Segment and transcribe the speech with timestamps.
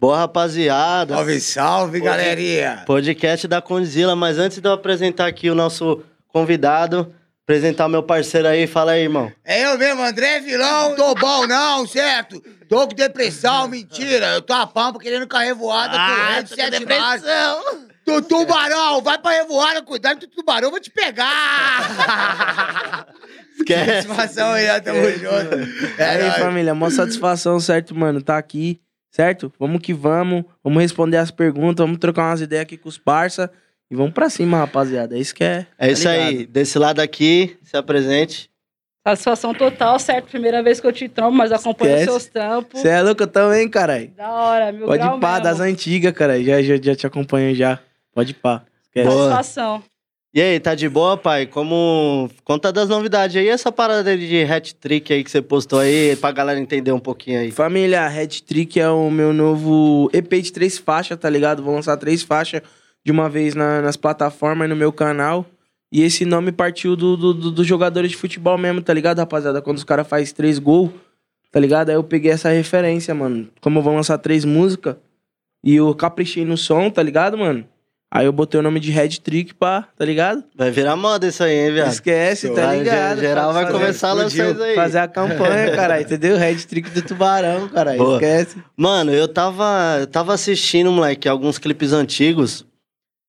[0.00, 1.14] Boa, rapaziada.
[1.14, 2.84] Salve, salve, galerinha.
[2.86, 7.12] Podcast da Condzilla, mas antes de eu apresentar aqui o nosso convidado,
[7.42, 9.32] apresentar o meu parceiro aí, fala aí, irmão.
[9.44, 10.94] É eu mesmo, André Vilão.
[10.94, 12.40] Tô bom não, certo?
[12.68, 14.34] Tô com depressão, mentira.
[14.34, 17.87] Eu tô a pampa querendo com a revoada Ah, correndo, sete depressão.
[18.08, 23.06] Tu, tubarão, vai pra revoada, cuidado que o tubarão vai te pegar.
[23.56, 24.08] Esquece.
[24.08, 25.98] Satisfação aí, ó, tamo junto.
[25.98, 28.22] E aí, família, mó satisfação, certo, mano?
[28.22, 29.52] Tá aqui, certo?
[29.58, 33.50] Vamos que vamos, vamos responder as perguntas, vamos trocar umas ideias aqui com os parça
[33.90, 35.16] e vamos pra cima, rapaziada.
[35.16, 35.66] É isso que é.
[35.76, 36.30] É tá isso aí.
[36.30, 36.52] ligado?
[36.52, 38.48] Desse lado aqui, se apresente.
[39.06, 40.28] Satisfação total, certo?
[40.28, 42.10] Primeira vez que eu te trombo, mas acompanho Esquece.
[42.10, 42.80] seus trampos.
[42.80, 44.08] Você é louco também, caralho?
[44.10, 45.44] Da hora, mil Pode grau ir pá, mesmo.
[45.44, 46.44] das antigas, caralho.
[46.44, 47.80] Já, já, já te acompanho já.
[48.18, 48.64] Pode ir pá.
[48.82, 49.08] Esquece.
[49.08, 49.30] Boa.
[49.30, 49.80] Satisfação.
[50.34, 51.46] E aí, tá de boa, pai?
[51.46, 52.28] Como.
[52.44, 56.58] Conta das novidades aí, essa parada de hat-trick aí que você postou aí, pra galera
[56.58, 57.52] entender um pouquinho aí.
[57.52, 61.62] Família, Red Trick é o meu novo EP de três faixas, tá ligado?
[61.62, 62.60] Vou lançar três faixas
[63.06, 65.46] de uma vez na- nas plataformas e no meu canal.
[65.92, 69.62] E esse nome partiu do, do- do- dos jogadores de futebol mesmo, tá ligado, rapaziada?
[69.62, 70.90] Quando os caras fazem três gols,
[71.52, 71.88] tá ligado?
[71.90, 73.48] Aí eu peguei essa referência, mano.
[73.60, 74.96] Como eu vou lançar três músicas
[75.64, 77.64] e eu caprichei no som, tá ligado, mano?
[78.10, 80.42] Aí eu botei o nome de Red Trick, pá, tá ligado?
[80.56, 81.92] Vai virar moda isso aí, hein, viado?
[81.92, 83.20] Esquece, tá ligado?
[83.20, 84.74] Geral vai começar a lançar isso aí.
[84.74, 86.38] Fazer a campanha, caralho, entendeu?
[86.38, 87.68] Red Trick do Tubarão.
[87.98, 88.14] Boa.
[88.14, 88.56] Esquece.
[88.74, 92.64] Mano, eu tava, eu tava assistindo, moleque, alguns clipes antigos.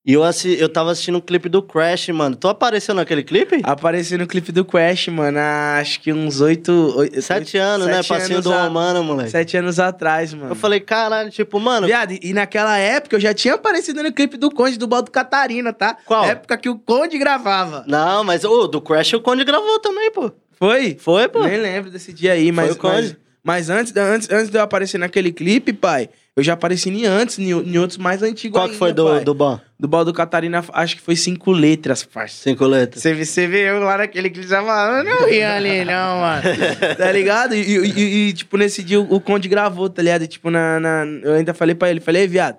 [0.09, 2.35] E eu, assi eu tava assistindo um clipe do Crash, mano.
[2.35, 3.61] Tu apareceu naquele clipe?
[3.61, 6.71] Apareceu no clipe do Crash, mano, há acho que uns oito...
[6.97, 8.02] oito Sete anos, né?
[8.02, 9.30] Passinho do a- Romano, moleque.
[9.30, 10.49] Sete anos atrás, mano.
[10.49, 14.35] Eu falei, caralho, tipo, mano, Viado, e naquela época eu já tinha aparecido no clipe
[14.35, 15.95] do Conde do Baldo Catarina, tá?
[16.03, 16.25] Qual?
[16.25, 17.83] Época que o Conde gravava.
[17.85, 20.31] Não, mas o do Crash o Conde gravou também, pô.
[20.53, 20.97] Foi?
[20.99, 21.43] Foi, pô.
[21.43, 22.71] Nem lembro desse dia aí, mas...
[22.71, 23.15] o Conde.
[23.43, 26.09] mas, mas antes, antes, antes de eu aparecer naquele clipe, pai,
[26.39, 29.10] eu já apareci em antes, em, em outros mais antigos Qual que foi ainda, do,
[29.10, 29.23] pai.
[29.23, 29.60] do Bom?
[29.80, 32.36] Do Baldo Catarina, acho que foi cinco letras, parça.
[32.44, 33.02] Cinco letras.
[33.02, 35.86] Você vê, você vê eu lá naquele que ele já falando, eu não ia ali,
[35.86, 36.42] não, mano.
[36.98, 37.55] tá ligado?
[37.55, 40.23] E, e- e, tipo, nesse dia o, Conde gravou, tá ligado?
[40.23, 42.58] E, tipo, na, na- eu ainda falei pra ele, falei, "Ei, viado,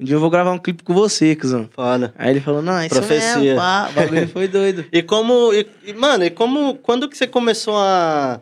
[0.00, 1.68] um dia eu vou gravar um clipe com você, cuzão.
[1.74, 2.12] Foda.
[2.18, 3.36] Aí ele falou, não, é isso Profecia.
[3.38, 3.88] mesmo, pá.
[3.90, 4.84] O bagulho foi doido.
[4.92, 5.52] E como.
[5.52, 6.74] E, e, mano, e como.
[6.76, 8.40] Quando que você começou a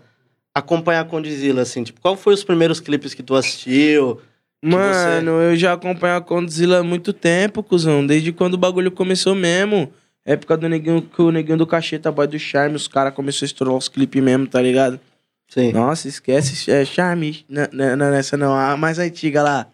[0.54, 1.82] acompanhar a Condizila, assim?
[1.84, 4.20] Tipo, qual foi os primeiros clipes que tu assistiu?
[4.62, 8.06] Mano, eu já acompanho a Condzilla há muito tempo, cuzão.
[8.06, 9.92] Desde quando o bagulho começou mesmo.
[10.24, 13.46] Época do neguinho, que o neguinho do cacheta, boy do charme, os caras começaram a
[13.46, 15.00] estourar os clipes mesmo, tá ligado?
[15.48, 15.72] Sim.
[15.72, 17.44] Nossa, esquece é, Charme.
[17.48, 18.54] Não, não, não, nessa não.
[18.54, 19.66] A mais antiga lá.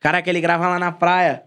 [0.00, 1.42] Cara, que ele grava lá na praia.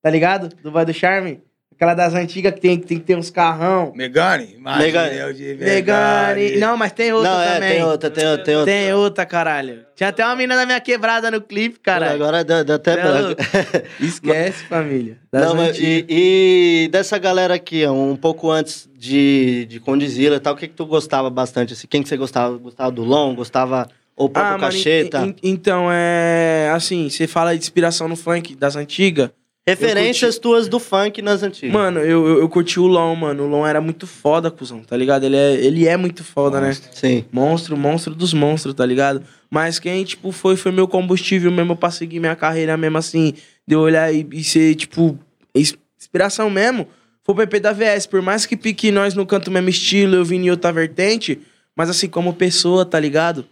[0.00, 0.54] Tá ligado?
[0.62, 1.40] Do Vai do Charme.
[1.84, 3.92] Aquela das antigas que tem, que tem que ter uns carrão.
[3.94, 4.54] Megane?
[4.56, 5.54] Imagem Megane.
[5.58, 6.56] Megane.
[6.56, 7.72] Não, mas tem outra Não, é, também.
[7.74, 8.72] tem outra, tem outra, tem outra.
[8.72, 9.84] Tem outra, caralho.
[9.94, 12.14] Tinha até uma menina da minha quebrada no clipe, caralho.
[12.14, 13.40] Agora deu, deu até é branco.
[14.00, 15.18] Esquece, família.
[15.30, 20.36] Das Não, mas e, e dessa galera aqui, ó, um pouco antes de, de Condizila
[20.36, 21.74] e tal, o que que tu gostava bastante?
[21.74, 21.86] Assim?
[21.86, 22.56] Quem que você gostava?
[22.56, 23.34] Gostava do Long?
[23.34, 25.18] Gostava ou próprio Ah, mano, Cacheta?
[25.20, 26.70] en- en- então, é...
[26.74, 29.28] Assim, você fala de inspiração no funk das antigas.
[29.66, 31.72] Referências tuas do funk nas antigas.
[31.72, 33.44] Mano, eu, eu, eu curti o Lon, mano.
[33.44, 35.24] O Lon era muito foda, cuzão, tá ligado?
[35.24, 36.76] Ele é, ele é muito foda, né?
[36.92, 37.24] Sim.
[37.32, 39.22] Monstro, monstro dos monstros, tá ligado?
[39.50, 43.32] Mas quem, tipo, foi, foi meu combustível mesmo pra seguir minha carreira mesmo, assim,
[43.66, 45.18] de eu olhar e, e ser, tipo,
[45.54, 46.86] ins- inspiração mesmo,
[47.22, 48.06] foi o PP da VS.
[48.06, 51.38] Por mais que pique nós não canto mesmo estilo, eu vim em outra vertente,
[51.74, 53.46] mas assim, como pessoa, tá ligado?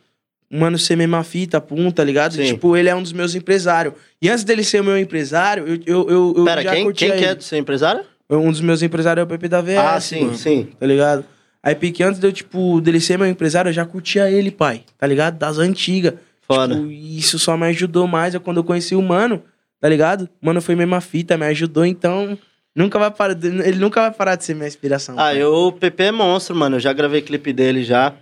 [0.55, 2.35] Mano, ser mesma fita, pum, tá ligado?
[2.35, 2.45] Sim.
[2.45, 3.95] Tipo, ele é um dos meus empresários.
[4.21, 7.17] E antes dele ser o meu empresário, eu, eu, eu, eu Pera, já quem, quem
[7.17, 8.03] que é seu empresário?
[8.29, 10.69] Um dos meus empresários é o PP da VS, ah, sim, mano sim.
[10.79, 11.25] tá ligado?
[11.63, 14.83] Aí Pique, antes de eu, tipo, dele ser meu empresário, eu já curtia ele, pai,
[14.99, 15.39] tá ligado?
[15.39, 16.15] Das antigas.
[16.43, 16.75] Foda.
[16.75, 19.43] Tipo, e isso só me ajudou mais é quando eu conheci o Mano,
[19.81, 20.29] tá ligado?
[20.41, 22.37] Mano foi mesma fita, me ajudou, então
[22.75, 25.15] nunca vai parar, ele nunca vai parar de ser minha inspiração.
[25.15, 25.43] Ah, pai.
[25.43, 26.77] eu, o PP é monstro, mano.
[26.77, 28.15] Eu já gravei clipe dele já.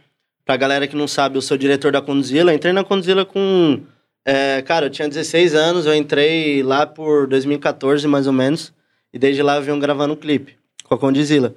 [0.45, 2.55] Pra galera que não sabe, eu sou diretor da Condzilla.
[2.55, 3.81] Entrei na Condzilla com.
[4.25, 8.73] é, cara, eu tinha 16 anos, eu entrei lá por 2014, mais ou menos.
[9.13, 11.55] E desde lá eu venho gravando um clipe com a Condzilla.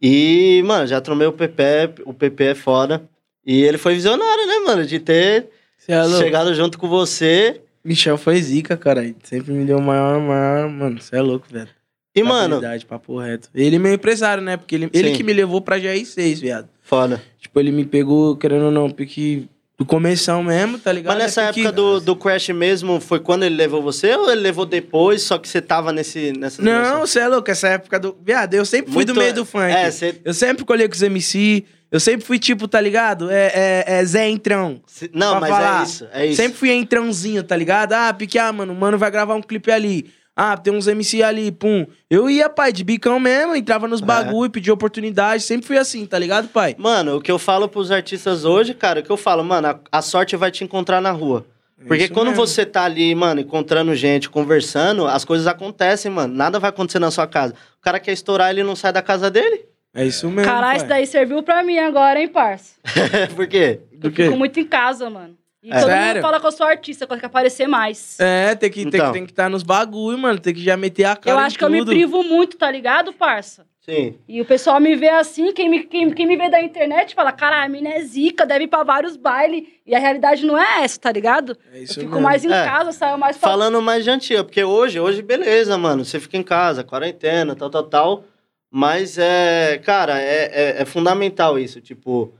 [0.00, 3.02] E, mano, já tromei o PP, o PP é foda.
[3.44, 4.84] E ele foi visionário, né, mano?
[4.84, 5.48] De ter
[5.88, 7.60] é chegado junto com você.
[7.84, 9.02] Michel foi zica, cara.
[9.22, 11.68] Sempre me deu o maior, maior, mano, você é louco, velho.
[12.14, 13.50] E, mano, papo reto.
[13.54, 14.56] Ele é meu empresário, né?
[14.56, 16.68] Porque ele, ele que me levou pra GR6, viado.
[16.80, 17.22] foda.
[17.56, 19.44] Tipo, ele me pegou, querendo ou não, porque
[19.78, 21.14] Do começão mesmo, tá ligado?
[21.14, 24.40] Mas nessa É época do, do Crash mesmo, foi quando ele levou você ou ele
[24.42, 28.16] levou depois, só que você tava nesse, nessa Não, você é louco, essa época do.
[28.24, 29.70] Viado, eu sempre fui do Muito- meio do funk.
[29.72, 31.64] é, cê- Eu sempre colhei com os MC.
[31.90, 33.30] Eu sempre fui tipo, tá ligado?
[33.30, 34.80] É, é, é Zé Entrão.
[34.86, 35.80] Se- Não, mas falar.
[35.80, 36.36] é isso, é isso.
[36.42, 37.92] Sempre fui entrãozinho, tá ligado?
[37.92, 40.06] Ah, pique, ah, mano, o mano vai gravar um clipe ali.
[40.38, 41.86] Ah, tem uns MC ali, pum.
[42.10, 44.04] Eu ia, pai, de bicão mesmo, entrava nos É.
[44.04, 45.42] bagulho, pedia oportunidade.
[45.42, 46.74] Sempre fui assim, tá ligado, pai?
[46.78, 49.80] Mano, o que eu falo pros artistas hoje, cara, o que eu falo, mano, a,
[49.90, 51.46] a sorte vai te encontrar na rua.
[51.88, 52.46] Porque É isso quando mesmo.
[52.46, 56.34] você tá ali, mano, encontrando gente, conversando, as coisas acontecem, mano.
[56.34, 57.54] Nada vai acontecer na sua casa.
[57.78, 59.64] O cara quer estourar, ele não sai da casa dele.
[59.94, 60.50] É isso mesmo.
[60.50, 62.74] Caralho, isso daí serviu pra mim agora, hein, parça?
[63.34, 63.80] Por quê?
[63.94, 64.24] Do Eu quê?
[64.24, 65.34] fico muito em casa, mano.
[65.66, 65.80] E É.
[65.80, 66.14] todo Sério?
[66.14, 68.16] mundo fala que eu sou artista, que eu tenho que aparecer mais.
[68.20, 69.12] É, tem que estar Então.
[69.12, 70.38] tem que tá nos bagulho, mano.
[70.38, 71.90] Tem que já meter a cara eu em acho que eu me tudo.
[71.90, 73.66] privo muito, tá ligado, parça?
[73.80, 74.14] Sim.
[74.28, 77.32] E o pessoal me vê assim, quem me, quem, quem me vê da internet fala,
[77.32, 79.64] cara, a mina é zica, deve ir pra vários bailes.
[79.84, 81.56] E a realidade não é essa, tá ligado?
[81.72, 82.20] É Eu isso fico mesmo.
[82.22, 82.64] mais em É.
[82.64, 83.48] casa, saio mais pra...
[83.48, 86.04] Falando mais de antiga, porque hoje, hoje, beleza, mano.
[86.04, 88.24] Você fica em casa, quarentena, tal, tal, tal.
[88.70, 92.34] Mas é, cara, é, é, é fundamental isso, tipo,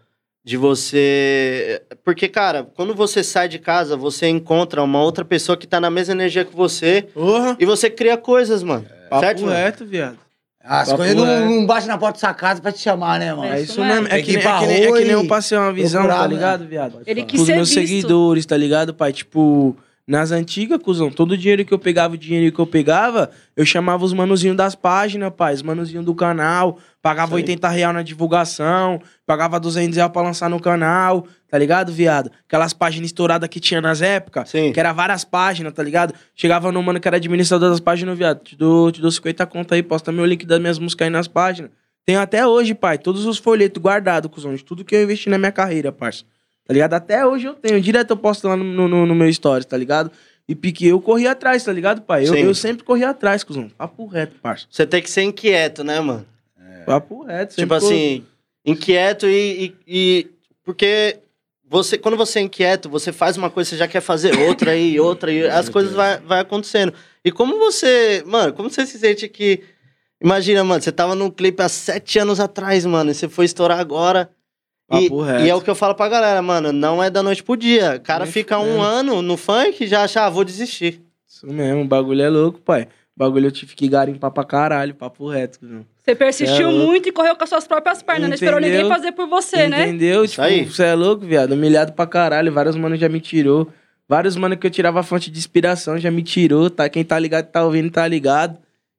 [0.46, 1.82] de você.
[2.04, 5.90] Porque, cara, quando você sai de casa, você encontra uma outra pessoa que tá na
[5.90, 7.56] mesma energia que você Porra.
[7.58, 8.87] e você cria coisas, mano.
[9.10, 9.43] Papo certo?
[9.43, 9.52] mano?
[9.56, 10.16] reto, viado.
[10.62, 13.34] As Papo coisas não, não batem na porta da sua casa pra te chamar, né,
[13.34, 13.52] mano?
[13.52, 14.06] É isso isso mesmo.
[14.06, 16.22] É Tem que, nem- é que nem, é que nem eu passei uma visão, procurar,
[16.22, 16.34] tá né?
[16.34, 17.00] ligado, viado?
[17.04, 17.81] Ele quis Os meus visto.
[17.81, 19.12] seguidores, tá ligado, pai?
[19.12, 19.76] Tipo,
[20.06, 23.67] nas antigas, cuzão, todo o dinheiro que eu pegava, o dinheiro que eu pegava, eu
[23.67, 27.43] chamava os manuzinhos das páginas, pai, os manuzinhos do canal, pagava aí.
[27.43, 32.31] 80 real na divulgação, pagava 200 real pra lançar no canal, tá ligado, viado?
[32.47, 34.73] Aquelas páginas estouradas que tinha nas épocas, Sim.
[34.73, 36.14] que era várias páginas, tá ligado?
[36.37, 39.75] Chegava no mano que era administrador das páginas, viado, te dou, te dou 50 conto
[39.75, 41.73] aí, posta meu link das minhas músicas aí nas páginas.
[42.05, 45.37] Tenho até hoje, pai, todos os folhetos guardados, cuzão, de tudo que eu investi na
[45.37, 46.25] minha carreira, parça.
[46.66, 46.94] Tá ligado?
[46.94, 47.80] Até hoje eu tenho.
[47.80, 50.10] Direto eu posto lá no, no, no meu stories, tá ligado?
[50.48, 52.22] E pique, eu corri atrás, tá ligado, pai?
[52.28, 52.40] Eu, Sim.
[52.40, 53.68] eu sempre corri atrás, cuzão.
[53.68, 54.66] Papo reto, parça.
[54.70, 56.26] Você tem que ser inquieto, né, mano?
[56.84, 57.56] Papo reto.
[57.56, 58.24] Tipo sempre assim,
[58.64, 60.26] inquieto e, e- e-
[60.64, 61.18] Porque
[61.68, 64.98] você, quando você é inquieto, você faz uma coisa, você já quer fazer outra e
[65.00, 66.92] outra, e as coisas vai, vai acontecendo.
[67.24, 68.22] E como você.
[68.26, 69.62] Mano, como você se sente que.
[70.20, 73.78] Imagina, mano, você tava num clipe há sete anos atrás, mano, e você foi estourar
[73.80, 74.30] agora.
[74.93, 75.09] E,
[75.47, 77.97] e é o que eu falo pra galera, mano, não é da noite pro dia.
[77.97, 81.03] O cara Nem fica um ano no funk e já acha, ah, vou desistir.
[81.29, 82.83] Isso mesmo, o bagulho é louco, pai.
[83.17, 85.85] O bagulho eu tive que garimpar pra caralho, papo reto, cuzão.
[86.05, 88.83] Você persistiu É muito e correu com as suas próprias pernas, não esperou Entendeu?
[88.83, 89.88] ninguém fazer por você, né?
[89.88, 90.23] Entendeu?
[90.25, 90.65] Isso Tipo, aí.
[90.65, 91.53] você é louco, viado.
[91.53, 92.53] Humilhado pra caralho.
[92.53, 93.69] Vários manos já me tirou.
[94.09, 96.88] Vários manos que eu tirava fonte de inspiração já me tirou, tá?
[96.88, 98.56] Quem tá ligado, tá ouvindo, tá ligado.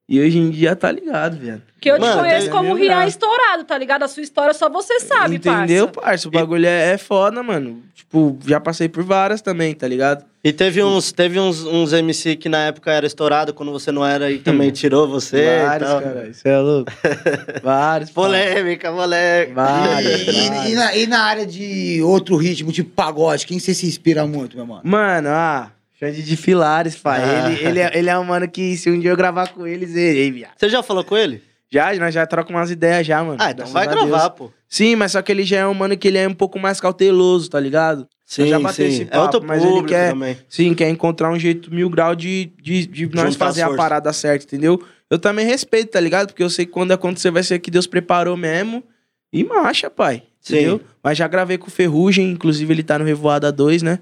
[0.09, 1.61] E hoje em dia tá ligado, viado.
[1.81, 2.95] Que eu Mano, te conheço tem- como Entendeu?
[2.97, 4.03] Rian estourado, tá ligado?
[4.03, 6.01] A sua história só você sabe, Entendeu, parça.
[6.09, 6.27] parça?
[6.29, 7.83] O bagulho é, é foda, mano.
[7.93, 10.23] Tipo, já passei por várias também, tá ligado?
[10.41, 14.05] E teve uns, teve uns, uns MC que na época era estourado, quando você não
[14.05, 15.39] era, e também tirou você.
[15.45, 16.27] e vários, cara.
[16.29, 16.91] Isso é louco.
[17.61, 18.09] vários.
[18.09, 19.51] Polêmica, moleque.
[19.51, 20.71] Vários, E, e- vários.
[20.71, 24.55] e na, e na área de outro ritmo, tipo pagode, quem você se inspira muito,
[24.55, 24.81] meu mano?
[24.85, 27.21] Mano, ah, Xande de Filares, pai.
[27.23, 27.51] Ah.
[27.51, 29.95] Ele, ele, é, ele é um mano que, se um dia eu gravar com eles,
[29.95, 30.51] ele, viado.
[30.57, 31.41] Você já falou com ele?
[31.69, 33.37] Já, nós já trocamos umas ideias já, mano.
[33.41, 34.05] Ah, então Graças vai a Deus.
[34.07, 34.51] gravar, pô.
[34.69, 36.79] Sim, mas só que ele já é um mano que ele é um pouco mais
[36.79, 38.07] cauteloso, tá ligado?
[38.25, 38.91] Sim, já bateu sim.
[39.03, 40.37] esse é outro papo, mas ele quer- também.
[40.47, 43.77] Sim, quer encontrar um jeito mil grau de, de, de nós fazer a forças.
[43.83, 44.81] parada certa, entendeu?
[45.09, 46.27] Eu também respeito, tá ligado?
[46.27, 48.83] Porque eu sei que quando acontecer vai ser que Deus preparou mesmo.
[49.31, 50.23] E marcha, pai.
[50.39, 50.55] Sim.
[50.55, 50.81] Entendeu?
[51.03, 53.99] Mas já gravei com o Ferrugem, inclusive ele tá no Revoada 2, né?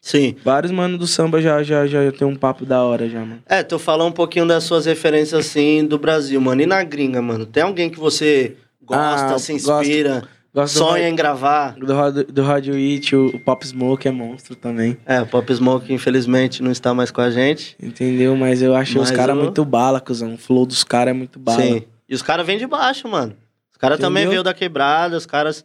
[0.00, 0.34] Sim.
[0.44, 3.42] Vários manos do samba já, já, já tem um papo da hora já, mano.
[3.46, 6.62] É, tu falou um pouquinho das suas referências, assim, do Brasil, mano.
[6.62, 7.44] E na gringa, mano?
[7.44, 9.82] Tem alguém que você gosta, Ah, se gosto.
[9.82, 10.22] inspira,
[10.54, 11.74] Gosto sonha em gravar?
[11.74, 14.96] do, do, do Radio It, o, o Pop Smoke é monstro também.
[15.06, 17.76] É, o Pop Smoke, infelizmente, não está mais com a gente.
[17.80, 18.34] Entendeu?
[18.34, 20.34] Mas eu acho os caras eu- muito bala, cuzão.
[20.34, 21.60] O flow dos caras é muito bala.
[21.62, 21.82] Sim.
[22.08, 23.34] E os caras vêm de baixo, mano.
[23.70, 25.64] Os caras também veio da quebrada, os caras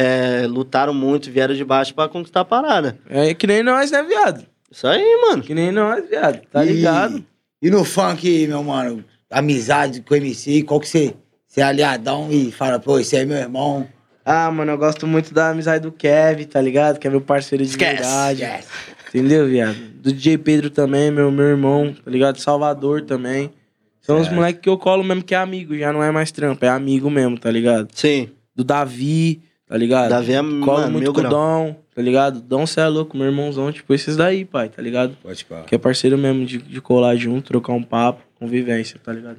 [0.00, 2.96] é, lutaram muito, vieram de baixo pra conquistar a parada.
[3.10, 4.44] É que nem nós, né, viado?
[4.70, 5.42] Isso aí, mano.
[5.42, 6.40] Que nem nós, viado.
[6.52, 7.24] Tá E- ligado?
[7.60, 11.14] E no funk, meu mano, amizade com o MC, qual que você,
[11.46, 13.88] você é aliadão e fala, pô, esse é meu irmão.
[14.24, 16.98] Ah, mano, eu gosto muito da amizade do Kev, tá ligado?
[17.00, 18.42] Que é meu parceiro de Esquece, verdade.
[18.44, 18.66] Yes.
[19.08, 19.74] Entendeu, viado?
[19.94, 22.38] Do DJ Pedro também, meu, meu irmão, tá ligado?
[22.38, 23.50] Salvador também.
[24.02, 26.64] São os moleques que eu colo mesmo que é amigo, já não é mais trampo,
[26.64, 27.88] é amigo mesmo, tá ligado?
[27.94, 28.28] Sim.
[28.54, 30.08] Do Davi, tá ligado?
[30.10, 31.28] Davi é, Colo mano, muito com o.
[31.28, 32.40] Dom, tá ligado?
[32.40, 35.16] Dom, cê é louco, meu irmãozão, tipo esses daí, pai, tá ligado?
[35.22, 35.64] Pode falar.
[35.64, 39.36] Que é parceiro mesmo de, de colar junto, trocar um papo, convivência, tá ligado?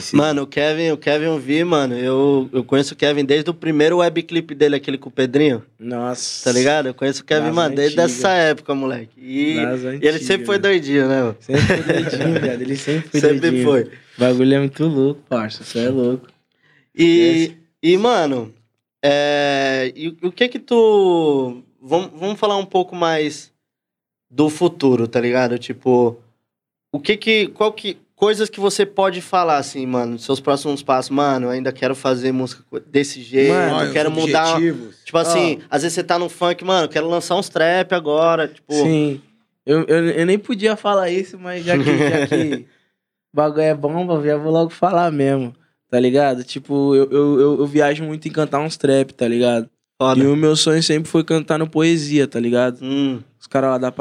[0.00, 0.18] Sim.
[0.18, 1.94] Mano, o Kevin, o Kevin eu vi, mano.
[1.96, 5.62] Eu, eu conheço o Kevin desde o primeiro webclip dele, aquele com o Pedrinho.
[5.80, 6.44] Nossa.
[6.44, 6.88] Tá ligado?
[6.88, 8.18] Eu conheço o Kevin, Das mano, desde antigas.
[8.18, 9.08] essa época, moleque.
[9.16, 11.36] E, e ele sempre foi doidinho, né, mano?
[11.40, 12.60] Sempre foi doidinho, viado.
[12.60, 13.64] Ele sempre foi Sempre doidinho.
[13.64, 13.82] foi.
[13.84, 15.64] O bagulho é muito louco, parça.
[15.64, 16.26] Você é louco.
[16.94, 18.52] E, e mano,
[19.02, 21.62] é, e o que que tu...
[21.80, 23.52] Vamos, vamos falar um pouco mais
[24.30, 25.58] do futuro, tá ligado?
[25.58, 26.16] Tipo,
[26.92, 27.48] o que que...
[27.48, 27.98] Qual que...
[28.14, 31.10] Coisas que você pode falar, assim, mano, seus próximos passos.
[31.10, 34.60] Mano, eu ainda quero fazer música desse jeito, Mano, os quero mudar...
[35.04, 38.72] Tipo assim, às vezes você tá no funk, mano, quero lançar uns trap agora, tipo...
[38.72, 39.20] Sim.
[39.64, 42.54] Eu, eu, eu nem podia falar isso, mas já que, já que
[43.32, 45.54] o bagulho é bomba, eu vou logo falar mesmo.
[45.92, 46.42] Tá ligado?
[46.42, 49.68] Tipo, eu, eu, eu, eu viajo muito em cantar uns trap, tá ligado?
[50.00, 50.18] Foda.
[50.18, 52.78] E o meu sonho sempre foi cantar no poesia, tá ligado?
[52.80, 53.20] Hum.
[53.38, 53.92] Os caras lá da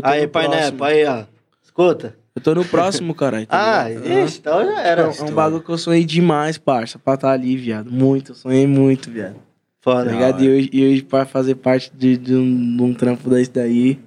[0.00, 0.28] tô Aí.
[0.28, 1.24] Painepo, aí, ó.
[1.60, 2.14] Escuta.
[2.36, 3.46] Eu tô no próximo, caralho.
[3.50, 4.24] Ah, tá ligado?
[4.24, 5.02] ixi, então já era.
[5.02, 7.90] É um bagulho que eu sonhei demais, parça, pra estar ali, viado.
[7.90, 9.34] Muito, eu sonhei muito, viado.
[9.34, 9.40] Tá
[9.80, 10.12] Foda.
[10.12, 10.44] ligado?
[10.44, 13.98] E hoje, e hoje pra fazer parte de, de um, de um trampo desse daí,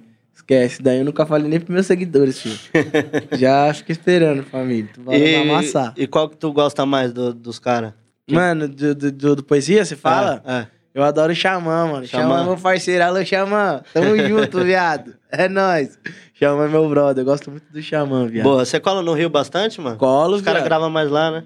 [0.46, 0.80] esquece.
[0.82, 2.58] Daí eu nunca falei nem pros meus seguidores, filho.
[3.36, 4.88] Já fico esperando, família.
[4.94, 5.92] Tu vai E, amassar.
[5.96, 7.92] e qual que tu gosta mais do- dos caras?
[8.30, 10.42] Mano, do, do, do- poesia, você fala?
[10.46, 10.66] É.
[10.94, 12.06] Eu adoro o Xamã, mano.
[12.06, 12.40] Xamã.
[12.40, 13.04] É meu parceiro.
[13.04, 13.82] Alô, Xamã.
[13.92, 15.14] Tamo junto, viado.
[15.30, 15.98] É nóis.
[16.34, 17.20] Xamã é meu brother.
[17.22, 18.44] Eu gosto muito do Xamã, viado.
[18.44, 19.96] Boa, você cola no Rio bastante, mano?
[19.98, 21.44] Colo, Os caras gravam mais lá, né?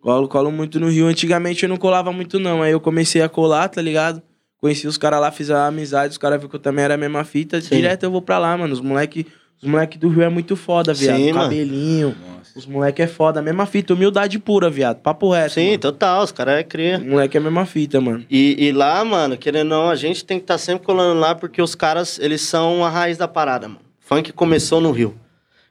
[0.00, 1.06] Colo, colo muito no Rio.
[1.06, 2.62] Antigamente eu não colava muito, não.
[2.62, 4.22] Aí eu comecei a colar, tá ligado?
[4.60, 6.98] Conheci os caras lá, fiz a amizade, os caras viram que eu também era a
[6.98, 7.60] mesma fita.
[7.60, 7.76] Sim.
[7.76, 8.72] Direto eu vou pra lá, mano.
[8.72, 9.24] Os moleque,
[9.62, 11.16] os moleque do Rio é muito foda, viado.
[11.16, 11.32] Sim.
[11.32, 12.16] Cabelinho.
[12.20, 12.58] Nossa.
[12.58, 13.38] Os moleque é foda.
[13.38, 14.96] A mesma fita, humildade pura, viado.
[14.96, 15.54] Papo reto.
[15.54, 15.78] Sim, mano.
[15.78, 16.98] total, os caras é cria.
[16.98, 18.24] Moleque é a mesma fita, mano.
[18.28, 21.36] E, e lá, mano, querendo ou não, a gente tem que estar sempre colando lá
[21.36, 23.80] porque os caras, eles são a raiz da parada, mano.
[24.00, 25.14] Funk começou no Rio.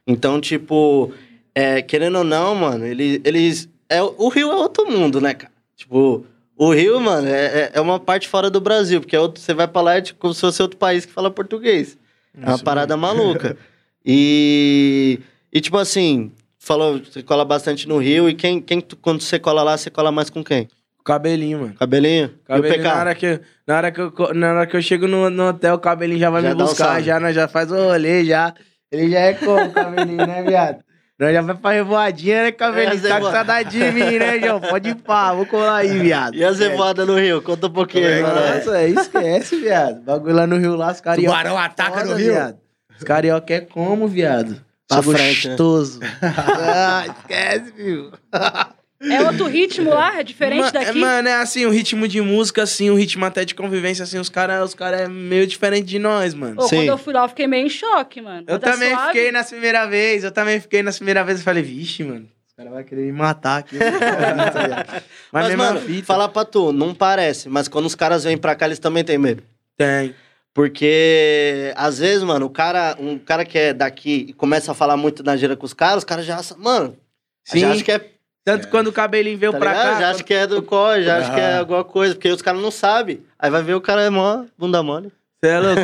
[0.06, 1.12] Então, tipo,
[1.54, 3.20] é, querendo ou não, mano, eles.
[3.22, 5.52] eles é, o Rio é outro mundo, né, cara?
[5.76, 6.24] Tipo,
[6.58, 9.54] o Rio, mano, é, é- é uma parte fora do Brasil, porque é outro, você
[9.54, 11.96] vai pra lá é tipo, como se fosse outro país que fala português.
[12.36, 13.56] É uma Isso parada maluca.
[14.10, 15.20] E,
[15.52, 19.62] e, tipo assim, falou, você cola bastante no Rio, e quem, quem quando você cola
[19.62, 20.66] lá, você cola mais com quem?
[21.04, 21.74] Cabelinho, mano.
[21.74, 22.30] Cabelinho?
[22.46, 25.48] Cabelinho, na hora que, na hora que, eu, na hora que eu chego no, no
[25.48, 27.02] hotel, o cabelinho já vai Já me um buscar, salve.
[27.02, 28.54] já, nós já faz o rolê, já.
[28.90, 30.78] Ele já é como, o cabelinho, né, viado?
[31.18, 33.04] Nós já vai pra revoadinha, né, cabelinho?
[33.04, 34.60] É, tá com saudade de mim, né, João?
[34.60, 36.36] Pode ir pá, vou colar aí, viado.
[36.36, 37.42] E a zevoada no Rio?
[37.42, 38.34] Conta um pouquinho aí, mano.
[38.36, 40.00] Nossa, é, esquece, viado.
[40.02, 41.36] Bagulho lá no Rio, lá, os carioca.
[41.36, 42.32] Tubarão ataca no foda, Rio.
[42.32, 42.58] Viado.
[42.96, 44.64] Os carioca é como, viado?
[44.86, 45.50] Pra Bagulho frente, né?
[45.54, 46.00] gostoso.
[46.22, 48.12] ah, esquece, viu?
[49.00, 50.18] É outro ritmo lá?
[50.18, 50.98] É diferente Ma- daqui?
[50.98, 54.28] Mano, é assim, o ritmo de música, assim, o ritmo até de convivência, assim, os
[54.28, 56.56] caras os cara é meio diferente de nós, mano.
[56.60, 56.76] Ô, Sim.
[56.78, 58.44] quando eu fui lá, eu fiquei meio em choque, mano.
[58.48, 59.06] Eu Mas é também suave.
[59.06, 62.52] fiquei na primeira vez, eu também fiquei na primeira vez e falei, vixe, mano, os
[62.54, 63.76] caras vão querer me matar aqui.
[65.32, 66.04] mas Mas, mano, fita.
[66.06, 69.16] falar pra tu, não parece, mas quando os caras vêm pra cá, eles também têm
[69.18, 69.44] medo.
[69.76, 70.12] Tem.
[70.52, 74.96] Porque, às vezes, mano, o cara, um cara que é daqui e começa a falar
[74.96, 76.96] muito na gira com os caras, os caras já acham, mano,
[77.44, 78.04] Sim, já acha que é,
[78.52, 79.92] tanto quando o cabelinho veio tá pra ligado?
[79.94, 80.00] cá...
[80.00, 81.58] já acha que é do COI, já acha que é Ah.
[81.60, 83.20] alguma coisa, porque os caras não sabem.
[83.38, 85.12] Aí vai ver o cara é mó bunda mole.
[85.42, 85.82] Você é louco?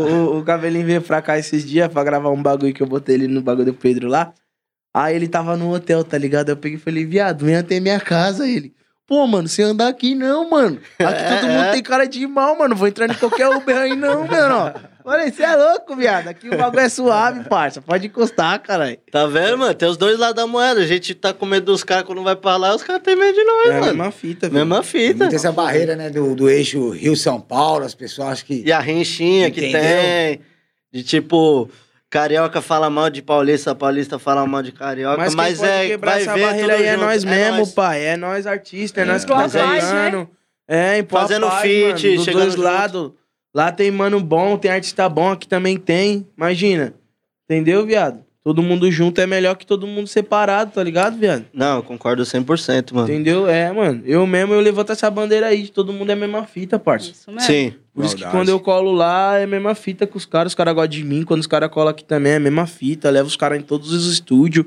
[0.00, 2.86] O, o, o cabelinho veio pra cá esses dias pra gravar um bagulho que eu
[2.86, 4.32] botei ele no bagulho do Pedro lá.
[4.94, 6.48] Aí ele tava no hotel, tá ligado?
[6.50, 8.46] Eu peguei e falei, viado, vem até minha casa.
[8.48, 8.74] Ele,
[9.10, 10.80] pô, mano, você andar aqui não, mano.
[11.00, 11.72] Aqui todo É, mundo é.
[11.72, 12.76] tem cara de mal, mano.
[12.76, 14.72] Vou entrar em qualquer Uber aí não, mano.
[15.02, 16.28] Falei, você é louco, viado.
[16.28, 17.82] Aqui o bagulho é suave, parça.
[17.82, 18.96] Pode encostar, caralho.
[19.10, 19.74] Tá vendo, mano?
[19.74, 20.78] Tem os dois lados da moeda.
[20.80, 23.34] A gente tá com medo dos caras quando vai pra lá, os caras têm medo
[23.34, 23.86] de nós, É a mano.
[23.86, 24.60] mesma fita, velho.
[24.66, 25.24] Mesma Tem fita.
[25.24, 28.62] muito essa barreira, né, do, do eixo Rio-São Paulo, as pessoas acham que...
[28.64, 30.40] E a rinchinha que tem.
[30.92, 31.68] De tipo,
[32.10, 35.16] carioca fala mal de paulista, paulista fala mal de carioca.
[35.16, 35.86] Mas, Mas, quem pode é.
[35.88, 37.04] quebrar Vai essa ver barreira aí é junto.
[37.04, 37.72] nós mesmo, nóis.
[37.72, 38.04] pai.
[38.04, 39.10] É nós artistas, é, É.
[39.10, 39.46] nós que tá é
[39.78, 40.30] isso, cantando.
[40.68, 43.12] É, em Fazendo paz, feat, mano, dos chegando dois lados.
[43.54, 46.28] Lá tem mano bom, tem artista bom, aqui também tem.
[46.36, 46.94] Imagina.
[47.48, 48.24] Entendeu, viado?
[48.42, 51.44] Todo mundo junto é melhor que todo mundo separado, tá ligado, viado?
[51.52, 53.06] Não, eu concordo 100%, mano.
[53.06, 53.46] Entendeu?
[53.46, 54.02] É, mano.
[54.06, 57.10] Eu mesmo, eu levanto essa bandeira aí de todo mundo é a mesma fita, parça.
[57.10, 57.46] Isso mesmo.
[57.46, 57.74] Sim.
[57.92, 58.38] Por isso que Maldade.
[58.40, 60.52] quando eu colo lá, é a mesma fita com os caras.
[60.52, 61.22] Os caras gostam de mim.
[61.22, 63.10] Quando os caras colam aqui também, é a mesma fita.
[63.10, 64.64] Leva os caras em todos os estúdios.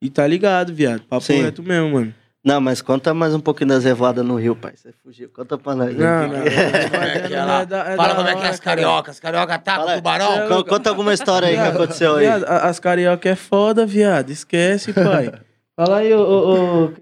[0.00, 1.02] E tá ligado, viado.
[1.02, 1.42] Papo Sim.
[1.42, 2.14] reto mesmo, mano.
[2.44, 4.74] Não, mas conta mais um pouquinho das revoadas no Rio, pai.
[4.76, 5.30] Você fugiu.
[5.30, 5.96] Conta pra nós.
[5.96, 7.96] Não, não.
[7.96, 9.14] Fala como é que é as cariocas.
[9.16, 10.48] As cariocas atacam Fala- o tubarão.
[10.48, 12.26] Con- Conta alguma história aí que aconteceu aí.
[12.26, 14.28] as carioca é foda, viado.
[14.30, 15.32] Esquece, pai.
[15.74, 16.20] Fala aí, ô.
[16.20, 16.92] ô, ô.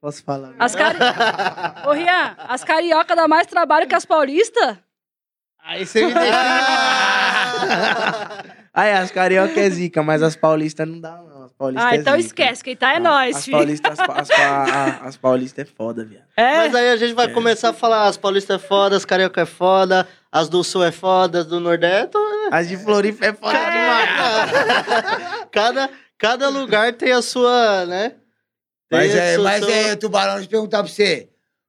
[0.00, 0.52] Posso falar?
[0.58, 0.98] As cari...
[1.86, 4.76] Ô, Rian, as carioca dá mais trabalho que as paulistas?
[5.62, 6.32] Aí você me deixa.
[8.72, 11.29] aí, as carioca é zica, mas as paulistas não dá, não.
[11.60, 12.26] Paulistas Ah, é então zica.
[12.26, 12.64] esquece.
[12.64, 13.58] Quem tá é Ah, nós, As filho.
[13.58, 16.24] paulistas, as, pa- as, pa- a- as paulistas é foda, viado.
[16.34, 16.56] É.
[16.56, 19.44] Mas aí a gente vai começar a falar, as paulistas é foda, as carioca é
[19.44, 22.16] foda, as do sul é foda, as do nordeste.
[22.50, 24.10] As de Floripa é foda demais.
[25.52, 28.14] cada, cada lugar tem a sua, né?
[28.88, 31.28] Tem Mas a é, sua- mas sua- é, Tubarão, deixa eu perguntar pra você.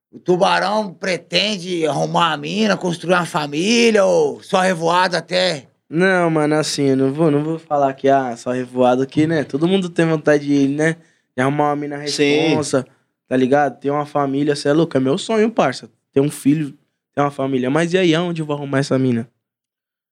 [0.09, 5.67] O Tubarão pretende arrumar uma mina, construir uma família ou só revoado até?
[5.93, 9.43] Não, mano, assim, eu não vou, não vou falar que, ah, só revoado aqui, né?
[9.43, 10.95] Todo mundo tem vontade de, né?
[11.35, 12.23] De arrumar uma mina Sim.
[12.47, 12.87] responsa,
[13.27, 13.77] tá ligado?
[13.79, 15.89] Ter uma família, você é louco, é meu sonho, parça.
[16.13, 16.73] Ter um filho,
[17.13, 17.69] ter uma família.
[17.69, 19.27] Mas e aí, aonde eu vou arrumar essa mina?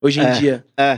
[0.02, 0.32] Hoje em É.
[0.32, 0.98] dia, É.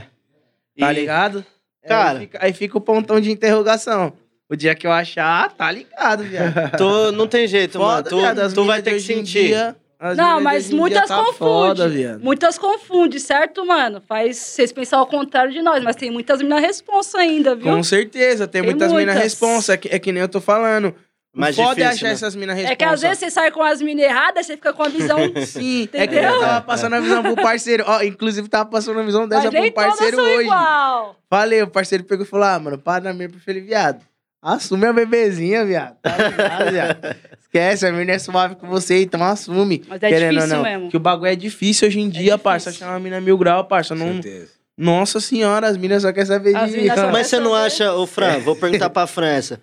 [0.78, 1.44] tá E- ligado?
[1.86, 4.12] Cara- Aí fica, aí fica o pontão de interrogação.
[4.48, 6.52] O dia que eu achar, tá ligado, viado.
[6.76, 7.90] Tu, não tem jeito, mano.
[7.98, 9.46] Foda, Tu, viado, tu vai ter que sentir.
[9.48, 12.18] dia- as Não, mas muitas tá confundem.
[12.18, 14.02] Muitas confundem, certo, mano?
[14.08, 17.72] Faz vocês pensar ao contrário de nós, mas tem muitas minas responsa ainda, viu?
[17.72, 19.22] Com certeza, tem, Tem muitas minas muitas.
[19.22, 19.74] responsa.
[19.74, 20.92] É que, é que nem eu tô falando.
[21.34, 22.12] Mais Foda é difícil, achar né?
[22.12, 22.72] essas minas responsa.
[22.72, 25.18] É que às vezes você sai com as minas erradas, você fica com a visão.
[25.46, 26.34] Sim, é que Entendeu?
[26.34, 27.84] eu tava passando a visão pro parceiro.
[27.86, 30.42] Ó, inclusive tava passando a visão dessa mas nem pro todas parceiro são hoje.
[30.42, 31.16] igual.
[31.30, 34.04] Falei, o parceiro pegou e falou: ah, mano, para na minha ele, viado.
[34.42, 35.96] Assume a bebezinha, viado.
[36.02, 37.16] Tá ligado, viado?
[37.40, 39.84] Esquece, a menina é suave com você, então assume.
[39.86, 40.70] Mas é Querendo difícil ou não.
[40.70, 40.90] mesmo.
[40.90, 42.38] Que o bagulho é difícil hoje em dia, difícil.
[42.40, 42.70] parça.
[42.70, 43.94] Achar uma mina mil grau, parça.
[43.94, 44.14] Não...
[44.14, 44.48] Certeza.
[44.76, 46.88] Nossa senhora, as minas só querem saber As de.
[46.88, 49.60] só- Mas você não acha, ô Fran, vou perguntar pra França.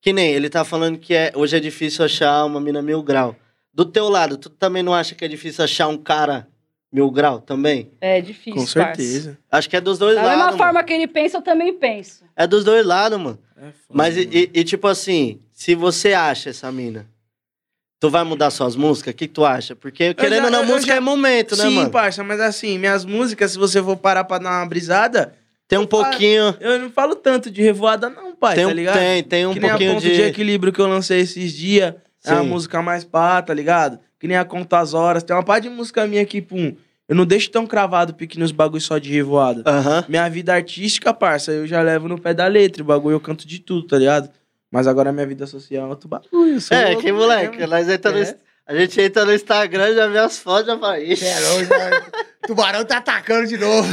[0.00, 3.34] Que nem ele tá falando que é, hoje é difícil achar uma mina mil grau.
[3.74, 6.46] Do teu lado, tu também não acha que é difícil achar um cara
[6.92, 7.90] mil grau também?
[8.00, 8.52] É difícil.
[8.52, 9.00] Com parça.
[9.02, 9.38] certeza.
[9.50, 10.36] Acho que é dos dois Da lados.
[10.36, 10.58] mesma mano.
[10.58, 12.24] forma que ele pensa, eu também penso.
[12.36, 13.38] É dos dois lados, mano.
[13.56, 14.30] É foda, Mas e, mano.
[14.34, 17.06] e- e, tipo assim, se você acha essa mina,
[18.00, 19.14] tu vai mudar suas músicas?
[19.14, 19.74] O que tu acha?
[19.76, 21.90] Porque querendo ou não, música já- é momento, né, Sim, mano?
[21.90, 25.34] parça, mas assim, minhas músicas, se você for parar pra dar uma brisada,
[25.68, 26.54] Tem um pouquinho.
[26.60, 28.98] eu não falo tanto de revoada, não, pai, Tem, tá um, ligado?
[28.98, 30.14] tem, tem um que nem a pouquinho ponto de.
[30.14, 30.22] de...
[30.22, 31.94] equilíbrio que eu lancei esses dias.
[32.24, 32.46] É a Sim.
[32.46, 33.98] música mais pá, tá ligado?
[34.22, 35.24] Que nem a Conta as Horas.
[35.24, 36.76] Tem uma parte de música minha que, pum,
[37.08, 39.64] eu não deixo tão cravado pique nos bagulhos só de revoada.
[39.66, 40.04] Aham.
[40.08, 42.84] Minha vida artística, parça, eu já levo no pé da letra.
[42.84, 44.30] O bagulho eu canto de tudo, tá ligado?
[44.70, 46.30] Mas agora minha vida social é outro bagulho.
[46.32, 47.56] eu É, louco que moleque.
[47.56, 47.70] mesmo.
[47.72, 48.22] Nós entra no, É.
[48.22, 51.00] ins- a gente entra no Instagram, já vê as fotos, já fala.
[51.00, 51.24] Ixi.
[51.26, 52.00] É, né?
[52.46, 53.88] Tubarão tá atacando de novo.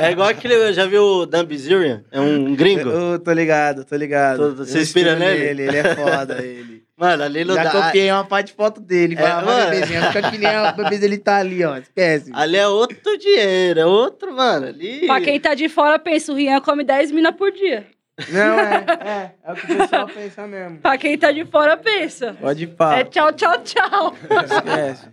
[0.00, 0.72] É igual aquele.
[0.72, 2.04] Já viu o Dan Bilzerian?
[2.12, 2.88] É um gringo?
[2.90, 4.38] Ô, tô ligado, tô ligado.
[4.38, 5.62] Tô- você Eu inspira nele?
[5.62, 6.83] Ele é foda, ele.
[6.96, 7.70] Mano, ali não Já dá.
[7.72, 9.16] copiei uma parte de foto dele.
[9.18, 9.70] É, mano.
[9.70, 11.76] bebezinha, fica que nem a bebê dele tá ali, ó.
[11.76, 12.30] Esquece.
[12.32, 14.66] Ali é outro dinheiro, é outro, mano.
[14.68, 15.06] Ali.
[15.06, 17.86] Pra quem tá de fora, pensa, o Rian come 10 minas por dia.
[18.30, 19.30] Não, é, é.
[19.44, 20.78] É o que o pessoal pensa mesmo.
[20.78, 22.36] Pra quem tá de fora, pensa.
[22.40, 22.98] Pode ir pá.
[22.98, 24.14] É tchau, tchau, tchau.
[24.44, 25.08] Esquece.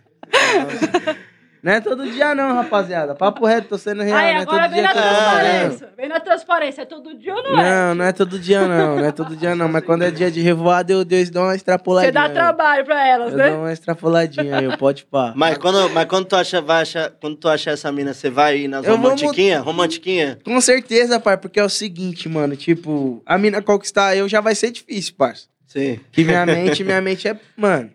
[1.63, 3.13] Não é todo dia não, rapaziada.
[3.13, 4.17] Papo reto, tô sendo real.
[4.17, 5.89] Aí, não é agora todo vem dia na eu transparência.
[5.95, 6.81] Vem na transparência.
[6.81, 7.63] É todo dia ou não é?
[7.63, 8.95] Não, não é todo dia não.
[8.97, 9.67] Não é todo dia não.
[9.67, 12.11] Mas quando é dia de revoada, eu, eu dou uma extrapoladinha.
[12.11, 13.49] Você dá trabalho pra elas, Eu né?
[13.51, 15.33] dou uma extrapoladinha aí, eu pode pá.
[15.35, 18.57] Mas quando, mas quando tu acha, vai achar, quando tu achar essa mina, você vai
[18.61, 19.59] ir nas Eu vou romantiquinha?
[19.59, 20.39] Romantiquinha?
[20.43, 22.55] Com certeza, pai, porque é o seguinte, mano.
[22.55, 25.45] Tipo, a mina conquistar eu já vai ser difícil, parça.
[25.67, 25.99] Sim.
[26.11, 27.37] Que minha mente, minha mente é.
[27.55, 27.91] Mano,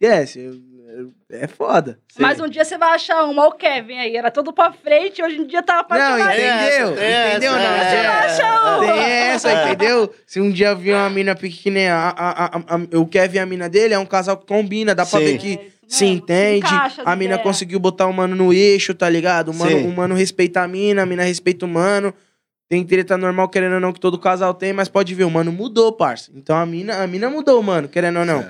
[0.00, 0.40] esquece.
[0.40, 0.69] eu- eu-
[1.30, 1.98] é foda.
[2.08, 2.20] sim.
[2.22, 4.16] Mas um dia você vai achar uma, o Kevin aí.
[4.16, 6.30] Era todo pra frente, hoje em dia tá Não, apaixonado.
[6.32, 6.94] entendeu?
[6.96, 7.52] tem essa, entendeu?
[7.52, 8.80] tem Não, essa, é- acha uma.
[8.92, 10.14] Tem essa, entendeu?
[10.26, 13.40] Se um dia eu vi uma mina pequenininha, a, a, a, a, o Kevin e
[13.40, 15.24] a mina dele é um casal que combina, dá pra Sim.
[15.24, 16.66] ver que É se entende.
[16.66, 19.50] encaixa A mina conseguiu botar o mano no eixo, tá ligado?
[19.50, 22.12] O mano, o mano respeita a mina, a mina respeita o mano.
[22.68, 25.50] Tem treta normal, querendo ou não, que todo casal tem, mas pode ver, o mano
[25.50, 26.30] mudou, parça.
[26.32, 28.46] Então a mina, a mina mudou, mano, querendo ou não.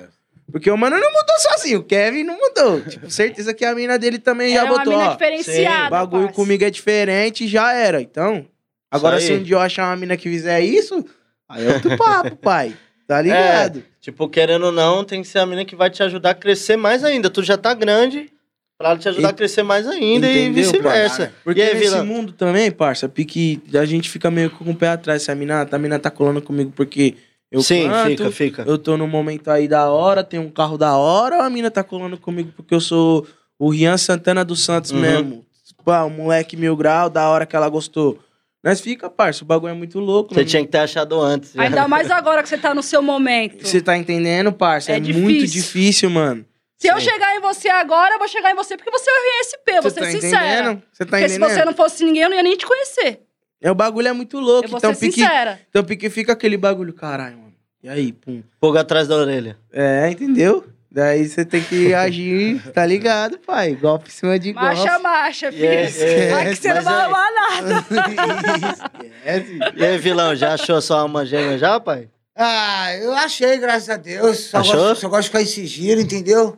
[0.51, 2.81] Porque o mano não mudou sozinho, o Kevin não mudou.
[2.83, 5.13] Tipo, certeza que a mina dele também já Ela é uma botou, mina ó.
[5.13, 5.87] diferenciada.
[5.87, 8.01] O bagulho comigo é diferente e já era.
[8.01, 8.47] Então,
[8.91, 11.05] agora se um dia eu achar uma mina que fizer isso,
[11.49, 12.75] aí é outro papo, pai.
[13.07, 13.83] Tá ligado?
[14.01, 16.77] Tipo, querendo ou não, tem que ser a mina que vai te ajudar a crescer
[16.77, 17.29] mais ainda.
[17.29, 18.31] Tu já tá grande,
[18.79, 21.17] pra ela te ajudar En- a crescer mais ainda e Entendeu, vice-versa.
[21.19, 21.33] cara?
[21.43, 22.05] Porque E aí, nesse Vila?
[22.05, 25.23] mundo também, parça, pique, a gente fica meio com o pé atrás.
[25.25, 27.17] Se a mina, a mina tá colando comigo porque
[27.51, 28.63] eu Sim, canto, fica, fica.
[28.67, 31.71] eu tô num momento aí da hora, tem um carro da hora, ou a mina
[31.71, 33.27] tá colando comigo porque eu sou
[33.59, 35.01] o Rian Santana dos Santos Uhum.
[35.01, 35.45] mesmo.
[35.85, 38.19] Pá, um moleque mil grau, da hora que ela gostou.
[38.63, 40.35] Mas fica, parça, o bagulho é muito louco.
[40.35, 41.53] Você não- tinha que ter achado antes.
[41.55, 41.63] já.
[41.63, 43.67] Ainda mais agora que você tá no seu momento.
[43.67, 44.93] Você tá entendendo, parça?
[44.93, 45.63] É É, muito difícil.
[45.63, 46.45] difícil, mano.
[46.77, 47.11] Se eu Sim.
[47.11, 49.83] chegar em você agora, eu vou chegar em você porque você é o RSP, vou
[49.83, 50.83] Você ser tá entendendo?
[50.93, 51.51] Você tá porque se entendendo?
[51.59, 53.21] você não fosse ninguém, eu não ia nem te conhecer.
[53.63, 54.69] É, o bagulho é muito Eu louco.
[54.69, 55.61] vou Então ser pique, sincera.
[55.69, 57.53] então pique fica aquele bagulho, caralho, mano.
[57.83, 58.43] E aí, pum.
[58.61, 59.57] Pulga atrás da orelha.
[59.73, 60.65] É, entendeu?
[60.93, 63.75] Daí você tem que agir, tá ligado, pai?
[63.75, 64.67] Golpe em cima de golpe.
[64.67, 65.65] Marcha, marcha, filho.
[65.67, 67.87] é, é, Aqui você não vai aí- arrumar nada.
[69.05, 69.59] Esquece.
[69.77, 72.09] E aí, vilão, já achou sua alma gêmea já, pai?
[72.37, 74.39] Ah, eu achei, graças a Deus.
[74.47, 74.77] Só, Achou?
[74.77, 76.57] gosto, só gosto de ficar esse giro, entendeu?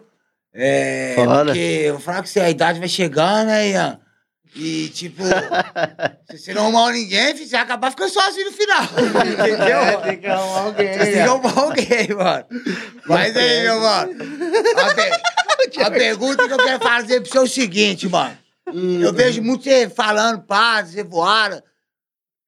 [0.55, 1.13] É.
[1.17, 1.47] Foda.
[1.47, 3.99] Porque eu falar que você, a idade vai chegando, né, Ian?
[4.55, 5.23] E, tipo,
[6.31, 8.83] se você não arrumar ninguém, você vai acabar ficando sozinho no final.
[9.33, 9.79] Entendeu?
[9.79, 10.93] É, tem que arrumar alguém.
[10.93, 12.45] Você tem que arrumar alguém, mano.
[13.07, 14.13] Mas aí, meu mano.
[14.77, 18.37] A, pe- a pergunta que eu quero fazer pro você é o seguinte, mano.
[19.01, 21.63] Eu vejo muito você falando, pá, você voara.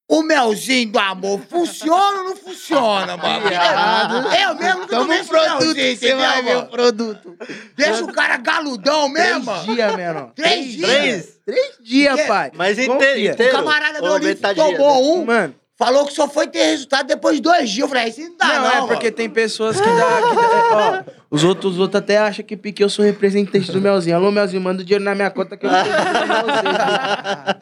[0.06, 3.48] O melzinho do amor funciona ou não funciona, mano?
[3.48, 4.14] Viado.
[4.36, 6.68] Eu mesmo nunca tomei um esse produto, melzinho, você vai ver o mano?
[6.68, 7.36] produto.
[7.74, 9.74] Deixa o cara galudão mesmo, Três mano.
[9.74, 10.32] dias, menor.
[10.34, 10.86] Três dias?
[10.90, 11.38] Três?
[11.46, 12.50] Três dias, pai.
[12.54, 17.06] Mas inteiro, O camarada meu ali tomou um, Mano, falou que só foi ter resultado
[17.06, 17.82] depois de dois dias.
[17.82, 18.70] Eu falei, isso não dá, não, não.
[18.70, 19.16] é porque mano.
[19.16, 19.92] tem pessoas que dá.
[19.92, 23.80] Que dá- ó, os outros, os outros até acham que Pique eu sou representante do
[23.80, 24.16] Melzinho.
[24.16, 25.94] Alô, Melzinho, manda o dinheiro na minha conta que eu não tenho.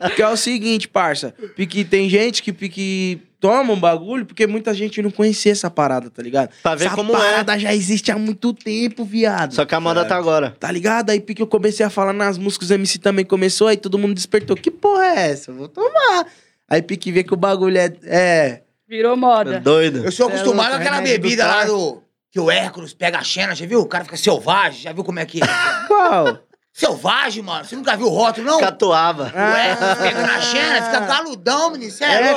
[0.01, 1.35] Porque é o seguinte, parça.
[1.57, 6.11] Pique, tem gente que Pique toma um bagulho porque muita gente não conhecia essa parada,
[6.11, 6.51] tá ligado?
[6.63, 7.19] Pra ver essa como é.
[7.19, 9.55] parada já existe há muito tempo, viado.
[9.55, 10.55] Só que a moda tá agora.
[10.61, 11.11] Tá ligado?
[11.11, 14.15] Aí Pique eu comecei a falar nas músicas, o MC também começou, aí todo mundo
[14.15, 14.55] despertou.
[14.55, 15.51] Que porra é essa?
[15.51, 16.27] Eu vou tomar.
[16.73, 17.93] Aí Pique vê que o bagulho é.
[18.05, 18.63] É.
[18.89, 19.61] Virou moda.
[19.61, 20.07] Doido.
[20.07, 22.03] Eu sou é acostumado àquela remédio do bebida lá do.
[22.31, 23.81] Que o Hércules pega a Xena, já viu?
[23.81, 25.47] O cara fica selvagem, já viu como é que é?
[25.87, 26.39] Qual?
[26.75, 27.65] Selvagem, mano.
[27.67, 28.59] Você nunca viu o rótulo, não?
[28.59, 29.31] Catuava.
[29.35, 31.91] Hércules pega na Xena, fica galudão, menino.
[31.93, 32.35] Você é, É,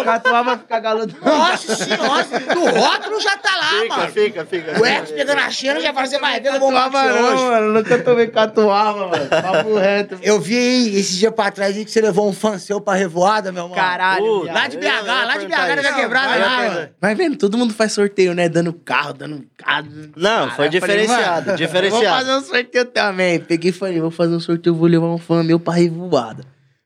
[0.58, 1.16] ficar galudão.
[1.24, 4.12] Nossa senhora, no rótulo já tá lá, Fica, mano.
[4.12, 4.80] fica, fica.
[4.82, 7.44] O Hércules pegando a Xena já fala, você vai ver eu vou você não, hoje.
[7.46, 7.74] mano.
[7.74, 9.26] Nunca tomei catuava, mano.
[9.30, 10.20] Papo reto.
[10.22, 13.54] Eu vi esse dia pra trás aí que você levou um fã seu pra revoada,
[13.54, 13.76] meu mano.
[13.76, 14.44] Caralho.
[14.44, 14.54] Viado.
[14.54, 15.96] Lá de BH, lá de BH, na isso.
[15.96, 16.90] quebrada Vai lá, mano.
[17.00, 18.50] Vai vendo, todo mundo faz sorteio, né?
[18.50, 19.88] Dando carro, dando carro.
[20.18, 22.06] Não, foi diferenciado, diferenciado.
[22.06, 23.40] Vou fazer um sorteio também.
[23.40, 26.44] Peguei e falei, vou fazer um sorteio, vou levar um fã meu pra revoada.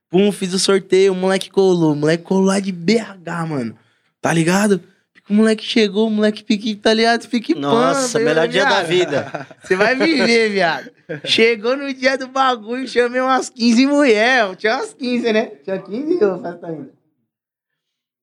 [0.09, 1.93] Pum, fiz o sorteio, o moleque colou.
[1.93, 3.77] O moleque colou lá de BH, mano.
[4.21, 4.81] Tá ligado?
[5.29, 7.27] O moleque chegou, o moleque pique, tá ligado?
[7.27, 8.87] Pique Nossa, pano, melhor dia da viado.
[8.87, 9.47] vida.
[9.61, 10.89] Você vai viver, viado.
[11.23, 14.57] Chegou no dia do bagulho, chamei umas 15 mulheres.
[14.57, 15.51] Tinha umas 15, né?
[15.63, 16.89] Tinha 15 ou festa ainda?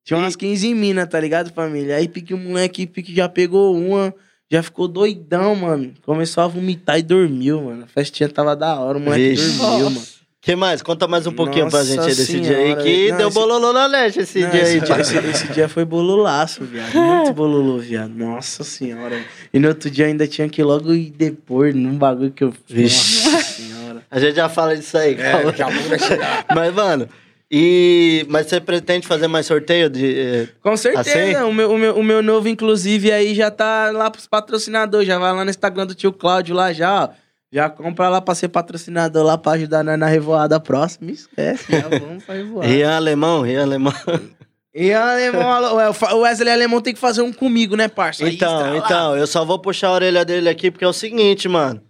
[0.03, 1.97] Tinha umas 15 minas, tá ligado, família?
[1.97, 4.13] Aí pique o moleque, pique já pegou uma,
[4.51, 5.93] já ficou doidão, mano.
[6.05, 7.85] Começou a vomitar e dormiu, mano.
[7.85, 9.59] A festinha tava da hora, o moleque Vixe.
[9.59, 10.03] dormiu, mano.
[10.41, 10.81] que mais?
[10.83, 13.29] Conta mais um pouquinho pra Nossa gente aí desse dia aí, senhora, que não, deu
[13.29, 14.77] esse- bololô na leste esse Não, dia aí.
[14.77, 15.01] esse, tio.
[15.01, 16.95] esse, esse dia foi bololaço, viado.
[16.95, 18.11] Muito bololô, viado.
[18.15, 19.21] Nossa senhora.
[19.53, 22.53] E no outro dia ainda tinha que ir logo ir depor num bagulho que eu
[22.69, 23.25] fiz.
[23.25, 24.03] Nossa senhora.
[24.09, 25.47] A gente já fala disso aí, É, calma.
[25.47, 26.47] daqui a pouco vai chegar.
[26.55, 27.09] Mas, mano,
[27.51, 28.27] e...
[28.29, 30.19] Mas você pretende fazer mais sorteio de...
[30.19, 31.19] eh, Com certeza.
[31.19, 31.37] Assim?
[31.45, 35.07] O, meu, o, meu, o meu novo, inclusive, aí já tá lá pros patrocinadores.
[35.07, 37.09] Já vai lá no Instagram do tio Cláudio lá já, ó.
[37.53, 41.11] Já compra lá pra ser patrocinador lá pra ajudar na, na revoada próxima.
[41.13, 42.67] Esquece, já vamos pra revoada.
[42.69, 43.93] Rian Alemão, Rian Alemão.
[44.79, 48.29] E alemão, é, o Wesley Alemão tem que fazer um comigo, né, parça?
[48.29, 51.81] Então, então, eu só vou puxar a orelha dele aqui porque é o seguinte, mano.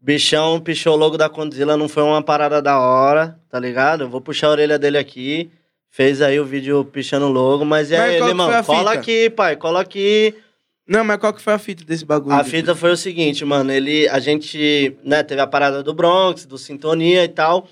[0.00, 4.04] Bichão pichou o logo da Condzilla, não foi uma parada da hora, tá ligado?
[4.04, 5.50] Eu vou puxar a orelha dele aqui.
[5.90, 7.94] Fez aí o vídeo pichando o logo, mas e
[8.28, 8.46] irmão?
[8.46, 10.34] foi a Cola aqui, pai, cola aqui.
[10.86, 12.34] Não, mas qual que foi a fita desse bagulho?
[12.34, 13.70] A fita foi o seguinte, mano.
[13.70, 17.68] Ele, a gente, né, teve a parada do Bronx, do Sintonia e tal.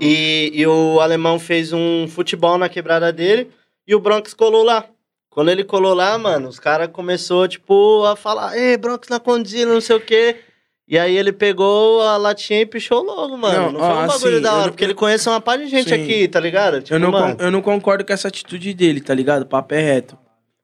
[0.00, 3.50] E, e o alemão fez um futebol na quebrada dele
[3.86, 4.86] e o Bronx colou lá.
[5.28, 9.74] Quando ele colou lá, mano, os caras começou tipo, a falar, ei, Bronx na Condzilla,
[9.74, 10.36] não sei o quê.
[10.86, 13.72] E aí ele pegou a latinha e pichou logo, mano.
[13.72, 15.56] Não, Não, ó, foi um bagulho assim, da hora, não- porque ele conhece uma par
[15.58, 15.94] de gente Sim.
[15.94, 16.82] aqui, tá ligado?
[16.82, 19.46] Tipo, eu, não mano, eu não concordo com essa atitude dele, tá ligado?
[19.46, 20.18] Papo é reto.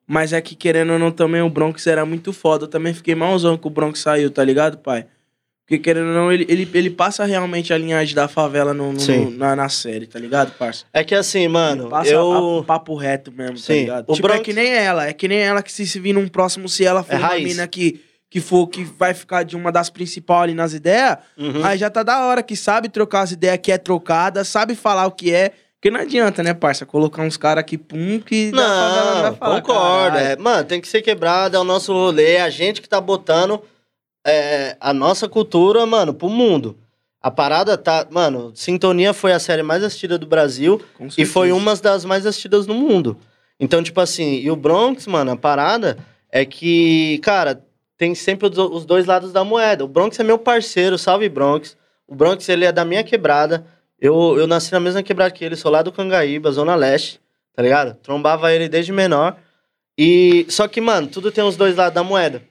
[0.07, 2.65] Mas é que, querendo ou não, também o Bronx era muito foda.
[2.65, 5.07] Eu também fiquei malzão que o Bronx saiu, tá ligado, pai?
[5.65, 9.31] Porque, querendo ou não, ele, ele, ele passa realmente a linhagem da favela no, no-
[9.31, 10.85] na, na série, tá ligado, parça?
[10.93, 12.59] É que assim, mano, Passa eu...
[12.59, 13.73] a- papo reto mesmo, tá Sim.
[13.83, 14.05] ligado?
[14.09, 15.07] O tipo, é Bronx- que nem ela.
[15.07, 17.29] É que nem ela que se, se vir num próximo, se ela for É uma
[17.29, 17.45] raiz.
[17.45, 21.65] mina que, que for, que vai ficar de uma das principais ali nas ideias, Uhum.
[21.65, 25.07] Aí já tá da hora, que sabe trocar as ideias que é trocada, sabe falar
[25.07, 25.53] o que é.
[25.75, 26.87] Porque não adianta, né, parça?
[26.87, 30.17] Colocar uns caras aqui, pum, que Não, falar, concordo.
[30.19, 33.01] É, mano, tem que ser quebrado, é o nosso rolê, é a gente que tá
[33.01, 33.63] botando
[34.25, 36.79] é, a nossa cultura, mano, pro mundo.
[37.23, 38.07] A parada tá.
[38.11, 40.81] Mano, Sintonia foi a série mais assistida do Brasil
[41.19, 43.17] e foi uma das mais assistidas no mundo.
[43.59, 45.99] Então, tipo assim, e o Bronx, mano, a parada
[46.31, 47.63] é que, cara,
[48.01, 49.85] tem sempre os, dois lados da moeda.
[49.85, 51.77] O Bronx é meu parceiro, salve Bronx.
[52.09, 53.67] O Bronx, ele é da minha quebrada.
[54.01, 57.21] Eu, eu nasci na mesma quebrada que ele, sou lá do Cangaíba, Zona Leste,
[57.55, 57.95] tá ligado?
[57.97, 59.37] Trombava ele desde menor.
[59.99, 62.43] E só que, mano, tudo tem os dois lados da moeda.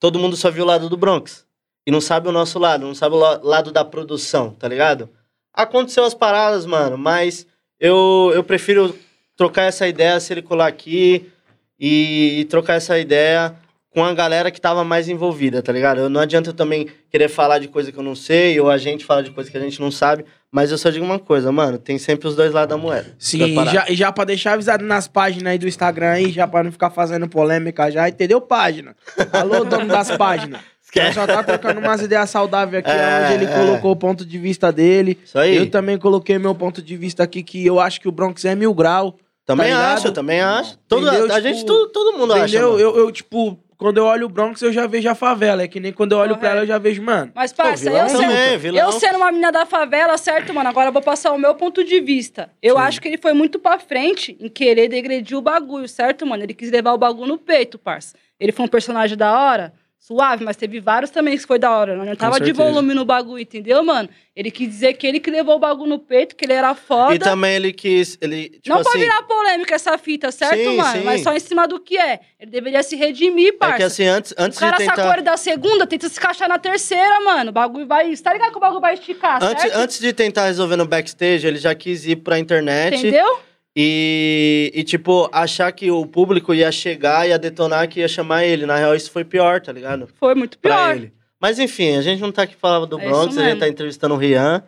[0.00, 1.44] Todo mundo só viu o lado do Bronx.
[1.86, 5.10] e não sabe o nosso lado, não sabe o la- lado da produção, tá ligado?
[5.52, 7.46] Aconteceu as paradas, mano, mas
[7.78, 8.98] eu, eu prefiro
[9.36, 11.30] trocar essa ideia, se ele colar aqui
[11.78, 13.54] e, e trocar essa ideia
[13.94, 16.00] com a galera que tava mais envolvida, tá ligado?
[16.00, 18.76] Eu- Não adianta eu também querer falar de coisa que eu não sei, ou a
[18.76, 21.52] gente falar de coisa que a gente não sabe, mas eu só digo uma coisa,
[21.52, 23.04] mano, tem sempre os dois lados da moeda.
[23.10, 26.32] da Sim, e já, e já pra deixar avisado nas páginas aí do Instagram aí,
[26.32, 28.40] já pra não ficar fazendo polêmica já, entendeu?
[28.40, 28.96] Página.
[29.32, 30.60] Alô, dono das páginas.
[30.94, 33.58] Nós só tá trocando umas ideias saudáveis aqui, É, onde ele é.
[33.58, 35.18] colocou o ponto de vista dele.
[35.24, 35.56] Isso aí.
[35.56, 38.54] Eu também coloquei meu ponto de vista aqui, que eu acho que o Bronx é
[38.54, 39.16] mil grau.
[39.44, 40.78] Também tá acho, eu também acho.
[40.88, 41.24] Todo, Entendeu?
[41.24, 42.44] a Tipo, gente, todo, todo mundo acha.
[42.44, 42.78] Entendeu?
[42.78, 45.62] Eu, eu, tipo, quando eu olho o Bronx, eu já vejo a favela.
[45.62, 47.32] É que nem quando eu olho pra ela, eu já vejo, mano.
[47.34, 48.84] Mas, parça, eu, sendo, também, vilão.
[48.84, 50.68] eu sendo uma menina da favela, certo, mano?
[50.68, 52.50] Agora eu vou passar o meu ponto de vista.
[52.62, 56.42] Eu acho que ele foi muito pra frente em querer degredir o bagulho, certo, mano?
[56.42, 58.16] Ele quis levar o bagulho no peito, parça.
[58.38, 59.72] Ele foi um personagem da hora,
[60.06, 61.96] suave, mas teve vários também que foi da hora.
[61.96, 64.06] Não tava de volume no bagulho, entendeu, mano?
[64.36, 67.14] Ele quis dizer que ele que levou o bagulho no peito, que ele era foda.
[67.14, 68.18] E também ele quis.
[68.20, 70.98] Ele, tipo não assim, pode virar polêmica essa fita, certo, Sim, mano?
[70.98, 71.04] sim.
[71.04, 72.20] Mas só em cima do que é.
[72.38, 73.76] Ele deveria se redimir, parça.
[73.76, 75.14] É que assim, antes, antes O cara de sacou tentar.
[75.14, 77.48] ele da segunda, tenta se encaixar na terceira, mano.
[77.48, 78.14] O bagulho vai.
[78.14, 79.76] Você tá ligado que o bagulho vai esticar, Antes, certo?
[79.76, 83.38] antes de tentar resolver no backstage, ele já quis ir pra internet Entendeu?
[83.76, 88.66] E, e, tipo, achar que o público ia chegar, ia detonar, que ia chamar ele.
[88.66, 90.08] Na real, isso foi pior, tá ligado?
[90.18, 90.96] Foi muito Pra pior.
[90.96, 91.12] ele.
[91.40, 94.14] Mas enfim, a gente não tá aqui falando do É Bronx, a gente tá entrevistando
[94.14, 94.62] o Rian.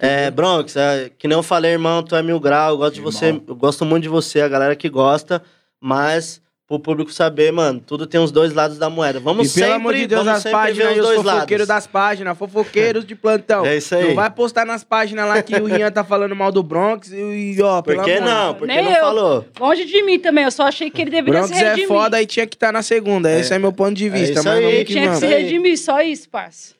[0.00, 0.26] É?
[0.26, 3.00] É, Bronx, é, que nem eu falei, irmão, tu é mil grau, eu gosto de
[3.00, 5.42] você, eu gosto muito de você, a galera que gosta,
[5.80, 9.18] mas pro público saber, mano, tudo tem os dois lados da moeda.
[9.18, 11.04] Vamos E sempre, pelo amor de Deus, vamos as sempre ver páginas os e os
[11.06, 11.84] dois fofoqueiros lados.
[11.84, 13.66] das páginas, fofoqueiros de plantão.
[13.66, 14.08] É isso aí.
[14.08, 17.56] Não vai postar nas páginas lá que o Rian tá falando mal do Bronx e,
[17.60, 18.22] ó, Por que amor.
[18.30, 18.54] não?
[18.54, 19.00] Por que Nem não eu.
[19.00, 19.44] falou?
[19.58, 21.88] Longe de mim também, eu só achei que ele deveria Bronx se é redimir.
[21.88, 23.36] foda e tinha que estar na segunda.
[23.36, 24.64] Esse é meu ponto de vista, isso mas aí.
[24.64, 26.74] Ele que tinha que se Isso redimir, só isso, parça.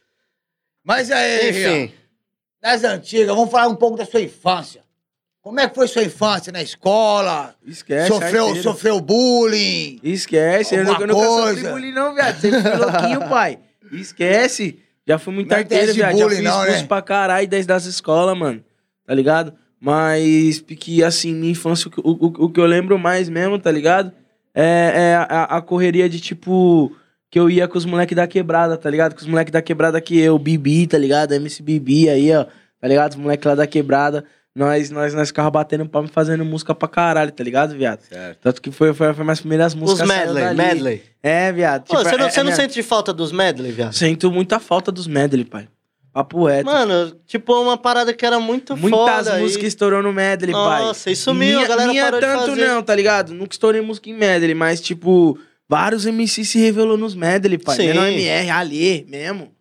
[0.85, 1.93] Mas aí, Rian, Enfim,
[2.63, 4.83] das antigas, vamos falar um pouco da sua infância.
[5.43, 7.55] Como é que foi sua infância na escola?
[7.67, 8.63] Esquece, sofreu, arteiro.
[8.63, 9.99] sofreu bullying?
[10.03, 12.41] Esquece, eu, nunca- eu nunca sofri bullying não, viado.
[12.41, 13.59] Sempre fui louquinho, pai.
[13.93, 14.79] Esquece.
[15.07, 16.17] Já fui muito é arteiro, viado.
[16.17, 16.87] Já bullying, fui não, expulso né?
[16.87, 18.63] pra caralho desde das escolas, mano.
[19.07, 19.55] Tá ligado?
[19.81, 23.59] Mas, que assim, minha infância, o, que- o, o- o que eu lembro mais mesmo,
[23.59, 24.13] tá ligado?
[24.55, 26.95] É, é a, a correria de, tipo,
[27.31, 29.15] que eu ia com os moleques da quebrada, tá ligado?
[29.15, 31.33] Com os moleques da quebrada que eu, Bibi, tá ligado?
[31.33, 32.45] MC Bibi aí, ó.
[32.79, 33.13] Tá ligado?
[33.13, 34.25] Os moleques lá da quebrada.
[34.55, 38.01] Nós, nós, nós ficava batendo palma e fazendo música pra caralho, tá ligado, viado?
[38.03, 38.39] Certo.
[38.43, 40.09] Tanto que foi, foi, foi minhas primeiras os músicas.
[40.09, 41.03] saiu medley, medley.
[41.23, 41.85] É, viado.
[41.87, 43.93] Pô, tipo, você não, é- você é não minha- sente falta dos medley, viado?
[43.93, 45.69] Sinto muita falta dos medley, pai.
[46.13, 46.65] Papo reto.
[46.67, 49.39] Mano, tipo, uma parada que era muito Muitas foda.
[49.39, 50.83] e- músicas estourou no medley, pai.
[50.83, 52.67] Nossa, e sumiu, minha, a galera minha parou de tanto fazer.
[52.67, 53.33] não, tá ligado?
[53.33, 57.77] Nunca estourei música em medley, mas, tipo, vários MCs se revelou nos medley, pai.
[57.77, 57.87] Sim.
[57.87, 59.53] Menor MR, Ali, mesmo.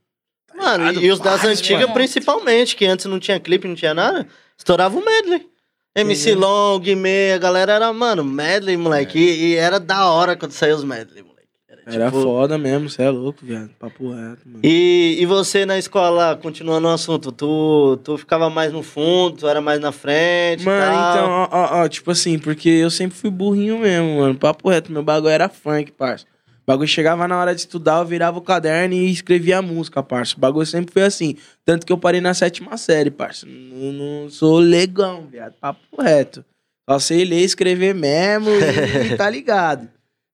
[0.58, 1.06] Mano, ligado?
[1.06, 1.94] e os das antigas mano.
[1.94, 4.26] principalmente, que antes não tinha clipe, não tinha nada,
[4.60, 5.48] estourava o medley.
[5.96, 6.48] MC Entendeu?
[6.48, 9.18] Long, Guimê, a galera era, mano, medley, moleque.
[9.18, 11.40] E, e era da hora quando saiu os medley, moleque.
[11.88, 13.72] Era tipo- foda mesmo, você é louco, viado.
[13.80, 14.60] Papo reto, mano.
[14.64, 19.48] E, e você na escola, continuando o assunto, tu, tu ficava mais no fundo, tu
[19.48, 23.32] era mais na frente Mano, então, ó, ó, ó, tipo assim, porque eu sempre fui
[23.32, 24.36] burrinho mesmo, mano.
[24.36, 26.26] Papo reto, meu bagulho era funk, parça.
[26.70, 30.04] O bagulho chegava na hora de estudar, eu virava o caderno e escrevia a música,
[30.04, 30.36] parça.
[30.38, 31.36] O bagulho sempre foi assim.
[31.66, 33.48] Tanto que eu parei na sétima série, parça.
[33.48, 35.56] Não, não sou legão, viado.
[35.60, 36.46] Papo reto.
[36.88, 39.90] Só sei ler, escrever mesmo e, e tá ligado.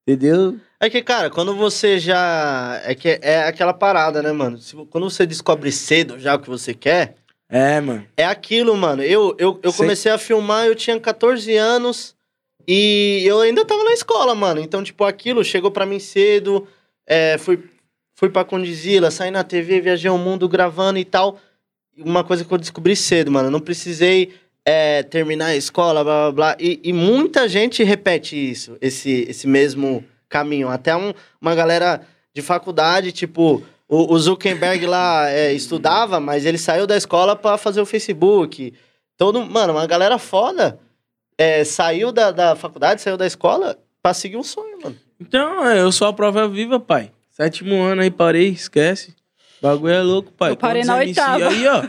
[0.05, 0.59] Entendeu?
[0.77, 2.81] É que, cara, quando você já.
[2.83, 4.57] É que é aquela parada, né, mano?
[4.57, 7.15] Se- quando você descobre cedo já o que você quer,
[7.49, 8.05] É, mano.
[8.17, 9.01] é aquilo, mano.
[9.01, 12.13] Eu, eu, eu comecei a filmar, eu tinha 14 anos
[12.67, 14.59] e eu ainda tava na escola, mano.
[14.61, 16.67] Então, tipo, aquilo chegou pra mim cedo.
[17.07, 17.59] é, fui,
[18.15, 21.37] fui pra Condizila, saí na TV, viajei o mundo gravando e tal.
[21.97, 23.49] Uma coisa que eu descobri cedo, mano.
[23.49, 24.33] Não precisei
[24.65, 26.57] é, terminar a escola, blá blá blá.
[26.59, 30.67] E, e muita gente repete isso, esse, esse mesmo caminho.
[30.69, 32.01] Até um- uma galera
[32.33, 37.57] de faculdade, tipo, o, o Zuckerberg lá é, estudava, mas ele saiu da escola pra
[37.57, 38.73] fazer o Facebook.
[39.17, 40.79] Todo, mano, uma galera foda
[41.37, 44.95] é, saiu da, da faculdade, saiu da escola pra seguir um sonho, mano.
[45.19, 47.11] Então, é, eu sou a prova viva, pai.
[47.31, 49.15] Sétimo ano aí, parei, esquece.
[49.61, 50.51] O bagulho é louco, pai.
[50.51, 51.47] Eu parei Quantos na MC oitava.
[51.49, 51.83] Aí, ó.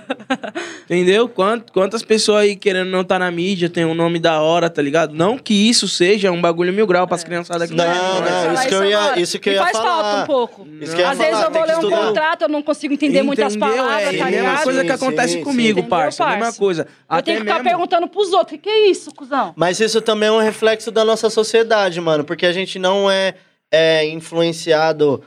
[0.84, 1.28] Entendeu?
[1.28, 4.80] Quant- quantas pessoas aí querendo não tá na mídia, tem um nome da hora, tá
[4.80, 5.12] ligado?
[5.14, 8.22] Não que isso seja um bagulho mil grau pras criançadas que Não, é não.
[8.22, 10.02] Falar isso que eu ia- isso que eu ia faz falar.
[10.02, 10.66] falta um pouco.
[10.80, 12.06] Isso que eu ia Às vezes eu vou ler um estudar.
[12.06, 13.76] contrato, eu não consigo entender muitas Entendeu?
[13.76, 14.64] palavras, é, tá a mesma ligado?
[14.64, 15.86] coisa que Sim, acontece sim, comigo, sim.
[15.88, 16.22] parça.
[16.24, 16.82] A Entendeu, mesma coisa.
[16.82, 17.68] Eu Até tenho que ficar mesmo...
[17.70, 19.52] perguntando pros outros, o que, é isso, cuzão?
[19.56, 22.24] Mas isso também é um reflexo da nossa sociedade, mano.
[22.24, 23.34] Porque a gente não é,
[23.72, 25.22] é influenciado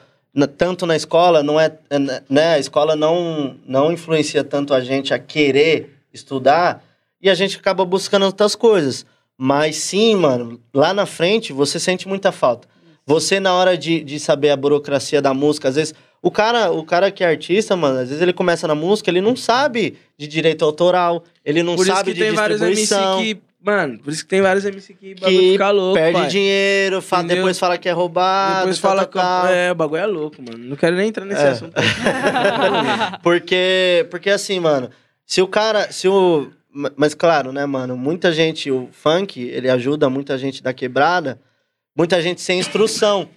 [0.58, 5.14] tanto na escola, não é, é, né, a escola não, não influencia tanto a gente
[5.14, 6.84] a querer estudar
[7.22, 9.06] e a gente acaba buscando outras coisas.
[9.38, 12.68] Mas sim, mano, lá na frente você sente muita falta.
[13.06, 16.84] Você, na hora de, de saber a burocracia da música, às vezes, o cara, o
[16.84, 20.28] cara que é artista, mano, às vezes ele começa na música, ele não sabe de
[20.28, 23.42] direito autoral, ele não Por isso sabe que de tem vários MC que.
[23.62, 25.96] Mano, por isso que tem vários MC que, bagulho que fica louco.
[25.96, 26.28] perde pai.
[26.30, 27.36] dinheiro, fa- Entendeu?
[27.38, 29.48] depois fala que é roubado, Depois tal, fala tal, tal.
[29.48, 29.54] que.
[29.54, 30.58] É, o bagulho é louco, mano.
[30.64, 31.50] Não quero nem entrar nesse É.
[31.50, 31.74] assunto.
[33.22, 34.90] Porque, porque assim, mano,
[35.26, 36.50] se o cara, se o...
[36.72, 41.40] ma- Mas claro, né, mano, muita gente, o funk, ele ajuda muita gente da quebrada,
[41.96, 43.30] muita gente sem instrução.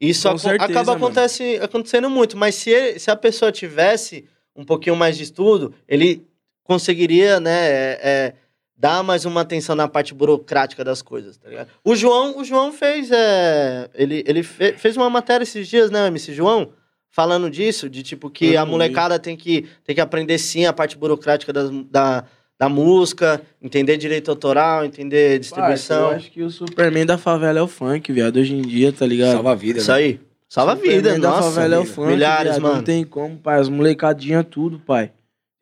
[0.00, 1.04] Isso aco- certeza, acaba mano.
[1.06, 5.72] acontece, acontecendo muito, mas se, ele- se a pessoa tivesse um pouquinho mais de estudo,
[5.88, 6.26] ele
[6.64, 8.32] conseguiria, né, é, é,
[8.78, 11.68] dar mais uma atenção na parte burocrática das coisas, tá ligado?
[11.84, 16.06] O João, o João fez, é, ele, ele fe- fez uma matéria esses dias, né,
[16.06, 16.70] MC João?
[17.10, 20.72] Falando disso, de tipo que Eu a molecada tem que, tem que aprender sim a
[20.72, 22.22] parte burocrática das- da,
[22.56, 26.10] da música, entender direito autoral, entender distribuição.
[26.10, 29.04] eu acho que o Superman da favela é o funk, viado, hoje em dia, tá
[29.06, 29.32] ligado?
[29.32, 29.96] Salva a vida, Isso né?
[29.96, 30.20] aí.
[30.48, 31.42] Salva a Superman vida, da nossa.
[31.50, 31.94] favela é o vida.
[31.94, 32.74] funk, Milhares, viado, mano.
[32.76, 33.58] Não tem como, pai.
[33.58, 35.10] As molecadinhas, tudo, pai.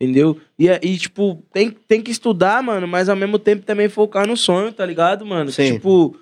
[0.00, 0.38] Entendeu?
[0.58, 4.26] E, é- e, tipo, tem, tem que estudar, mano, mas ao mesmo tempo também focar
[4.26, 5.50] no sonho, tá ligado, mano?
[5.50, 5.74] Sim.
[5.74, 6.16] Tipo,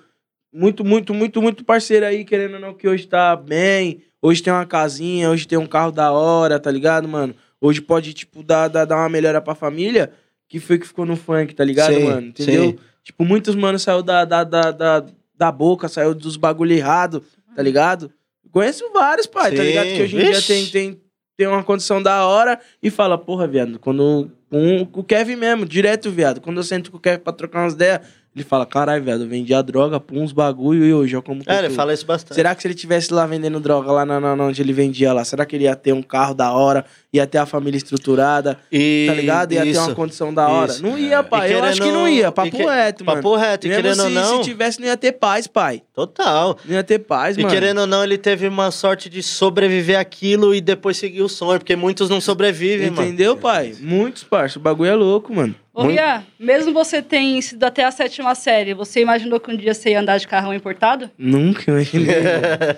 [0.53, 4.01] muito, muito, muito, muito parceiro aí, querendo ou não, que hoje tá bem.
[4.21, 7.35] Hoje tem uma casinha, hoje tem um carro da hora, tá ligado, mano?
[7.59, 10.11] Hoje pode, tipo, dar, dar, dar uma melhora pra família,
[10.47, 12.27] que foi que ficou no funk, tá ligado, Sim, mano?
[12.27, 12.69] Entendeu?
[12.71, 12.77] sim.
[13.03, 15.05] Tipo, muitos, mano, saiu da, da, da, da,
[15.37, 17.23] da boca, saiu dos bagulho errado,
[17.55, 18.09] tá ligado?
[18.51, 19.87] Conheço vários, pai, tá Sim, ligado?
[19.87, 21.01] Que hoje em dia tem, tem,
[21.37, 24.31] tem uma condição da hora e fala, porra, viado, quando.
[24.49, 26.39] Com o Kevin mesmo, direto, viado.
[26.39, 28.01] Quando eu sento com o Kevin pra trocar umas ideias,
[28.35, 31.53] ele fala, caralho, viado, eu vendia droga, pum, uns bagulho e hoje eu como É,
[31.59, 32.35] ele cocô." fala isso bastante.
[32.35, 35.23] Será que se ele tivesse lá vendendo droga lá na, na- onde ele vendia lá,
[35.23, 39.05] será que ele ia ter um carro da hora, ia ter a família estruturada, E,
[39.07, 39.53] tá ligado?
[39.53, 39.79] Ia ter isso.
[39.79, 40.71] uma condição da hora?
[40.71, 40.83] isso.
[40.83, 41.49] Não ia, pai.
[41.49, 42.27] E Eu acho que querendo- não ia.
[42.27, 43.21] e Papo que- reto, mano.
[43.21, 45.81] Papo reto, e Mesmo querendo ou se, não, se tivesse, não ia ter paz, pai.
[45.93, 46.57] total.
[46.65, 47.53] Não ia ter paz, E mano.
[47.53, 51.57] querendo ou não, ele teve uma sorte de sobreviver aquilo e depois seguir o sonho,
[51.59, 53.07] porque muitos não sobrevivem, mano.
[53.07, 53.73] Entendeu, pai?
[53.79, 54.59] Muitos, parça.
[54.59, 55.55] O bagulho é louco, mano.
[55.75, 59.57] Ô, Muito- Rian, mesmo você ter sido até a sétima série, você imaginou que um
[59.57, 61.11] dia você ia andar de carrão importado?
[61.17, 62.15] Nunca imaginei.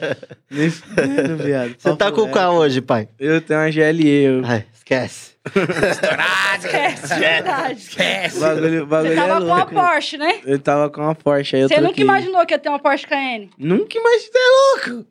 [0.49, 1.75] Nem fudendo, viado.
[1.77, 2.33] Você tá com reto.
[2.33, 3.07] qual hoje, pai?
[3.19, 4.07] Eu tenho uma GLE.
[4.07, 4.41] Eu...
[4.43, 5.37] Ai, esquece.
[6.57, 7.87] Esquece, é verdade.
[8.35, 9.73] O bagulho, o bagulho Você tava é com a louco.
[9.75, 10.39] Porsche, né?
[10.45, 13.07] Eu tava com uma Porsche, aí eu Você nunca imaginou que ia ter uma Porsche
[13.07, 13.49] Cayenne?
[13.57, 15.07] Nunca imaginei, você é louco.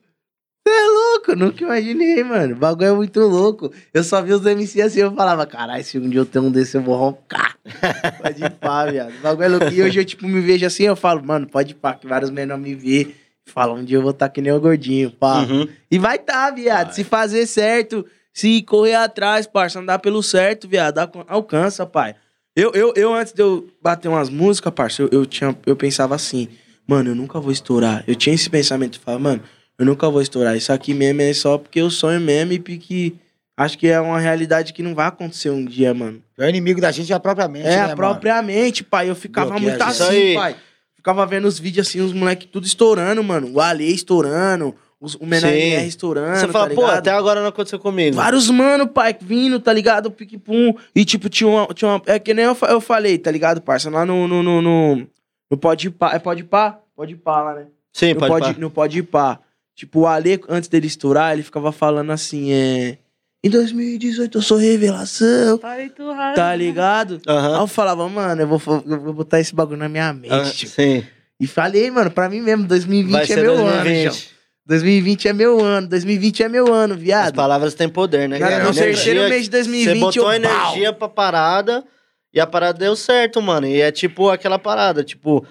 [0.66, 2.55] Você é louco, nunca imaginei, mano.
[2.55, 3.72] O bagulho é muito louco.
[3.94, 6.50] Eu só vi os MC assim, eu falava, caralho, se um dia eu tenho um
[6.50, 7.57] desse, eu vou roncar.
[8.20, 9.14] pode ir pá, viado.
[9.16, 9.68] O bagulho é louco.
[9.72, 12.31] E hoje eu, tipo, me vejo assim, eu falo, mano, pode ir pá, que vários
[12.31, 13.14] menores me vê.
[13.44, 15.42] Falam, um dia eu vou estar tá que nem o gordinho, pá.
[15.42, 15.68] Uhum.
[15.88, 16.92] E vai tá, viado.
[16.92, 22.16] Se fazer certo, se correr atrás, parça, andar pelo certo, viado, alcan- alcança, pai.
[22.57, 26.16] Eu, eu, eu antes de eu bater umas músicas, parça, eu, eu, tinha, eu pensava
[26.16, 26.48] assim,
[26.88, 28.02] mano, eu nunca vou estourar.
[28.05, 29.42] Eu tinha esse pensamento de falar, mano,
[29.79, 30.57] eu nunca vou estourar.
[30.57, 33.15] Isso aqui mesmo é só porque eu sonho mesmo e porque
[33.57, 36.23] acho que é uma realidade que não vai acontecer um dia, mano.
[36.39, 37.97] O inimigo da gente é a própria mente, É, né, a mano?
[37.97, 39.09] propriamente, pai.
[39.11, 40.35] Eu ficava Bloqueia muito assim, aí.
[40.35, 40.57] pai.
[40.95, 43.49] Ficava vendo os vídeos assim, os moleques tudo estourando, mano.
[43.53, 46.37] O Ale estourando, os- o menor estourando.
[46.41, 48.17] Você fala, tá pô, até agora não aconteceu comigo.
[48.17, 50.11] Vários mano, pai, vindo, tá ligado?
[50.11, 50.75] Pique-pum.
[50.95, 52.03] E, tipo, tinha uma, tinha uma.
[52.07, 53.89] É que nem eu, eu falei, tá ligado, parça?
[53.89, 54.27] Lá no.
[54.27, 55.07] No, no, no,
[55.51, 56.12] no Pode Pá.
[56.15, 56.81] É Pode Pá?
[56.97, 57.67] Pode Pá lá, né?
[57.93, 58.61] Sim, no pode, pode, pá.
[58.61, 59.39] no pode Pá.
[59.77, 62.99] Tipo, o Ale, antes dele estourar, ele ficava falando assim, é.
[63.45, 65.61] Em 2018 eu sou revelação.
[65.62, 66.35] Rasa.
[66.35, 67.21] Tá ligado?
[67.27, 67.61] Aí Aham.
[67.61, 70.53] eu falava, mano, eu vou, eu vou botar esse bagulho na minha mente.
[70.57, 70.69] Tio.
[70.69, 71.05] sim.
[71.39, 74.03] E falei, mano, pra mim mesmo, 2020 Vai é meu ano, 2020.
[74.03, 74.37] João.
[74.65, 77.35] 2020 é meu ano, 2020 é meu ano, As viado.
[77.37, 78.39] palavras têm poder, né?
[78.39, 80.51] Cara, no terceiro mês de 2020 Você botou eu, pau.
[80.53, 81.85] energia pra parada
[82.33, 83.67] e a parada deu certo, mano.
[83.67, 85.47] E é tipo aquela parada, tipo,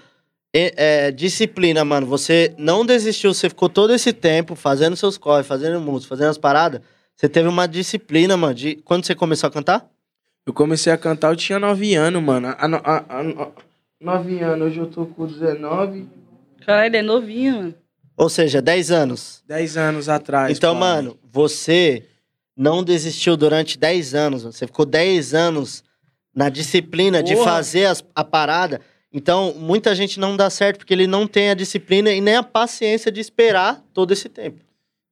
[0.58, 0.74] é,
[1.08, 2.08] é, disciplina, mano.
[2.08, 6.38] Você não desistiu, você ficou todo esse tempo fazendo seus corres, fazendo música, fazendo as
[6.38, 6.80] paradas.
[7.16, 8.54] Você teve uma disciplina, mano.
[8.54, 8.76] De...
[8.78, 9.90] Quando você começou a cantar?
[10.46, 12.56] Eu comecei a cantar, eu tinha 9 anos, mano.
[12.58, 13.52] A, no- a, a, a,
[14.00, 16.08] 9 anos, hoje eu tô com 19,
[16.66, 17.76] Caralho, ele é novinho, mano.
[18.16, 19.44] Ou seja, 10 anos.
[19.48, 20.56] 10 anos atrás.
[20.58, 20.80] então, pai.
[20.80, 22.06] mano, você
[22.56, 24.44] não desistiu durante 10 anos.
[24.44, 24.54] mano.
[24.54, 25.84] Você ficou 10 anos
[26.34, 27.52] na disciplina de Porra.
[27.52, 28.80] fazer as- a parada.
[29.18, 32.44] Então, muita gente não dá certo porque ele não tem a disciplina e nem a
[32.44, 34.60] paciência de esperar todo esse tempo.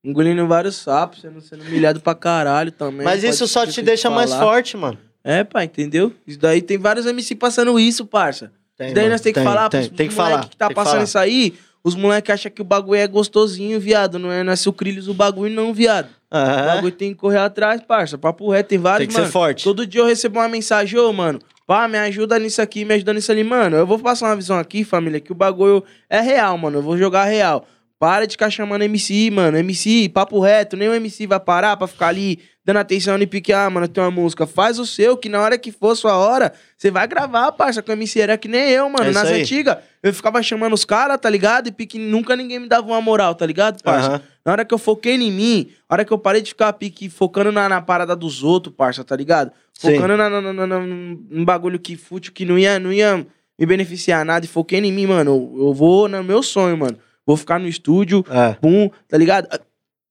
[0.04, 3.06] Engolindo vários sapos, sendo, sendo humilhado pra caralho também.
[3.06, 4.44] Mas isso só te de deixa mais falar.
[4.44, 4.98] forte, mano.
[5.24, 6.12] É, pai, entendeu?
[6.28, 8.52] Isso daí tem vários MC passando isso, parça.
[8.78, 9.14] Tem, Isso daí mano.
[9.14, 11.04] nós tem que falar tem, pros tem que falar, que tá tem que passando falar.
[11.06, 11.54] isso aí.
[11.82, 14.20] Os moleques acham que o bagulho é gostosinho, viado.
[14.20, 16.10] Não é, não é sucrilhos o bagulho, não, viado.
[16.30, 18.18] O bagulho tem que correr atrás, parça.
[18.18, 19.32] Papo reto, tem vários, Tem que ser mano.
[19.32, 19.64] forte.
[19.64, 23.14] Todo dia eu recebo uma mensagem, ô, mano, pá, me ajuda nisso aqui, me ajuda
[23.14, 23.44] nisso ali.
[23.44, 26.80] Mano, eu vou passar uma visão aqui, família, que o bagulho é real, mano.
[26.80, 27.66] Eu vou jogar real.
[28.00, 29.58] Para de ficar chamando MC, mano.
[29.58, 30.76] MC, papo reto.
[30.76, 34.04] Nem o MC vai parar pra ficar ali dando atenção e pique, ah, mano, tem
[34.04, 34.48] uma música.
[34.48, 37.92] Faz o seu, que na hora que for sua hora, você vai gravar, parça, com
[37.92, 38.22] o MC.
[38.22, 39.10] Era que nem eu, mano.
[39.10, 41.68] É Nas antigas, eu ficava chamando os caras, tá ligado?
[41.68, 44.10] E pique, nunca ninguém me dava uma moral, tá ligado, parça?
[44.10, 44.22] Aham.
[44.46, 47.10] Na hora que eu foquei em mim, na hora que eu parei de ficar pique
[47.10, 49.52] focando na, na parada dos outros, parça, tá ligado?
[49.78, 53.26] Focando na, na, na, na- num bagulho que fútil, que não ia, não ia
[53.60, 54.46] me beneficiar nada.
[54.46, 55.32] E foquei em mim, mano.
[55.56, 56.98] Eu, eu vou no meu sonho, mano.
[57.26, 58.54] Vou ficar no estúdio, É.
[58.56, 59.48] pum, tá ligado?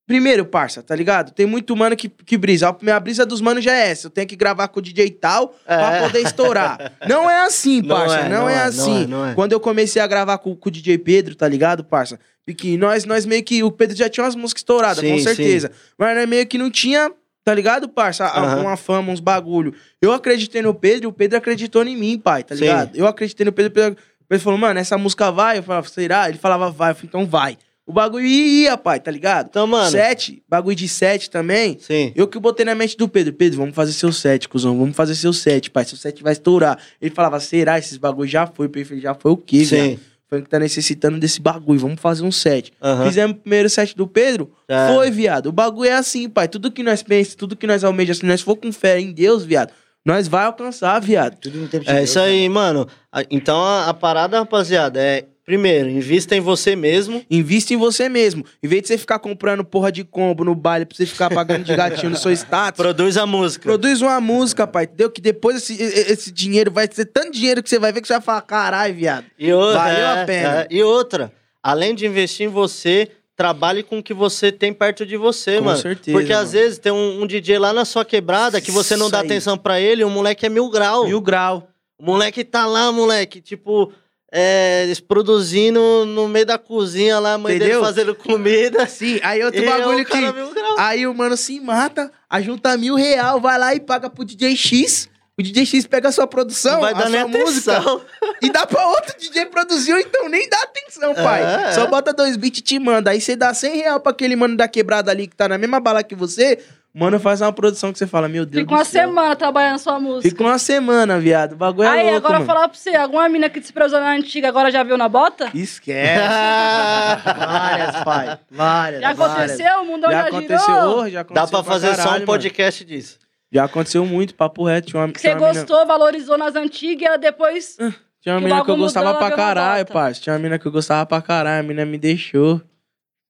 [0.07, 1.31] Primeiro, parça, tá ligado?
[1.33, 2.69] Tem muito mano que, que brisa.
[2.69, 4.09] A minha brisa dos manos já é essa.
[4.09, 6.01] Eu tenho que gravar com o DJ tal pra É.
[6.03, 6.93] poder estourar.
[7.09, 8.17] Não é assim, Não parça.
[8.17, 9.05] é, Não, não é, é, não assim.
[9.05, 9.35] é, não é.
[9.35, 12.19] Quando eu comecei a gravar com, com o DJ Pedro, tá ligado, parça?
[12.45, 13.63] Porque nós, nós meio que.
[13.63, 15.23] O Pedro já tinha umas músicas estouradas, Sim, com sim.
[15.25, 15.71] certeza.
[15.97, 17.11] Mas nós meio que não tinha,
[17.45, 18.27] tá ligado, parça?
[18.27, 18.63] Aham.
[18.63, 19.73] Uma fama, uns bagulho.
[20.01, 22.63] Eu acreditei no Pedro e o Pedro acreditou em mim, pai, tá Sim.
[22.63, 22.97] ligado?
[22.97, 23.97] Eu acreditei no Pedro, o Pedro,
[24.29, 25.59] Pedro falou, mano, essa música vai?
[25.59, 26.29] Eu falava, será?
[26.29, 26.91] Ele falava, vai.
[26.91, 27.57] Eu falei, então vai.
[27.93, 29.49] O bagulho ia, pai, tá ligado?
[29.51, 29.91] Então, mano.
[29.91, 31.77] Sete, bagulho de sete também.
[31.79, 32.11] Sim.
[32.17, 35.15] Eu que botei na mente do Pedro, Pedro, vamos fazer seu set, cuzão, vamos fazer
[35.15, 36.79] seu set, pai, seu set vai estourar.
[37.01, 37.79] Ele falava, será?
[37.79, 39.77] Esses bagulho já foi, falei, já foi o quê, Sim.
[39.77, 40.01] velho?
[40.27, 42.73] Foi que tá necessitando desse bagulho, vamos fazer um set.
[42.83, 43.05] Aham.
[43.05, 44.89] Fizemos o primeiro set do Pedro, É.
[44.95, 45.49] foi, viado.
[45.49, 48.41] O bagulho é assim, pai, tudo que nós pensamos, tudo que nós almejamos, se nós
[48.41, 49.71] for com fé em Deus, viado,
[50.03, 51.37] nós vai alcançar, viado.
[51.37, 52.89] Tudo no tempo de É Deus, isso aí, mano.
[53.13, 55.27] A- Então a, a parada, rapaziada, é.
[55.45, 57.25] Primeiro, invista em você mesmo.
[57.29, 58.45] Invista em você mesmo.
[58.63, 61.65] Em vez de você ficar comprando porra de combo no baile pra você ficar pagando
[61.65, 63.65] de gatinho no seu status, Produz a música.
[63.65, 65.11] Produz uma música, pai, entendeu?
[65.11, 68.15] Que depois esse, esse dinheiro vai ser tanto dinheiro que você vai ver que você
[68.15, 69.27] vai falar, caralho, viado.
[69.37, 70.67] E outra, Valeu a pena.
[70.71, 75.17] E outra, além de investir em você, trabalhe com o que você tem perto de
[75.17, 75.79] você, Com mano.
[75.79, 76.51] certeza, Porque às mano.
[76.53, 79.27] vezes tem um, um DJ lá na sua quebrada que você não Isso dá aí.
[79.27, 81.07] atenção pra ele, o moleque é mil grau.
[81.07, 81.69] Mil grau.
[81.99, 83.93] O moleque tá lá, moleque, tipo,
[84.35, 87.81] é, produzindo no meio da cozinha lá, a mãe Entendeu?
[87.81, 88.87] dele fazendo comida.
[88.87, 90.41] Sim, aí outro E é bagulho o cara que...
[90.79, 95.11] Aí o mano se mata, ajunta mil real, vai lá e paga pro DJ X.
[95.39, 98.03] O DJ X pega a sua produção, vai a sua música, atenção.
[98.43, 101.43] e dá pra outro DJ produzir, ou então nem dá atenção, pai.
[101.43, 101.87] É, Só é.
[101.87, 103.11] bota dois beats e te manda.
[103.11, 105.81] Aí você dá 100 real pra aquele mano da quebrada ali que tá na mesma
[105.81, 106.59] bala que você,
[106.95, 109.03] mano faz uma produção que você fala, meu Deus Fica uma céu.
[109.09, 110.29] semana trabalhando sua música.
[110.29, 111.53] Fica uma semana, viado.
[111.53, 112.47] O bagulho é Aí, louco, agora mano.
[112.47, 115.51] falar pra você, alguma mina que desprezou na antiga agora já viu na bota?
[115.55, 116.21] Esquece.
[117.25, 118.39] várias, pai.
[118.51, 119.01] Várias.
[119.01, 119.37] Já várias.
[119.53, 119.81] aconteceu?
[119.81, 121.09] O mundão Já já, aconteceu, girou?
[121.11, 122.27] já aconteceu Dá pra fazer só caralho, um mano.
[122.27, 123.19] podcast disso.
[123.51, 124.89] Já aconteceu muito, papo reto.
[124.89, 127.77] Tinha uma, Que tinha você uma mina- gostou, valorizou nas antigas e ela depois...
[128.21, 130.21] Tinha uma mina que eu gostava mudou, pra caralho, parça.
[130.21, 132.63] Tinha uma mina que eu gostava pra caralho, a mina me deixou.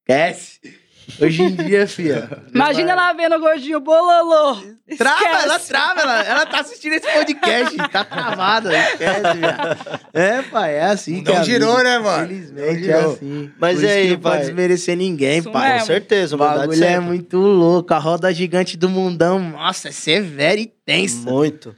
[0.00, 0.60] Esquece.
[1.20, 2.28] Hoje em dia, fia.
[2.54, 4.56] Imagina ela vendo o gordinho bololô.
[4.98, 5.44] Trava, Esquece.
[5.44, 10.00] ela trava, ela, ela tá assistindo esse podcast, tá travada, esquece, viado.
[10.12, 11.84] É, pai, é assim Não que é girou, vida.
[11.88, 12.24] né, mano?
[12.24, 13.50] Infelizmente é assim.
[13.58, 14.44] Mas Por isso aí, que não pode pai?
[14.46, 15.66] desmerecer ninguém, Isso pai.
[15.68, 15.86] Com mesmo.
[15.86, 17.00] certeza, O bagulho é sempre.
[17.00, 17.94] muito louco.
[17.94, 21.30] A roda gigante do mundão, nossa, é severa e tensa.
[21.30, 21.74] Muito.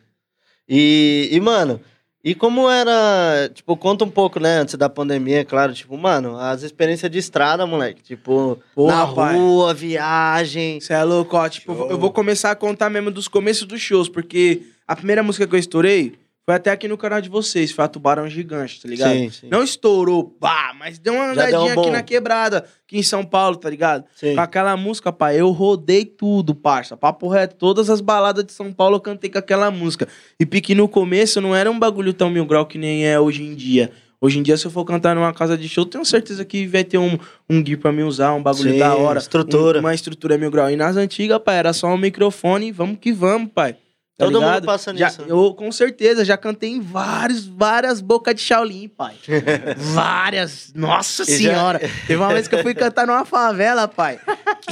[0.68, 1.80] E, e, mano,
[2.24, 3.50] e como era.
[3.52, 5.74] Tipo, conta um pouco, né, antes da pandemia, claro.
[5.74, 8.02] Tipo, mano, as experiências de estrada, moleque.
[8.02, 9.36] Tipo, Porra, na pai.
[9.36, 10.80] rua, viagem.
[10.80, 11.48] Você é louco, ó.
[11.48, 11.90] Tipo, Show.
[11.90, 15.54] eu vou começar a contar mesmo dos começos dos shows, porque a primeira música que
[15.54, 16.14] eu estourei
[16.46, 19.12] foi até aqui no canal de vocês, foi a Tubarão Gigante, tá ligado?
[19.14, 19.48] Sim, sim.
[19.50, 21.80] Não estourou, pá, mas deu uma um andadinha bom.
[21.80, 24.04] aqui na quebrada, aqui em São Paulo, tá ligado?
[24.14, 24.34] Sim.
[24.34, 26.96] Com aquela música, pai, eu rodei tudo, parça.
[26.96, 30.06] Papo reto, todas as baladas de São Paulo eu cantei com aquela música.
[30.38, 33.42] E pique no começo não era um bagulho tão mil grau que nem é hoje
[33.42, 33.90] em dia.
[34.20, 36.82] Hoje em dia, se eu for cantar numa casa de show, tenho certeza que vai
[36.82, 37.18] ter um,
[37.48, 39.18] um gui pra me usar, um bagulho Sim, da hora.
[39.18, 39.78] estrutura.
[39.78, 40.70] um- uma estrutura mil grau.
[40.70, 43.76] E nas antigas, pai, era só um microfone, vamos que vamos, pai.
[44.16, 44.66] Tá Todo mundo ligado?
[44.66, 45.26] passa Já- nisso, né?
[45.30, 49.16] Eu, com certeza, já cantei em vários, várias bocas de Shaolin, pai.
[49.76, 50.72] várias.
[50.74, 51.78] Nossa E já- senhora.
[51.80, 54.20] Teve uma vez que eu fui cantar numa favela, pai.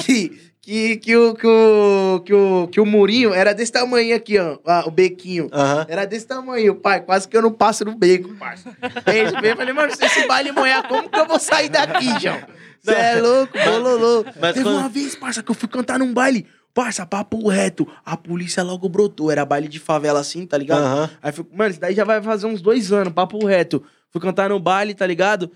[0.04, 4.38] Que, que, que, o, que, o, que, o, que o murinho era desse tamanho aqui,
[4.38, 4.58] ó.
[4.86, 5.50] o bequinho.
[5.88, 7.00] Era desse tamanho, pai.
[7.00, 8.70] Quase que eu não passo no beco, parça.
[9.04, 9.56] Beijo, beijo.
[9.56, 12.38] Falei, mano, se esse baile moer, como que eu vou sair daqui, João?
[12.80, 14.24] Você é louco, bololô.
[14.40, 16.46] mas Teve quando- uma vez, parça, que eu fui cantar num baile.
[16.74, 17.86] Parça, papo reto.
[18.04, 19.30] A polícia logo brotou.
[19.30, 20.82] Era baile de favela assim, tá ligado?
[20.82, 21.10] Aham.
[21.22, 23.82] Aí fui, mano, isso daí já vai fazer uns dois anos, papo reto.
[24.10, 25.50] Fui cantar no baile, tá ligado?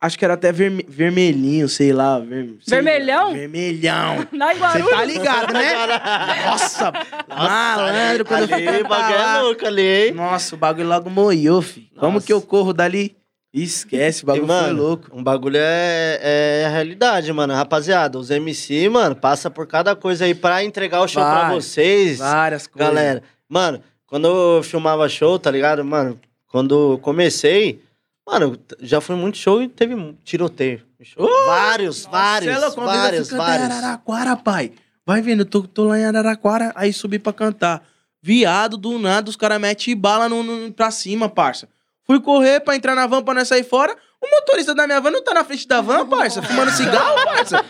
[0.00, 2.20] Acho que era até verme- vermelhinho, sei lá.
[2.20, 2.84] ver- sei lá.
[2.84, 3.32] Vermelhão?
[3.32, 4.26] Vermelhão.
[4.30, 5.72] Na Você tá ligado, né?
[6.46, 6.92] Nossa,
[7.28, 10.12] malandro, quando eu fui ali, o cantar bagulho é louco ali, hein?
[10.14, 11.90] Nossa, o bagulho logo moiou, fi.
[11.98, 13.16] Como que eu corro dali?
[13.52, 15.10] Esquece, o bagulho E, mano, foi louco.
[15.12, 17.52] Um bagulho é, é a realidade, mano.
[17.52, 21.64] Rapaziada, os MC, mano, passa por cada coisa aí pra entregar o show pra Várias,
[21.64, 22.18] vocês.
[22.18, 22.88] Várias coisas.
[22.94, 25.84] Galera, mano, quando eu filmava show, tá ligado?
[25.84, 27.82] Mano, quando comecei,
[28.26, 30.80] mano, já fui muito show e teve tiroteio.
[31.02, 31.28] Show.
[31.46, 33.70] vários, vários, Cê é vários, vários.
[33.70, 34.72] Araraquara, pai.
[35.04, 37.82] Vai vendo, eu tô, tô lá em Araraquara, aí subi pra cantar.
[38.22, 41.68] Viado, do nada, os caras metem bala no, no- pra cima, parça.
[42.12, 43.96] Fui correr pra entrar na van pra nós sair fora.
[44.20, 47.64] O motorista da minha van não tá na frente da van, parça, fumando cigarro, parça.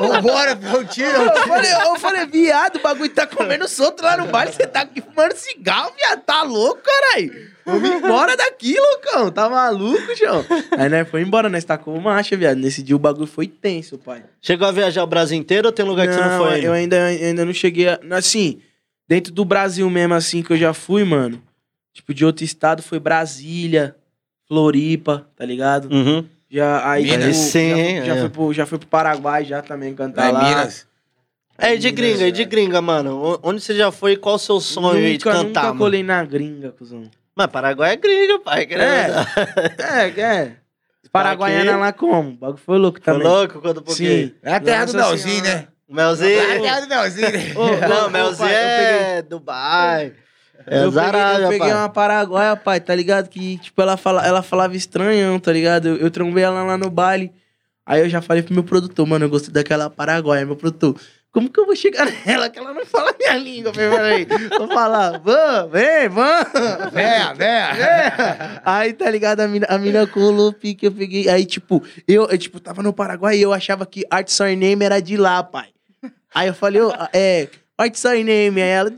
[0.00, 1.04] Vambora, meu tio.
[1.04, 4.80] Eu falei, eu falei, viado, o bagulho tá comendo solto lá no baile, você tá
[4.80, 7.30] aqui fumando cigarro, viado, tá louco, caralho?
[7.66, 10.42] Vamos embora daqui, loucão, tá maluco, João?
[10.78, 12.56] Aí, né, foi embora, nós tacou marcha, viado.
[12.56, 14.24] Nesse dia o bagulho foi tenso, pai.
[14.40, 16.64] Chegou a viajar o Brasil inteiro ou tem lugar que você não foi?
[16.64, 17.04] eu ainda?
[17.04, 18.00] ainda, ainda não cheguei a...
[18.12, 18.62] Assim,
[19.06, 21.46] dentro do Brasil mesmo, assim, que eu já fui, mano.
[21.98, 23.96] Tipo, de outro estado foi Brasília,
[24.46, 25.92] Floripa, tá ligado?
[25.92, 26.24] Uhum.
[26.48, 27.36] Já, aí, Minas.
[27.36, 28.20] tipo, Sim, já, já, é.
[28.20, 30.48] fui pro, já fui pro Paraguai já também cantar Lá em lá.
[30.48, 30.86] Minas.
[31.58, 33.40] É, e de gringa, e de gringa, mano.
[33.42, 35.78] Onde você já foi e qual o seu sonho aí de nunca, cantar, nunca mano?
[35.80, 37.10] colei na gringa, cuzão.
[37.34, 38.64] Mas Paraguai é gringa, pai.
[38.64, 39.08] querendo É.
[39.08, 39.84] não.
[39.84, 40.52] É, é.
[41.10, 41.80] Paraguaiana aqui.
[41.80, 42.28] lá como?
[42.30, 43.26] O bagulho foi louco Tá também.
[43.26, 44.28] louco quando um pouquinho?
[44.28, 44.34] Sim.
[44.40, 45.58] É a terra do Melzinho, Senhora.
[45.60, 45.68] né?
[45.88, 46.38] Melzinho.
[46.38, 47.52] É a terra do Melzinho, né?
[47.56, 50.12] Ô, ô, não, Melzinho é Dubai.
[50.70, 51.72] É eu peguei, eu peguei pai.
[51.72, 53.28] uma paraguaia, pai, tá ligado?
[53.28, 55.88] Que, tipo, ela, fala, ela falava estranhão, tá ligado?
[55.88, 57.32] Eu, eu trombei ela lá no baile.
[57.84, 60.44] Aí eu já falei pro meu produtor, mano, eu gostei daquela paraguaia.
[60.44, 60.94] Meu produtor,
[61.30, 63.72] como que eu vou chegar nela que ela não fala minha língua?
[63.72, 64.26] Peraí,
[64.58, 66.92] vou falar, vamos, vem, vamos.
[66.92, 68.62] Véia, véia.
[68.64, 69.40] Aí, tá ligado?
[69.40, 71.28] A mina, a mina colou o pique, eu peguei.
[71.28, 75.00] Aí, tipo, eu, eu, tipo, tava no Paraguai e eu achava que Art Surname era
[75.00, 75.68] de lá, pai.
[76.34, 77.48] Aí eu falei, ô, é,
[77.78, 78.60] Art Surname.
[78.60, 78.90] Aí ela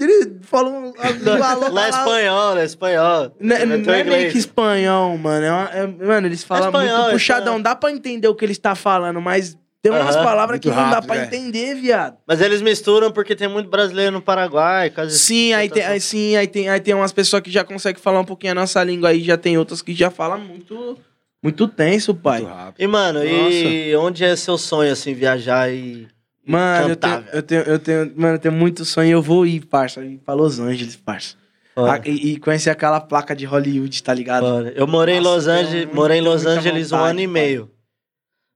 [0.43, 3.37] falou um alô Lá é espanhol, é espanhol.
[3.39, 5.45] Não, não meteu é meio que espanhol, mano.
[5.45, 7.43] É uma- é- mano, eles falam espanhol, muito é puxadão.
[7.45, 7.63] espanhol.
[7.63, 10.83] Dá pra entender o que eles tá falando, mas tem umas palavras que não dá
[10.83, 11.25] rápido, pra é.
[11.25, 12.17] entender, viado.
[12.27, 14.91] Mas eles misturam porque tem muito brasileiro no Paraguai.
[14.91, 18.01] Quase Sim, aí tem, aí, sim, aí tem, aí tem umas pessoas que já conseguem
[18.01, 20.99] falar um pouquinho a nossa língua aí, já tem outras que já falam muito,
[21.43, 22.41] muito tenso, pai.
[22.43, 22.83] Muito rápido.
[22.83, 26.07] E, mano, e onde é seu sonho, assim, viajar e...
[26.51, 29.47] Mano, eu tenho, eu tenho, eu tenho, mano, eu tenho muito sonho e eu vou
[29.47, 31.37] ir, parça, ir pra Los Angeles, parça.
[31.77, 34.45] Ah, e, e conhecer aquela placa de Hollywood, tá ligado?
[34.45, 34.73] foda.
[34.77, 37.21] Eu morei em Nossa, Los tenho Angeles, muito- morei em Los Angeles um vontade, ano
[37.21, 37.33] e pai.
[37.33, 37.71] meio.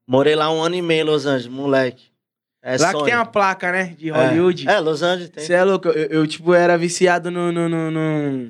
[0.07, 2.05] Morei lá um ano e meio em Los Angeles, moleque.
[2.62, 2.99] É Lá sonho.
[3.05, 4.12] que tem uma placa, né, de É.
[4.12, 4.68] Hollywood.
[4.68, 5.45] É, Los Angeles tem.
[5.45, 8.49] Você é louco, eu, eu, tipo, era viciado no, no, no, no-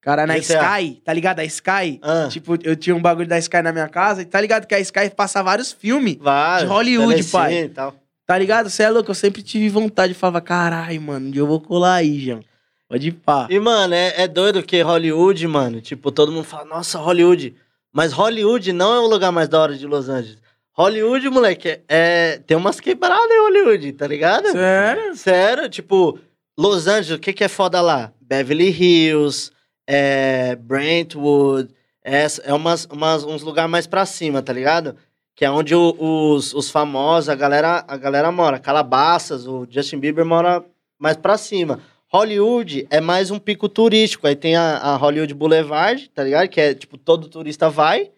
[0.00, 0.40] Cara, na GTA.
[0.80, 1.38] Sky, tá ligado?
[1.40, 1.98] A Sky.
[2.02, 4.74] Ah, Tipo, eu tinha um bagulho da Sky na minha casa, e tá ligado que
[4.74, 7.54] a Sky passa vários filmes, vários, de Hollywood, telecine pai.
[7.64, 7.94] E tal.
[8.26, 8.70] Tá ligado?
[8.70, 11.60] Você é louco, eu sempre tive vontade, eu falava, caralho, mano, um dia eu vou
[11.60, 12.42] colar aí, João.
[12.88, 13.46] Pode ir pá.
[13.50, 17.54] E, mano, é, é doido que Hollywood, mano, tipo, todo mundo fala, nossa, Hollywood.
[17.92, 20.38] Mas Hollywood não é o lugar mais da hora de Los Angeles.
[20.72, 24.50] Hollywood, moleque, é, é- tem umas quebradas em Hollywood, tá ligado?
[24.50, 25.14] Sério?
[25.16, 26.18] Sério, tipo,
[26.58, 28.12] Los Angeles, o que que é foda lá?
[28.20, 29.50] Beverly Hills,
[29.86, 31.72] é, Brentwood,
[32.04, 34.96] é, é umas, umas, uns lugares mais pra cima, tá ligado?
[35.34, 38.58] Que é onde os, os famosos, a galera, a galera mora.
[38.58, 40.64] Calabasas, o Justin Bieber mora
[40.98, 41.80] mais pra cima.
[42.08, 44.26] Hollywood é mais um pico turístico.
[44.26, 46.48] Aí tem a, a Hollywood Boulevard, tá ligado?
[46.48, 48.10] Que é, tipo, todo turista vai.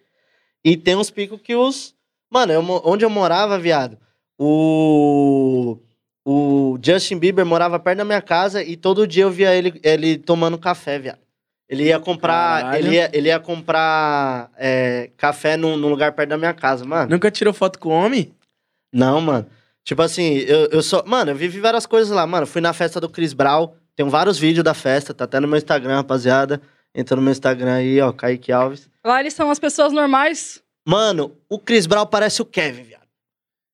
[0.63, 1.95] E tem uns picos que os...
[2.29, 3.97] Mano, eu onde eu morava, viado,
[4.37, 5.77] o...
[6.29, 10.17] O Justin Bieber morava perto da minha casa e todo dia eu via ele, ele
[10.17, 11.19] tomando café, viado.
[11.69, 12.61] Ele ia comprar.
[12.63, 12.85] Caralho.
[12.85, 17.09] Ele ia, ele ia comprar é, café num, num lugar perto da minha casa, mano.
[17.09, 18.33] Nunca tirou foto com homem?
[18.93, 19.45] Não, mano.
[19.83, 21.03] Tipo assim, eu, eu só.
[21.05, 22.47] Mano, eu vivi várias coisas lá, mano.
[22.47, 23.73] Fui na festa do Chris Brown.
[23.95, 26.61] Tem vários vídeos da festa, tá até no meu Instagram, rapaziada.
[26.93, 28.89] Entra no meu Instagram aí, ó, Kaique Alves.
[29.03, 30.61] Lá eles são as pessoas normais.
[30.87, 33.07] Mano, o Chris Brown parece o Kevin, viado.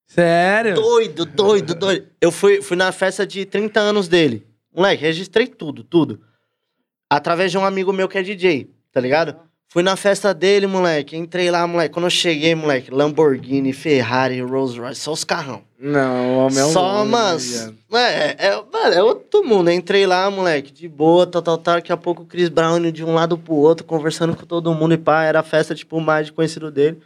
[0.08, 0.76] Sério?
[0.76, 2.08] Doido, doido, doido.
[2.22, 4.48] Eu fui, fui na festa de 30 anos dele.
[4.74, 6.22] Moleque, registrei tudo, tudo.
[7.16, 9.36] Através de um amigo meu que é DJ, tá ligado?
[9.70, 11.16] Fui na festa dele, moleque.
[11.16, 11.94] Entrei lá, moleque.
[11.94, 15.64] Quando eu cheguei, moleque, Lamborghini, Ferrari, Rolls Royce, só os carrão.
[15.80, 17.68] Não, o homem é um Só, mas.
[17.92, 19.70] né, É, é, mano, é outro mundo.
[19.70, 21.76] Entrei lá, moleque, de boa, tal, tal, tal.
[21.76, 24.96] Daqui a pouco o Chris Brown de um lado pro outro, conversando com todo mundo
[24.96, 25.24] e pá.
[25.24, 27.00] Era a festa, tipo, mais de conhecido dele.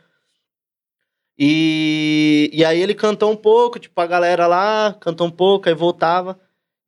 [1.37, 5.75] E, e aí ele cantou um pouco, tipo, a galera lá cantou um pouco, aí
[5.75, 6.39] voltava.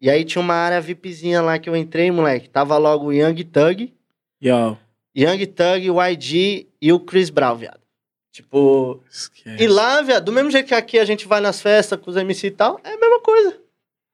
[0.01, 2.49] E aí tinha uma área VIPzinha lá que eu entrei, moleque.
[2.49, 3.93] Tava logo o Young Thug,
[4.41, 4.77] Yo.
[5.15, 7.79] Young Thug, o YG e o Chris Brown, viado.
[8.31, 9.61] Tipo, Esquece.
[9.61, 12.15] e lá, viado, do mesmo jeito que aqui a gente vai nas festas com os
[12.15, 13.57] MC e tal, é a mesma coisa.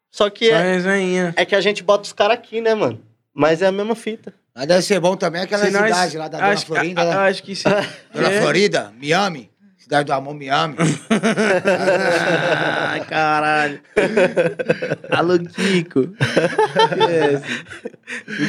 [0.10, 1.34] Só que Só é, resenha.
[1.38, 3.00] é que a gente bota os caras aqui, né, mano?
[3.34, 4.34] Mas é a mesma fita.
[4.56, 7.12] Mas deve ser bom também aquela cidade lá da Dona acho, Florinda, a- né?
[7.14, 7.64] a- acho que sim.
[8.14, 8.42] Dona É.
[8.42, 9.52] Florida, Miami.
[9.86, 10.76] Cidade do Amor, Miami.
[12.90, 13.80] Ai, caralho.
[15.12, 16.10] Alô, Kiko.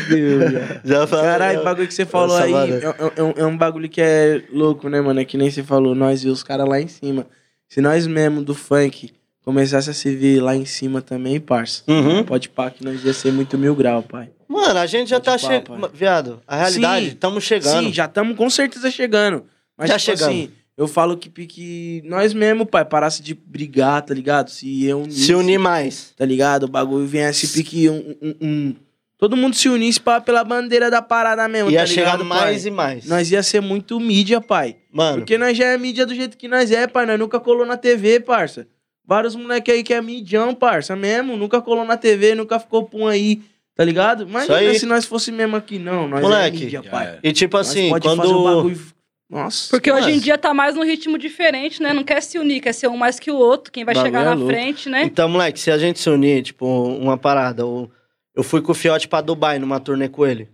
[0.08, 0.80] Viado.
[0.82, 1.24] Já falei.
[1.26, 4.44] Caralho, o bagulho que você falou aí é, é um- é um bagulho que é
[4.50, 5.20] louco, né, mano?
[5.20, 7.26] É que nem você falou, nós e os caras lá em cima.
[7.68, 9.12] Se nós mesmo do funk
[9.44, 12.24] começasse a se ver lá em cima também, parça, Uhum.
[12.24, 14.30] pode pá que nós ia ser muito mil grau, pai.
[14.48, 15.90] Mano, a gente já Pode tá chegando.
[15.92, 17.84] Viado, a realidade, estamos chegando.
[17.88, 19.44] Sim, já estamos com certeza chegando.
[19.76, 20.34] Mas, Já tipo chegamos.
[20.34, 24.50] assim, eu falo que, que nós mesmo, pai, parasse de brigar, tá ligado?
[24.50, 26.12] Se eu Se unir mais.
[26.16, 26.64] tá ligado?
[26.64, 28.74] O bagulho viesse pique um, um, um-
[29.18, 32.62] Todo mundo se unisse pra, pela bandeira da parada mesmo, Ia tá chegar ligado, mais
[32.62, 32.70] pai?
[32.70, 33.06] e mais.
[33.06, 34.76] Nós ia ser muito mídia, pai.
[34.92, 37.06] Mano, Porque nós já é mídia do jeito que nós é, pai.
[37.06, 38.66] Nós nunca colou na TV, parça.
[39.06, 41.34] Vários moleque aí que é midião, parça, mesmo.
[41.34, 43.40] Nunca colou na TV, nunca ficou pum aí,
[43.74, 44.24] tá ligado?
[44.24, 44.78] Imagina aí.
[44.78, 46.06] se nós fosse mesmo aqui, não.
[46.06, 47.06] Nós Moleque, é mídia, pai.
[47.06, 47.18] é.
[47.22, 48.18] e tipo Nós assim, pode quando.
[48.20, 48.80] fazer um bagulho...
[49.28, 49.68] Nossa.
[49.70, 51.92] Porque hoje em dia tá mais num ritmo diferente, né?
[51.92, 53.72] Não quer se unir, quer ser um mais que o outro.
[53.72, 54.52] Quem vai Bagulho chegar é na louco.
[54.52, 55.02] frente, né?
[55.02, 57.62] Então, moleque, se a gente se unir, tipo, uma parada.
[57.62, 60.48] Eu fui com o Fiote pra Dubai numa turnê com ele.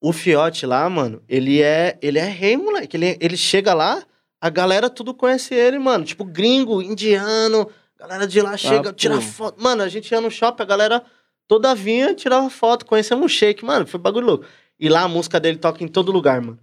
[0.00, 2.96] O Fiote lá, mano, ele é, ele é rei, moleque.
[2.96, 4.02] Ele, ele chega lá,
[4.40, 6.04] a galera tudo conhece ele, mano.
[6.04, 8.92] Tipo, gringo, indiano, galera de lá chega, pô.
[8.94, 9.62] tira foto.
[9.62, 11.02] Mano, a gente ia no shopping, a galera
[11.46, 13.86] toda vinha, tirava foto, conhecemos o Shake, mano.
[13.86, 14.46] Foi bagulho louco.
[14.78, 16.58] E lá a música dele toca em todo lugar, mano.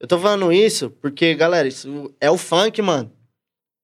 [0.00, 3.12] Eu tô falando isso porque, galera, isso é o funk, mano.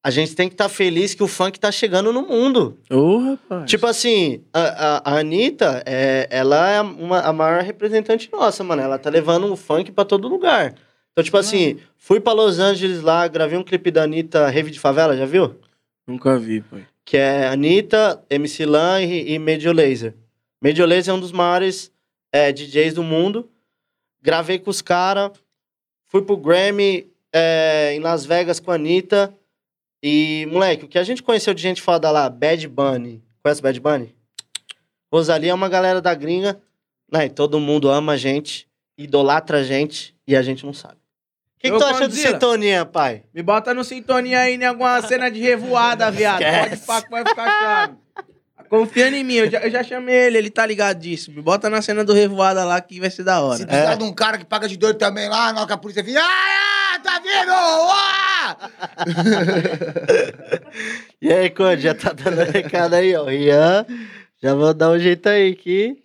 [0.03, 2.79] A gente tem que estar feliz que o funk tá chegando no mundo.
[2.89, 3.69] Ô, rapaz.
[3.69, 8.81] Tipo assim, a, a, a Anitta, é, ela é uma, a maior representante nossa, mano.
[8.81, 10.75] Ela tá levando o funk pra todo lugar.
[11.11, 14.79] Então, tipo assim, fui pra Los Angeles lá, gravei um clipe da Anitta, Rave de
[14.79, 15.59] Favela, já viu?
[16.07, 16.87] Nunca vi, pai.
[17.03, 20.15] Que é Anitta, MC Lan e, e Major Lazer.
[20.61, 21.91] Major Lazer é um dos maiores
[22.31, 23.49] é, DJs do mundo.
[24.21, 25.31] Gravei com os caras.
[26.07, 29.33] Fui pro Grammy é, em Las Vegas com a Anitta.
[30.01, 33.23] E, moleque, o que a gente conheceu de gente foda lá, Bad Bunny.
[33.43, 34.15] Conhece Bad Bunny?
[35.11, 36.61] Rosalia é uma galera da gringa.
[37.11, 40.95] Né, todo mundo ama a gente, idolatra a gente e a gente não sabe.
[40.95, 42.33] O que, que tu acha de Condzilla.
[42.33, 43.23] sintonia, pai?
[43.33, 46.43] Me bota no sintonia aí em alguma cena de revoada, viado.
[46.43, 47.97] Pode pá vai ficar chave.
[48.69, 51.31] Confiando em mim, eu já, eu já chamei ele, ele tá ligado disso.
[51.31, 53.65] Me bota na cena do revoada lá que vai ser da Se hora.
[53.65, 53.95] precisar É.
[53.95, 56.17] de um cara que paga de doido também lá, na hora que a polícia vem.
[56.17, 57.51] Ah, ah, tá vendo?
[57.51, 58.57] Ah!
[61.21, 63.29] E aí, Conde, já tá dando recado aí, ó.
[63.29, 63.85] Ian,
[64.41, 65.97] já vou dar um jeito aí aqui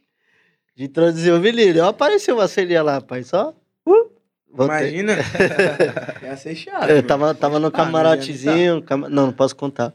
[0.75, 1.79] de introduzir o menino.
[1.79, 3.51] Eu apareci uma ceninha lá, pai, só.
[3.87, 4.11] Uh,
[4.51, 4.77] voltei.
[4.99, 5.17] Imagina.
[6.23, 6.89] Ia ser chato.
[6.89, 8.83] Eu tava, tava no Ah, camarotezinho.
[8.83, 9.93] cama- Não, não posso contar.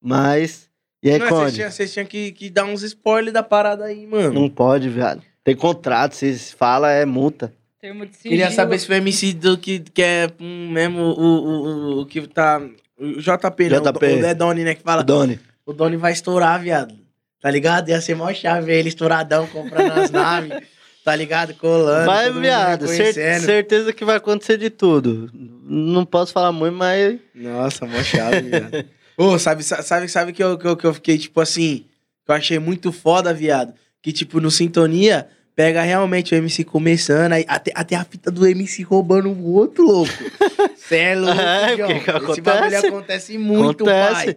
[0.00, 0.68] Mas.
[1.04, 1.54] E aí, Não, vocês Conde?
[1.54, 4.32] tinham, vocês tinham que, que dar uns spoilers da parada aí, mano.
[4.32, 5.20] Não pode, viado.
[5.44, 7.52] Tem contrato, se fala é multa.
[7.78, 11.66] Termo de Queria saber se o MC do que, que é um, mesmo o, o,
[11.98, 12.58] o, o que tá.
[12.98, 13.82] O JP, não.
[13.82, 14.06] JP.
[14.06, 14.74] O, o é Doni, né?
[14.74, 15.04] Que fala.
[15.04, 15.38] Doni.
[15.66, 16.94] O Doni vai estourar, viado.
[17.42, 17.90] Tá ligado?
[17.90, 20.58] Ia ser mó chave ele estouradão comprando as naves.
[21.04, 21.52] Tá ligado?
[21.52, 22.10] Colando.
[22.10, 22.86] Mundo viado.
[22.88, 25.30] cer- certeza que vai acontecer de tudo.
[25.34, 27.18] Não posso falar muito, mas.
[27.34, 28.86] Nossa, mó chave, viado.
[29.16, 31.84] Ô, sabe, sa- sabe, sabe que eu, que, eu, que eu fiquei, tipo assim,
[32.24, 33.74] que eu achei muito foda, viado?
[34.02, 38.46] Que, tipo, no Sintonia, pega realmente o MC começando, aí até, até a fita do
[38.46, 40.12] MC roubando o outro, louco.
[40.76, 41.86] Cê é louco, É, John.
[41.86, 42.40] que Esse acontece.
[42.40, 44.34] bagulho acontece muito, Acontece.
[44.34, 44.36] pai.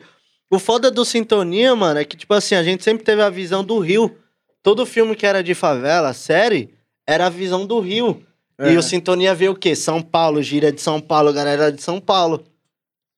[0.49, 3.63] O foda do Sintonia, mano, é que, tipo assim, a gente sempre teve a visão
[3.63, 4.15] do Rio.
[4.63, 6.69] Todo filme que era de favela, série,
[7.05, 8.21] era a visão do Rio.
[8.57, 8.71] É.
[8.73, 9.75] E o Sintonia veio o quê?
[9.75, 12.43] São Paulo, gíria de São Paulo, galera de São Paulo.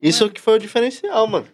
[0.01, 1.47] Isso que foi o diferencial, mano.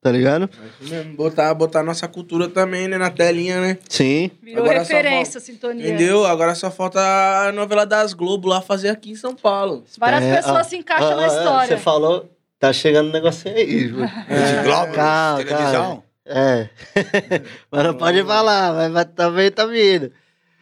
[0.00, 0.50] Tá ligado?
[0.82, 3.78] Mesmo, Botar, botar nossa cultura também, né, na telinha, né?
[3.88, 4.30] Sim.
[4.42, 5.88] Virou Agora só referência, sintonia.
[5.88, 6.26] Entendeu?
[6.26, 9.82] Agora só falta a novela das Globo lá fazer aqui em São Paulo.
[9.96, 11.68] Várias É, pessoas ó, se encaixam ó, na ó, história.
[11.68, 13.86] Você falou, tá chegando um negocinho aí.
[13.86, 14.04] viu?
[14.28, 14.62] É.
[14.62, 16.02] Globo, calma, televisão.
[16.26, 16.68] É.
[17.72, 20.10] Mas não pode falar, mas, mas também tá vindo.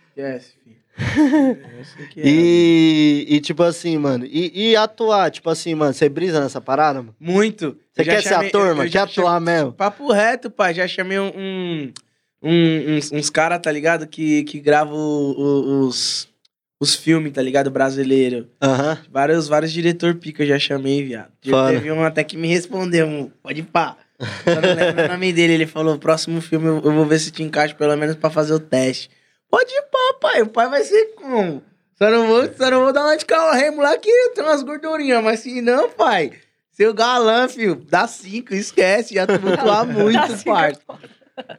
[0.08, 0.52] Esquece,
[2.16, 2.22] é.
[2.24, 7.00] E, e tipo assim, mano, e, e atuar, tipo assim, mano, você brisa nessa parada,
[7.00, 7.14] mano?
[7.18, 7.76] Muito.
[7.92, 8.88] Você quer ser chamei- ator, eu- mano?
[8.88, 9.72] eu Quer atuar mesmo?
[9.72, 10.72] Papo reto, pai.
[10.74, 11.92] Já chamei um,
[12.42, 14.06] um- uns, uns caras, tá ligado?
[14.06, 16.28] Que, que gravam os,
[16.80, 17.70] os filmes, tá ligado?
[17.70, 18.48] Brasileiro.
[18.62, 18.98] Aham.
[19.10, 21.30] Vários, vários diretor pica eu já chamei, viado.
[21.42, 21.72] Já Foda.
[21.72, 23.96] Teve um até que me respondeu, um, pode pá.
[24.46, 25.52] Eu não lembro o nome dele.
[25.54, 28.52] Ele falou: próximo filme eu, eu vou ver se te encaixa pelo menos pra fazer
[28.54, 29.10] o teste.
[29.52, 30.40] Pode ir pá, pai.
[30.40, 31.62] O pai vai ser como?
[31.98, 34.62] Só não vou, só não vou dar uma de carro remo lá que tem umas
[34.62, 36.32] gordurinhas, mas se não, pai.
[36.70, 40.80] Seu galã, filho, dá cinco, esquece, já tumultuar muito, parça.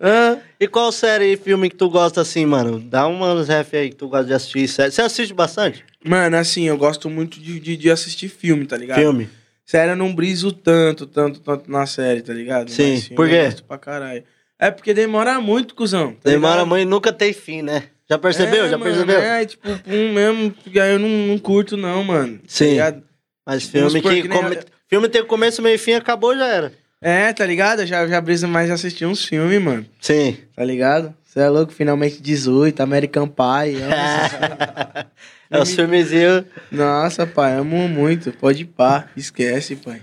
[0.01, 0.39] Hã?
[0.59, 2.79] E qual série e filme que tu gosta assim, mano?
[2.79, 4.67] Dá umas ref aí que tu gosta de assistir.
[4.67, 4.91] série.
[4.91, 5.85] Você assiste bastante?
[6.03, 8.99] Mano, assim, eu gosto muito de, de, de assistir filme, tá ligado?
[8.99, 9.29] Filme.
[9.63, 12.71] Sério, eu não briso tanto, tanto, tanto na série, tá ligado?
[12.71, 13.35] Sim, Mas filme por quê?
[13.35, 14.23] Eu gosto pra caralho.
[14.68, 16.14] É porque demora muito, cuzão.
[16.14, 16.68] tá Demora ligado?
[16.68, 17.84] muito e nunca tem fim, né?
[18.09, 18.66] Já percebeu?
[18.66, 19.20] É, Já mano, percebeu?
[19.20, 22.38] É, tipo, um mesmo, porque aí eu não, não curto não, mano.
[22.38, 22.70] tá Sim.
[22.72, 23.03] ligado?
[23.45, 24.22] Mas filme que.
[24.22, 26.74] que nem come- Filme tem começo, meio e fim, acabou, já era.
[27.01, 27.82] É, tá ligado?
[27.82, 29.86] Eu já, já briso mais assistir uns filmes, mano.
[29.99, 30.38] Sim.
[30.55, 31.14] Tá ligado?
[31.26, 33.82] Você é louco, finalmente 18, American Pie.
[33.82, 35.07] essa-
[35.51, 36.45] É os filmezinhos.
[36.72, 38.32] Nossa, pai, amo muito.
[38.32, 40.01] Pode ir pá, esquece, pai.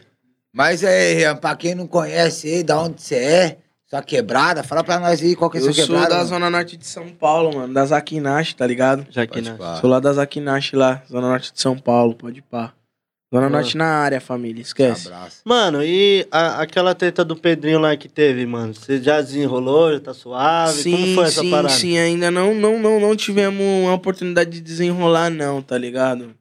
[0.53, 3.57] Mas aí, Rian, pra quem não conhece aí, da onde você é,
[3.91, 6.09] sua quebrada, fala pra nós aí qual que é Eu sua sou quebrada.
[6.11, 6.29] da mano.
[6.29, 7.75] zona norte de São Paulo, mano.
[7.75, 9.05] Das Aquinache, tá ligado?
[9.59, 9.77] Pá.
[9.81, 12.73] Sou lá das Aquinache lá, zona norte de São Paulo, pode ir pá.
[13.33, 13.61] Zona Boa.
[13.61, 15.07] norte na área, família, esquece.
[15.07, 15.41] Abraço.
[15.45, 18.75] Mano, e a- aquela treta do Pedrinho lá que teve, mano?
[18.75, 20.83] Você já desenrolou, já tá suave?
[20.83, 21.69] Como foi essa sim, parada?
[21.69, 26.35] sim, ainda não, não, não, não tivemos uma oportunidade de desenrolar, não, tá ligado?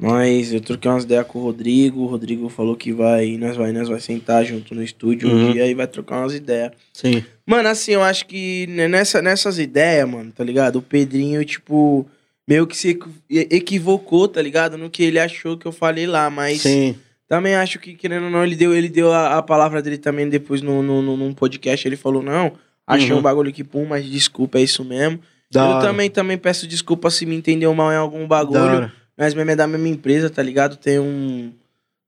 [0.00, 3.72] Mas eu troquei umas ideias com o Rodrigo, o Rodrigo falou que vai, nós vai,
[3.72, 5.48] nós vai sentar junto no estúdio Uhum.
[5.48, 6.70] um dia e vai trocar umas ideias.
[6.92, 7.24] Sim.
[7.44, 10.76] Mano, assim, eu acho que nessa, nessas ideias, mano, tá ligado?
[10.76, 12.06] O Pedrinho, tipo,
[12.46, 13.10] meio que se equi-
[13.50, 14.78] equivocou, tá ligado?
[14.78, 16.94] No que ele achou que eu falei lá, mas Sim.
[17.28, 20.28] também acho que, querendo ou não, ele deu, ele deu a, a palavra dele também
[20.28, 21.88] depois no, no, no- num podcast.
[21.88, 22.52] Ele falou, não,
[22.86, 23.18] achei Uhum.
[23.18, 25.18] um bagulho que pum, mas desculpa, é isso mesmo.
[25.50, 25.88] Da eu hora.
[25.88, 28.92] também, também peço desculpa se me entendeu mal em algum bagulho.
[29.18, 30.76] Nós mesmo é da mesma empresa, tá ligado?
[30.76, 31.52] Tem um,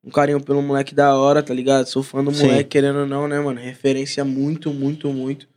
[0.04, 1.86] um carinho pelo moleque da hora, tá ligado?
[1.86, 2.46] Sou fã do Sim.
[2.46, 3.58] moleque, querendo ou não, né, mano?
[3.58, 5.48] Referência muito, muito, muito.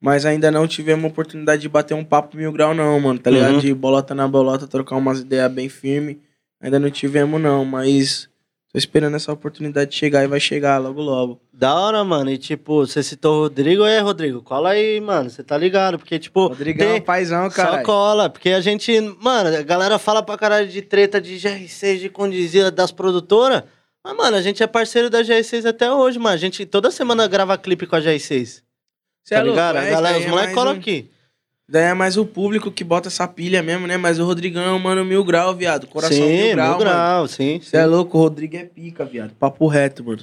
[0.00, 3.54] Mas ainda não tivemos oportunidade de bater um papo mil grau, não, mano, tá ligado?
[3.54, 3.60] Uhum.
[3.60, 6.20] De bolota na bolota, trocar umas ideias bem firme.
[6.60, 8.28] Ainda não tivemos, não, mas
[8.72, 11.40] tô esperando essa oportunidade chegar e vai chegar logo, logo.
[11.52, 12.30] Da hora, mano.
[12.30, 14.40] E tipo, você citou o Rodrigo, é, Rodrigo?
[14.42, 15.28] Cola aí, mano.
[15.28, 15.98] Você tá ligado?
[15.98, 16.46] Porque, tipo.
[16.48, 17.82] Rodrigão, tem- paizão, Só cara.
[17.82, 22.08] cola, porque a gente, mano, a galera fala pra caralho de treta de GR6, de
[22.08, 23.62] condizia das produtoras.
[24.04, 26.34] Mas, mano, a gente é parceiro da GR6 até hoje, mano.
[26.34, 28.62] A gente toda semana grava clipe com a GR6.
[29.24, 29.76] Cê tá é louco, ligado?
[29.76, 31.08] é, a isso galera, os é moleques colam um- aqui.
[31.72, 33.96] Daí é mais o público que bota essa pilha mesmo, né?
[33.96, 35.86] Mas o Rodrigão é um mano mil grau, viado.
[35.86, 37.28] Coração sim, mil grau, mano.
[37.28, 37.60] sim.
[37.62, 39.32] Você é louco, o Rodrigo é pica, viado.
[39.40, 40.20] Papo reto, mano.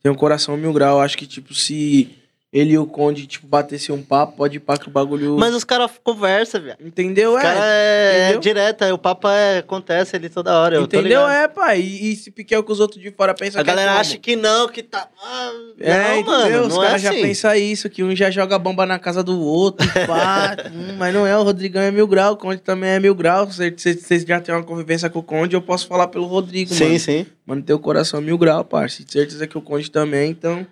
[0.00, 1.00] Tem um coração mil grau.
[1.00, 2.08] Acho que, tipo, se
[2.52, 5.38] ele e o Conde, tipo, batesse um papo, pode ir pra que o bagulho.
[5.38, 6.76] Mas os caras conversam, velho.
[6.84, 7.32] Entendeu?
[7.34, 8.40] O cara é, é entendeu?
[8.40, 10.78] direto, aí o papo é, acontece ali toda hora.
[10.78, 11.26] Entendeu?
[11.26, 11.80] É, pai.
[11.80, 14.00] E, e se piquel que os outros de fora pensam A que é galera como?
[14.02, 15.08] acha que não, que tá.
[15.24, 15.50] Ah,
[15.80, 16.60] É, não, entendeu?
[16.62, 16.66] mano.
[16.66, 17.22] Os é caras já assim.
[17.22, 20.54] pensam isso, que um já joga bomba na casa do outro, pá.
[20.70, 23.46] hum, mas não é, o Rodrigão é mil grau, o Conde também é mil grau.
[23.46, 26.98] Vocês já têm uma convivência com o Conde, eu posso falar pelo Rodrigo, Sim, mano.
[26.98, 27.26] sim.
[27.46, 28.68] Mano, teu coração é mil grau.
[28.86, 30.66] De certeza que o Conde também, então.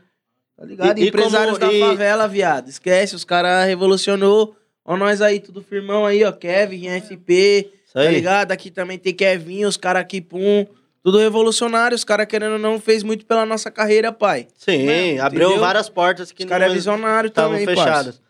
[0.61, 0.99] Tá ligado?
[0.99, 2.69] E- e Empresários como- da e- favela, viado.
[2.69, 4.55] Esquece, os caras revolucionou.
[4.85, 6.31] Ó, nós aí, tudo firmão aí, ó.
[6.33, 8.53] Kevin, FP, tá ligado?
[8.53, 10.67] Aqui também tem Kevin, os caras aqui, pum.
[11.03, 14.49] Tudo revolucionário, os caras querendo ou não, fez muito pela nossa carreira, pai.
[14.55, 15.61] Sim, abriu entendeu?
[15.65, 17.83] várias portas que Os caras é não visionário estavam também, parça.
[17.83, 18.23] fechadas.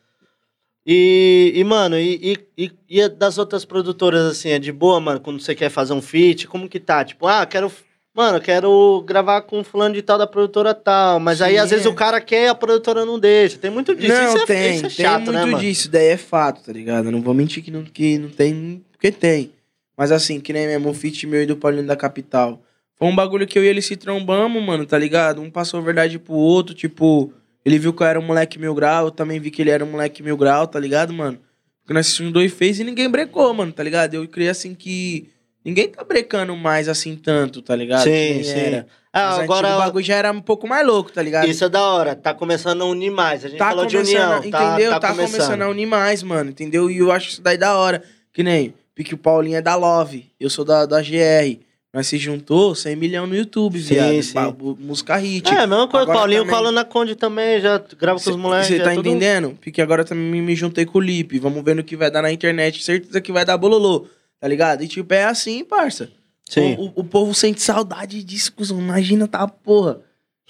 [0.87, 2.73] E, e, mano, e, e, e-
[3.03, 6.47] e das outras produtoras, assim, é de boa, mano, quando você quer fazer um feat,
[6.47, 7.05] como que tá?
[7.05, 7.71] Tipo, ah, quero.
[8.15, 11.21] Mano, eu quero gravar com fulano de tal da produtora tal.
[11.21, 11.89] Mas aí, Sim, às vezes, é.
[11.89, 13.57] o cara quer e a produtora não deixa.
[13.57, 14.13] Tem muito disso.
[14.13, 16.73] Não, isso é, tem, isso é tem chato, muito né, disso, daí é fato, tá
[16.73, 17.07] ligado?
[17.07, 19.53] Eu não vou mentir que não, que não tem, porque tem.
[19.97, 22.61] Mas assim, que nem mesmo o feat meu e do Paulinho da Capital.
[22.97, 25.41] Foi um bagulho que eu e ele se trombamos, mano, tá ligado?
[25.41, 27.33] Um passou verdade pro outro, tipo,
[27.65, 29.85] ele viu que eu era um moleque mil grau, eu também vi que ele era
[29.85, 31.39] um moleque mil grau, tá ligado, mano?
[31.81, 34.15] Porque nós se juntou e fez e ninguém brecou, mano, tá ligado?
[34.15, 35.31] Eu criei assim que
[35.65, 38.05] ninguém tá brecando mais assim tanto, tá ligado?
[38.05, 38.51] Sim, sim.
[38.59, 38.87] era.
[39.13, 39.75] Ah, Mas agora.
[39.75, 41.49] o bagulho já era um pouco mais louco, tá ligado?
[41.49, 42.15] Isso é da hora.
[42.15, 43.45] Tá começando a unir mais.
[43.45, 44.33] A gente tá falou de começando, união.
[44.35, 44.39] a-
[44.69, 44.91] entendeu?
[44.93, 45.63] Tá, Tá, tá começando.
[45.63, 46.89] a unir mais, mano, entendeu?
[46.89, 48.03] E eu acho isso daí da hora.
[48.33, 51.59] Que nem, porque o Paulinho é da Love, eu sou da, da GR.
[51.93, 54.23] Nós se juntou 100 milhões no YouTube, Sim, viado.
[54.23, 54.53] sim.
[54.53, 55.49] Bu- música hit.
[55.53, 56.05] É, a mesma coisa.
[56.05, 58.69] Agora Paulinho também- cola na Conde também, já grava com os moleques.
[58.69, 59.59] Você tá é tudo- entendendo?
[59.61, 61.41] Porque agora também me juntei com o Lipe.
[61.41, 62.81] Vamos ver no que vai dar na internet.
[62.85, 64.07] Certeza que vai dar bololô,
[64.41, 64.83] tá ligado?
[64.83, 66.11] E tipo, é assim, parça.
[66.49, 66.75] Sim.
[66.75, 68.81] O, o- o povo sente saudade disso, cuzão.
[68.81, 70.01] Imagina, tá, porra.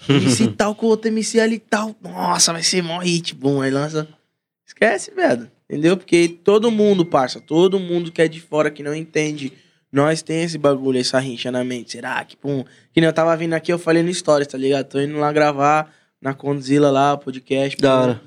[0.09, 1.95] MC tal com outro MC ali tal.
[2.01, 3.61] Nossa, vai ser mó hit, bom.
[3.61, 4.07] Aí lança.
[4.65, 5.51] Esquece, velho.
[5.69, 5.95] Entendeu?
[5.95, 9.53] Porque todo mundo, parça, todo mundo que é de fora, que não entende,
[9.91, 11.91] nós tem esse bagulho, essa rincha na mente.
[11.91, 12.63] Será que, pum.
[12.93, 14.87] Que nem eu tava vindo aqui, eu falei no Stories, tá ligado?
[14.87, 17.77] Tô indo lá gravar na Condzilla lá, podcast.
[17.79, 18.21] Da hora.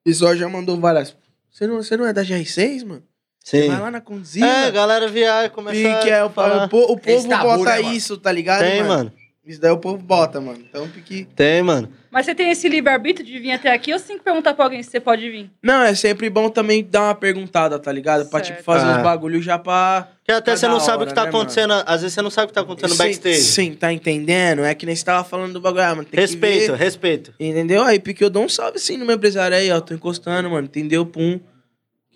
[0.00, 1.16] O pessoal já mandou várias.
[1.50, 3.02] Você não, você não é da GR6, mano?
[3.46, 3.68] Sim.
[3.68, 4.44] Vai lá na Condzilla.
[4.66, 6.64] É, galera viaja, começa que é, o, a falar.
[6.64, 7.94] o, po- o povo tabu, bota né, mano?
[7.94, 8.58] isso, tá ligado?
[8.62, 9.12] Tem, mano.
[9.46, 10.58] Isso daí o povo bota, mano.
[10.68, 11.28] Então, pique.
[11.36, 11.88] Tem, mano.
[12.10, 14.64] Mas você tem esse livre-arbítrio de vir até aqui ou você tem que perguntar pra
[14.64, 15.48] alguém se você pode vir?
[15.62, 18.28] Não, é sempre bom também dar uma perguntada, tá ligado?
[18.28, 18.64] Pra, tipo, Certo.
[18.64, 18.96] fazer Ah.
[18.98, 20.08] uns bagulho já pra.
[20.24, 21.72] Que até Tá você não sabe o hora, que tá né, acontecendo.
[21.86, 23.40] Às vezes você não sabe o que tá acontecendo no Sim, backstage.
[23.42, 24.64] Sim, tá entendendo?
[24.64, 26.04] É que nem você tava falando do bagulho, ah, mano.
[26.10, 26.78] Tem respeito, que ver.
[26.78, 27.34] respeito.
[27.38, 27.84] Entendeu?
[27.84, 29.80] Aí, porque eu dou um salve sim no meu empresário aí, ó.
[29.80, 30.66] Tô encostando, mano.
[30.66, 31.06] Entendeu?
[31.06, 31.38] Pum.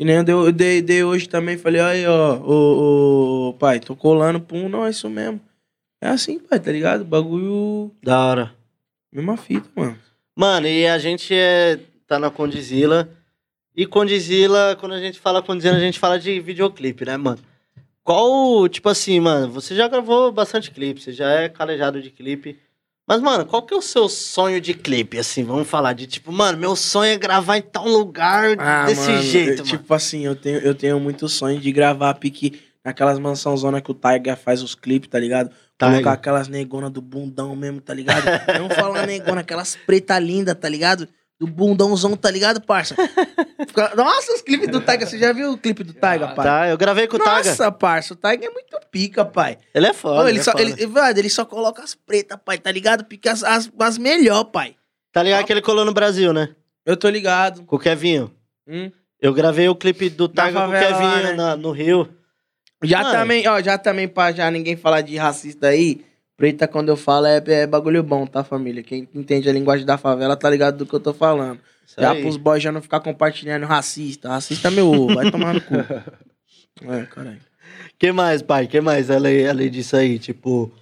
[0.01, 1.59] Que nem eu dei, eu dei, dei hoje também.
[1.59, 2.39] Falei, aí, ó.
[2.39, 4.67] Ô, ô, pai, tô colando, pum.
[4.67, 5.39] Não, é isso mesmo.
[6.01, 7.05] É assim, pai, tá ligado?
[7.05, 7.95] Bagulho.
[8.03, 8.55] Da hora.
[9.13, 9.99] Mesma fita, mano.
[10.35, 13.11] Mano, e a gente é, tá na Condizila.
[13.77, 17.41] E Condizila, quando a gente fala Condizila, a gente fala de videoclipe, né, mano?
[18.03, 22.59] Qual, tipo assim, mano, você já gravou bastante clipe, você já é calejado de clipe.
[23.11, 25.43] Mas, mano, qual que é o seu sonho de clipe, assim?
[25.43, 28.51] Vamos falar de tipo, mano, meu sonho é gravar em tal lugar
[28.87, 29.65] desse Ah, mano, jeito, eu- mano.
[29.79, 33.95] Tipo assim, eu tenho, eu tenho muito sonho de gravar pique naquelas mansãozonas que o
[33.95, 35.49] Tiger faz os clipes, tá ligado?
[35.77, 35.95] Tiger.
[35.95, 38.23] Colocar aquelas negonas do bundão mesmo, tá ligado?
[38.57, 41.09] Não falar negona, aquelas preta linda, tá ligado?
[41.41, 42.95] Do bundãozão, tá ligado, parça?
[43.67, 46.45] Fica- Nossa, os clipes do Tiger, você já viu o clipe do Tiger, pai?
[46.47, 47.49] Tá, eu gravei com o Taga.
[47.49, 49.57] Nossa, parça, o Tiger é muito pica, pai.
[49.75, 50.19] Ele é foda.
[50.19, 50.63] Ô, ele, ele é só, foda.
[50.63, 50.75] ele,
[51.19, 53.05] ele só coloca as pretas, pai, tá ligado?
[53.07, 54.77] Porque as, as, as melhor, pai.
[55.13, 56.51] Tá ligado que ele colou no Brasil, né?
[56.85, 57.63] Eu tô ligado.
[57.65, 58.31] Com o Kevinho.
[58.69, 58.91] Hum.
[59.19, 61.33] Eu gravei o clipe do Na Taga com o favela lá, Kevinho né?
[61.33, 62.07] na- no Rio.
[62.83, 63.13] Já Mano.
[63.15, 66.05] também, ó, já também pra já ninguém falar de racista aí,
[66.41, 68.83] preta quando eu falo é, é bagulho bom, tá, família?
[68.83, 71.61] Quem entende a linguagem da favela tá ligado do que eu tô falando.
[71.87, 72.23] Isso já aí.
[72.23, 74.31] pros boys já não ficar compartilhando racista.
[74.31, 75.75] Racista é meu ovo, vai tomar no cu.
[76.83, 77.41] É, caralho.
[77.99, 78.67] que mais, pai?
[78.67, 80.19] que mais além, além disso aí?
[80.19, 80.73] Tipo,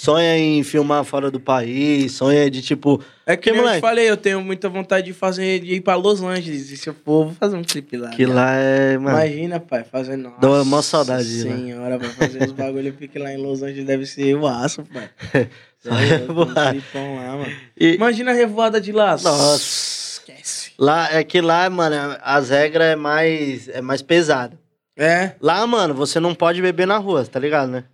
[0.00, 3.02] sonha em filmar fora do país, sonha de tipo.
[3.26, 5.82] É que, Que nem eu te falei, eu tenho muita vontade de fazer, de ir
[5.82, 6.70] pra Los Angeles.
[6.70, 8.08] E se eu for, vou fazer um clipe lá.
[8.08, 8.32] Que né?
[8.32, 8.96] lá é.
[8.96, 10.22] Mano, Imagina, pai, fazendo.
[10.22, 11.54] Nossa Dá uma saudade de lá.
[11.54, 15.10] Senhora, vai fazer os bagulho porque lá em Los Angeles deve ser o aço, pai.
[15.84, 16.74] Revoar.
[16.94, 17.52] um lá, mano.
[17.78, 19.12] e- Imagina a revoada de lá.
[19.12, 20.18] Nossa.
[20.18, 20.72] Esquece.
[20.78, 24.58] lá é que lá, mano, as regras é mais, é mais pesada.
[24.96, 25.32] É.
[25.40, 27.84] Lá, mano, você não pode beber na rua, tá ligado, né?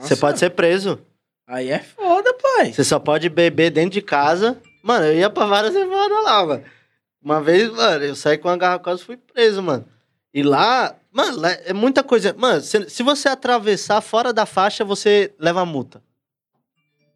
[0.00, 1.00] Você pode ser preso.
[1.46, 2.72] Aí é foda, pai.
[2.72, 4.60] Você só pode beber dentro de casa.
[4.82, 6.64] Mano, eu ia pra várias revoadas lá, mano.
[7.22, 9.84] Uma vez, mano, eu saí com uma garrafa quase fui preso, mano.
[10.32, 12.34] E lá, mano, lá é muita coisa.
[12.38, 16.00] Mano, se, se você atravessar fora da faixa, você leva multa.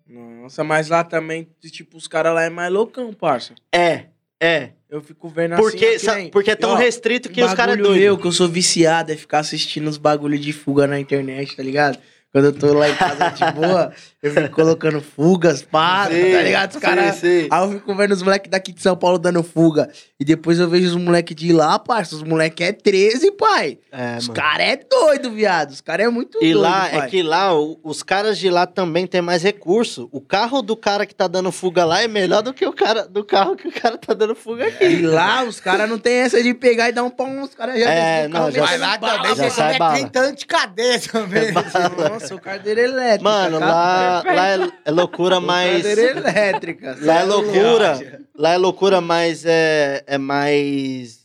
[0.06, 3.54] Nossa, mas lá também, tipo, os caras lá é mais loucão, parça.
[3.72, 4.06] É,
[4.40, 4.72] é.
[4.90, 5.62] Eu fico vendo assim.
[5.62, 8.20] Porque, que sa- porque é tão ó, restrito que os caras é bagulho meu doidos.
[8.22, 11.98] que eu sou viciado é ficar assistindo os bagulho de fuga na internet, tá ligado?
[12.34, 13.92] Quando eu tô lá em casa de boa,
[14.24, 16.70] eu fico colocando fugas, pá, Sim, tá ligado?
[16.72, 17.22] Os caras.
[17.22, 19.88] Aí eu fico vendo os moleques daqui de São Paulo dando fuga.
[20.18, 22.14] E depois eu vejo os moleques de lá, parça.
[22.16, 23.78] Os moleques é 13, pai.
[23.92, 25.70] É, os caras é doido, viado.
[25.70, 26.60] Os caras é muito E doido.
[26.60, 27.06] lá, pai.
[27.06, 30.08] é que lá, o- os caras de lá também têm mais recurso.
[30.10, 33.06] O carro do cara que tá dando fuga lá é melhor do que o cara
[33.06, 34.84] do carro que o cara tá dando fuga aqui.
[34.84, 37.42] E lá, os caras não tem essa de pegar e dar um pão.
[37.42, 39.78] Os caras já É, carro não, já Mas lá bala, também já você sai é
[39.78, 39.94] bala.
[39.94, 41.52] 30 anos de cadeia também.
[42.10, 43.22] Nossa, o carteira elétrica.
[43.24, 44.13] Mano, cara.
[44.22, 45.82] Lá, lá é, é loucura, mas.
[45.82, 46.96] Cadeira elétrica.
[47.00, 48.20] Lá é loucura.
[48.36, 51.24] Lá é loucura, mas é, é mais.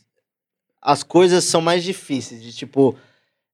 [0.80, 2.96] As coisas são mais difíceis, de tipo.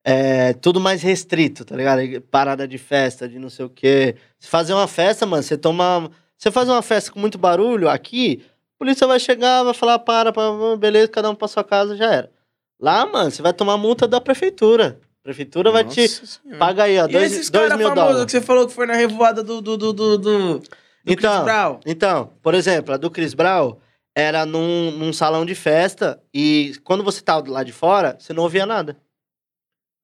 [0.09, 2.01] É tudo mais restrito, tá ligado?
[2.31, 4.15] Parada de festa, de não sei o quê.
[4.39, 6.11] Se fazer uma festa, mano, você toma.
[6.39, 8.45] Você faz uma festa com muito barulho aqui,
[8.77, 12.13] a polícia vai chegar, vai falar, para, para, beleza, cada um pra sua casa, já
[12.13, 12.31] era.
[12.79, 15.01] Lá, mano, você vai tomar multa da prefeitura.
[15.27, 16.03] Prefeitura vai te.
[16.03, 16.59] Nossa Senhora.
[16.61, 18.25] Paga aí, ó, E dois, esses dois mil dólares.
[18.27, 19.61] que você falou que foi na revoada do.
[19.61, 20.63] do, do, do, do,
[21.05, 21.81] Então, Chris Brown?
[21.85, 23.77] Então, por exemplo, a do Chris Brown
[24.15, 28.45] era num, num salão de festa e quando você tava lá de fora, você não
[28.45, 28.97] ouvia nada.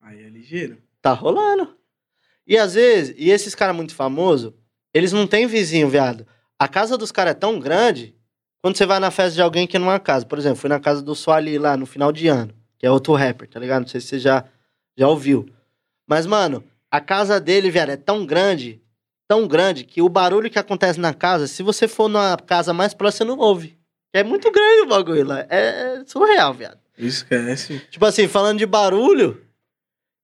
[0.01, 0.79] Aí é ligeiro.
[1.01, 1.77] Tá rolando.
[2.45, 4.53] E às vezes, e esses caras muito famosos,
[4.93, 6.27] eles não têm vizinho, viado.
[6.59, 8.13] A casa dos caras é tão grande,
[8.61, 10.27] quando você vai na festa de alguém que não é uma casa.
[10.27, 13.15] Por exemplo, fui na casa do Suali lá no final de ano, que é outro
[13.15, 13.83] rapper, tá ligado?
[13.83, 14.45] Não sei se você já,
[14.97, 15.49] já ouviu.
[16.07, 18.81] Mas, mano, a casa dele, viado, é tão grande,
[19.27, 22.93] tão grande, que o barulho que acontece na casa, se você for na casa mais
[22.93, 23.79] próxima, você não ouve.
[24.13, 25.47] É muito grande o bagulho lá.
[25.49, 26.79] É surreal, viado.
[26.99, 27.81] Esquece.
[27.91, 29.41] Tipo assim, falando de barulho.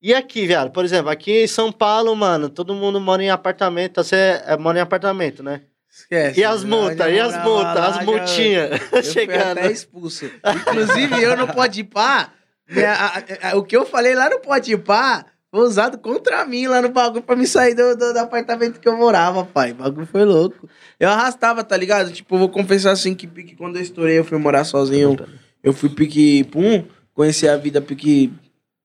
[0.00, 0.70] E aqui, viado?
[0.70, 4.02] Por exemplo, aqui em São Paulo, mano, todo mundo mora em apartamento.
[4.02, 5.62] Você é, mora em apartamento, né?
[5.90, 6.38] Esquece.
[6.38, 9.54] E as multas, e as multas, as multinhas chegando.
[9.54, 10.30] fui até expulso.
[10.60, 12.32] Inclusive, eu não pode ir pá.
[12.70, 16.44] Minha- a- a- o que eu falei lá no Pode Ir Pá foi usado contra
[16.44, 19.72] mim lá no bagulho pra me sair do, do, do apartamento que eu morava, pai.
[19.72, 20.68] O bagulho foi louco.
[21.00, 22.12] Eu arrastava, tá ligado?
[22.12, 25.16] Tipo, eu vou confessar assim que pique, quando eu estourei, eu fui morar sozinho.
[25.62, 28.32] Eu fui pique, pum, conhecer a vida pique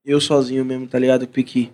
[0.06, 1.28] eu sozinho mesmo, tá ligado?
[1.28, 1.72] Pique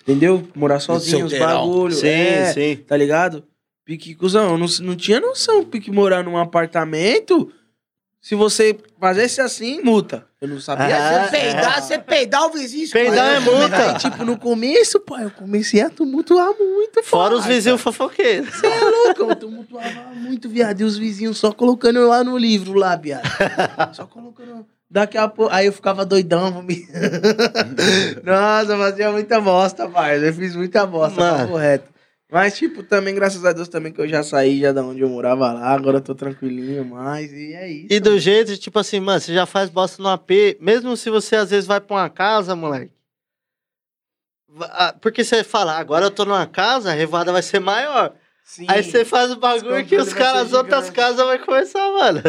[0.00, 0.42] Entendeu?
[0.54, 1.66] Morar sozinho, os solteirão.
[1.68, 1.94] bagulho.
[1.94, 2.76] Sim, é, sim.
[2.76, 3.44] Tá ligado?
[3.84, 7.52] Pique, cuzão, eu não, não tinha noção, pique morar num apartamento.
[8.22, 10.24] Se você fizesse assim, multa.
[10.40, 10.96] Eu não sabia.
[10.96, 12.88] Ah, Você peidar, você peidar o vizinho.
[12.90, 13.76] Peidar é multa.
[13.76, 17.02] Aí, tipo, no começo, pai, eu comecei a tumultuar muito.
[17.02, 18.54] Fora os vizinhos fofoqueiros.
[18.54, 20.80] Você é louco, eu tumultuava muito, viado.
[20.80, 23.22] E os vizinhos só colocando eu lá no livro, lá, viado.
[23.92, 24.64] Só colocando.
[24.88, 25.52] Daqui a pouco.
[25.52, 26.52] Aí eu ficava doidão.
[26.52, 26.86] vomit-
[28.22, 30.26] Nossa, fazia muita bosta, pai.
[30.28, 31.38] Eu fiz muita bosta, Mano.
[31.38, 31.91] tá correto.
[32.32, 35.08] Mas, tipo, também, graças a Deus, também que eu já saí já da onde eu
[35.10, 35.74] morava lá.
[35.74, 37.30] Agora eu tô tranquilinho mais.
[37.30, 37.88] E é isso.
[37.90, 41.36] E do jeito, tipo assim, mano, você já faz bosta no AP, mesmo se você
[41.36, 42.90] às vezes vai pra uma casa, moleque.
[44.62, 48.14] ah, Porque você fala, agora eu tô numa casa, a revoada vai ser maior.
[48.42, 48.64] Sim.
[48.66, 52.22] Aí você faz o bagulho que os caras, as outras casas vai começar, mano.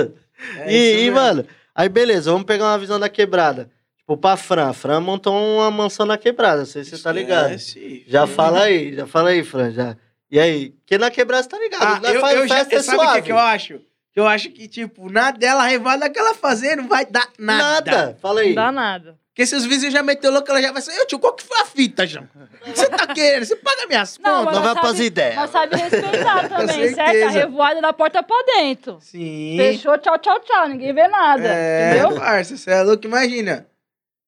[0.58, 3.72] É e, e, mano, aí beleza, vamos pegar uma visão da quebrada.
[4.14, 4.70] Tipo, pra Fran.
[4.70, 7.53] A Fran montou uma mansão na quebrada, não sei se você tá ligado.
[7.53, 8.03] Esquece.
[8.07, 9.97] Já fala aí, já fala aí, Fran, já.
[10.30, 10.70] E aí?
[10.70, 12.05] Porque na quebrada você tá ligado.
[12.05, 13.80] Ah, eu, faz eu já, festa é sabe o que, que eu acho?
[14.11, 17.28] Que eu acho que, tipo, na dela, a revada que ela fazer não vai dar
[17.39, 17.91] nada.
[17.91, 18.18] Nada.
[18.22, 18.49] Fala aí.
[18.49, 19.18] Não dá nada.
[19.30, 20.99] Porque se os vizinhos já meteu louco, ela já vai sair.
[20.99, 22.30] Ô tio, qual que foi a fita, João?
[22.61, 23.43] O que você tá querendo?
[23.43, 24.53] Você paga minhas Não, contas?
[24.53, 25.36] Não vai pras ideias.
[25.36, 27.24] Mas sabe respeitar também, certo?
[27.24, 28.99] A revoada da porta pra dentro.
[29.01, 29.55] Sim.
[29.57, 30.68] Fechou, tchau, tchau, tchau.
[30.68, 31.47] Ninguém vê nada.
[31.47, 32.20] É, Entendeu?
[32.20, 33.66] parça, você é louco, imagina.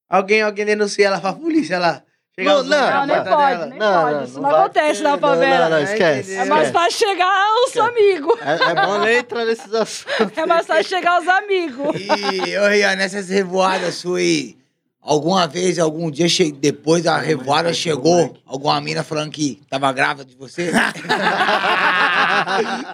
[0.10, 2.02] Alguém, alguém denuncia ela pra polícia lá.
[2.38, 3.66] Chega Não, não, Não, nem pode, dela.
[3.68, 4.14] nem Não, pode.
[4.16, 5.70] não, Isso não não, vai acontece na favela.
[5.70, 6.34] não, não, esquece.
[6.36, 6.72] É mais esquece.
[6.74, 8.40] fácil chegar os amigos.
[8.42, 10.38] É, é bom nem entrar nesses assuntos.
[10.38, 11.96] É mais fácil chegar os amigos.
[11.98, 14.58] E, ô, Rian, nessas revoadas suas aí,
[15.02, 20.26] alguma vez, algum dia, che- depois da revoada, chegou alguma mina falando que tava grávida
[20.26, 20.74] de você?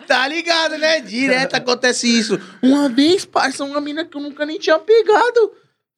[0.08, 1.00] tá ligado, né?
[1.02, 2.40] Direto acontece isso.
[2.62, 5.54] Uma vez, parça, uma mina que eu nunca nem tinha pegado.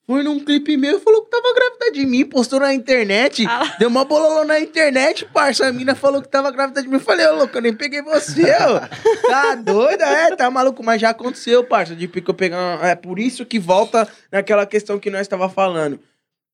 [0.06, 3.46] Foi num clipe meu e falou que tava grávida de mim, postou na internet.
[3.48, 3.74] Ah.
[3.78, 5.66] Deu uma bololô na internet, parça.
[5.66, 6.94] A mina falou que tava grávida de mim.
[6.96, 8.80] Eu falei, ô louco, eu nem peguei você, ó.
[9.26, 10.04] Tá doida?
[10.04, 11.96] É, tá maluco, mas já aconteceu, parça.
[11.96, 12.58] De pique eu pegar.
[12.76, 15.98] uma- É por isso que volta naquela questão que nós tava falando.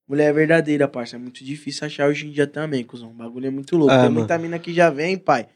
[0.09, 1.17] Mulher verdadeira, parça.
[1.17, 3.11] É muito difícil achar hoje em dia também, cuzão.
[3.11, 3.93] O bagulho é muito louco.
[3.93, 4.19] Ah, Tem mano.
[4.21, 5.49] muita mina que já vem, pai.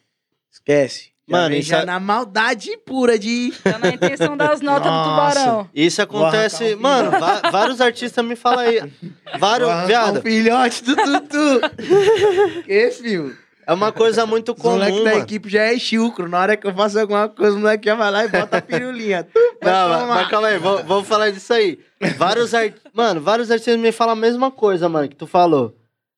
[0.51, 1.14] Esquece.
[1.27, 3.51] Já Mano, isso já é- na maldade pura de.
[3.63, 5.41] Tá na intenção das notas do Nossa.
[5.41, 5.71] tubarão.
[5.75, 6.75] Isso acontece.
[6.75, 8.93] um Mano, va- vários artistas me falam aí.
[9.39, 9.69] Vários.
[9.87, 11.61] Viado, um filhote do Tutu.
[12.67, 13.37] que, filho?
[13.67, 14.75] é uma coisa muito comum.
[14.75, 15.23] moleques da mano.
[15.23, 16.29] equipe já é chucro.
[16.29, 18.63] Na hora que eu faço alguma coisa, o moleque já vai lá e bota a
[18.63, 19.27] pirulinha.
[19.63, 21.79] Não, mas, mas calma aí, vamos, vamos falar disso aí.
[22.19, 22.75] Vários art...
[22.93, 25.75] Mano, vários artistas me falam a mesma coisa, mano, que tu falou.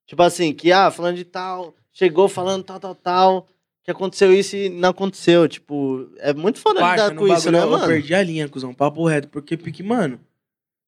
[0.09, 3.47] Tipo assim, que, ah, falando de tal, chegou falando tal, tal, tal,
[3.87, 5.49] que aconteceu isso e não aconteceu.
[5.49, 7.85] Tipo, é muito foda Parça, lidar com isso, né, mano?
[7.85, 9.29] Eu perdi a linha, cuzão, papo reto.
[9.29, 10.21] Porque, pique, mano,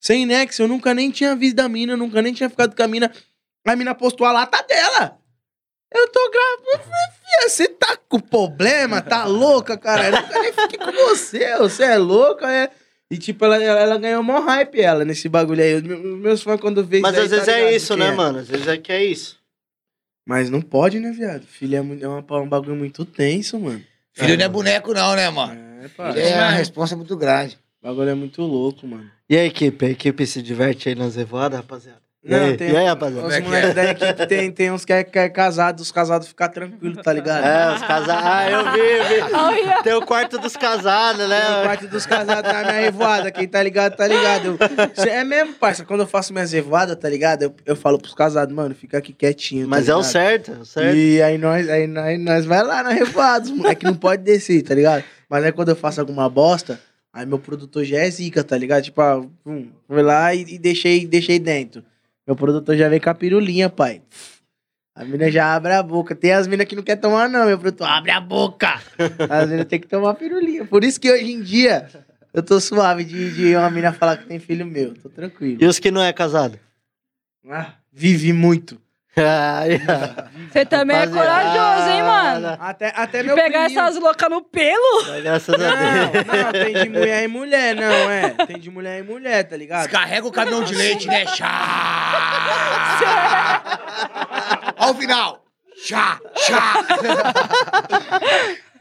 [0.01, 2.83] sem nexo, eu nunca nem tinha visto a mina, eu nunca nem tinha ficado com
[2.83, 3.11] a mina.
[3.67, 5.17] A mina postou a lata dela.
[5.95, 9.01] Eu tô Fia, você tá com problema?
[9.01, 10.07] Tá louca, cara?
[10.09, 11.57] Eu nunca nem fiquei com você.
[11.59, 12.71] Você é louca, é.
[13.11, 15.77] E, tipo, ela, ela, ela ganhou mó hype, ela, nesse bagulho aí.
[15.77, 18.13] Os meus- fãs, quando vê Mas isso às daí, vezes tá é isso, né, é.
[18.13, 18.39] mano?
[18.41, 19.38] Às vezes é que é isso.
[20.29, 21.47] Mas não pode, né, viado?
[21.47, 23.83] Filho é, muito- é uma- um bagulho muito tenso, mano.
[24.13, 25.59] Filho não é boneco, não, né, mano?
[25.83, 26.11] É, pá.
[26.11, 27.59] É uma responsa muito grande.
[27.83, 29.11] O bagulho é muito louco, mano.
[29.27, 29.87] E a equipe?
[29.87, 32.03] A equipe se diverte aí nas revoadas, rapaziada?
[32.29, 33.27] E Não, aí, tem- e aí rapaziada?
[33.27, 36.47] Os moleques da equipe tem, tem uns que é, que é casado, os casados ficam
[36.51, 37.43] tranquilos, tá ligado?
[37.43, 38.23] É, os casados.
[38.23, 39.33] Ah, eu vi, eu vi.
[39.79, 39.83] O.
[39.83, 41.41] Tem o quarto dos casados, Tem né?
[41.65, 44.59] parte dos casados na minha revoada, quem tá ligado, tá ligado.
[44.97, 47.45] Eu- é mesmo, parça, quando eu faço minhas revoadas, tá ligado?
[47.45, 49.65] Eu, eu falo pros casados, mano, fica aqui quietinho.
[49.65, 50.95] tá Mas é o certo, é o certo.
[50.97, 54.61] E aí nós, aí, nós, nós vai lá na revoada, os moleque não pode descer,
[54.63, 55.03] tá ligado?
[55.31, 56.79] Mas aí quando eu faço alguma bosta,
[57.11, 58.83] aí meu produtor já é zica, tá ligado?
[58.83, 61.83] Tipo, ah, hum, fui lá e, e deixei, deixei dentro.
[62.29, 64.03] Meu produtor já vem com a pirulinha, pai.
[64.95, 66.15] A mina já abre a boca.
[66.15, 67.89] Tem as minas que não quer tomar, não, meu produtor.
[67.89, 68.83] Abre a boca!
[69.31, 70.67] As minas tem que tomar pirulinha.
[70.67, 71.89] Por isso que hoje em dia
[72.35, 74.93] eu tô suave de, de uma mina falar que tem filho meu.
[74.93, 75.57] Tô tranquilo.
[75.59, 76.59] E os que não é casado?
[77.49, 78.79] Ah, vive muito.
[80.51, 82.57] Você também é corajoso, hein, mano?
[82.61, 85.05] Até, até De meu pegar priminho- essas loucas no pelo.
[85.23, 86.27] Graças a Deus.
[86.27, 88.31] Não, não, tem de mulher em mulher, não, é.
[88.47, 89.83] Tem de mulher em mulher, tá ligado?
[89.83, 91.27] Descarrega o caminhão de leite, né?
[91.27, 92.09] Chá!
[94.79, 95.45] Olha o final!
[95.85, 96.19] Chá!
[96.37, 96.75] Chá!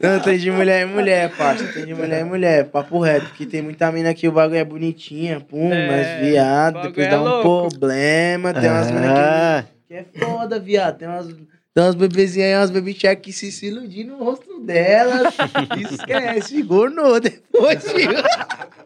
[0.00, 1.64] Não, tem de mulher em mulher, parça.
[1.72, 3.26] Tem de mulher em mulher, papo reto.
[3.26, 7.10] Porque tem muita mina que o bagulho é bonitinha, pum, É, mas viado, depois é
[7.10, 7.68] dá um louco.
[7.68, 8.54] problema.
[8.54, 10.98] Tem umas minas Ah, que, que é foda, viado.
[10.98, 15.34] Tem umas, tem umas bebezinhas aí, umas baby que se, se iludir no rosto delas.
[15.90, 18.10] Esquece, gornou depois, tio.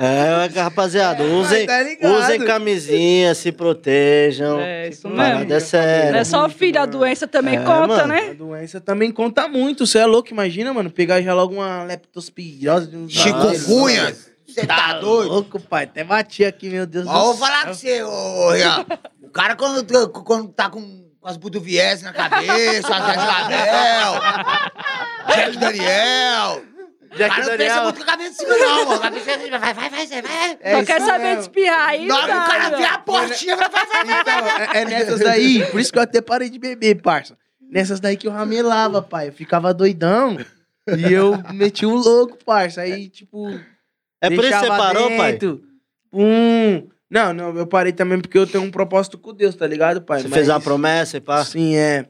[0.00, 4.60] É, rapaziada, usem, tá usem camisinha, se protejam.
[4.60, 5.52] É, isso mesmo.
[5.52, 6.12] é séria.
[6.12, 8.02] Não é só o filho, a doença também É, conta, mano.
[8.02, 8.32] A né?
[8.34, 9.84] doença também conta muito.
[9.84, 10.88] Você é louco, imagina, mano.
[10.88, 12.86] Pegar já logo uma leptospirose.
[12.86, 14.14] de um- Chikungunya.
[14.48, 15.28] Você tá doido?
[15.30, 15.84] louco, pai.
[15.84, 17.46] Até bati aqui, meu Deus Ó, vou céu.
[17.46, 18.86] falar com você, ô, Rian.
[19.22, 20.80] O cara, quando, quando tá com,
[21.20, 24.20] com as buduvies na cabeça, as Label,
[25.28, 26.62] Jack Daniel.
[27.16, 27.82] Jack o cara não pensa Daniel.
[27.84, 28.92] muito com a cabeça de cima, não, mano.
[28.92, 30.58] A cabeça vai, vai, vai, vai, vai.
[30.60, 31.36] É quer saber mesmo.
[31.36, 34.40] de espirrar aí, que o cara vê a portinha, vai, vai, vai, vai, vai.
[34.40, 37.36] Então, é, é nessas daí, por isso que eu até parei de beber, parça.
[37.70, 39.28] Nessas daí que eu ramelava, pai.
[39.28, 40.38] Eu ficava doidão.
[40.96, 42.80] E eu meti o louco, parça.
[42.80, 43.60] Aí, tipo.
[44.20, 45.32] É por isso que você parou, pai?
[45.32, 45.62] dentro.
[46.10, 46.88] Pum.
[47.10, 50.20] Não, não, eu parei também porque eu tenho um propósito com Deus, tá ligado, pai?
[50.20, 51.44] Você Mas- fez uma promessa e pá.
[51.44, 52.06] Sim, é.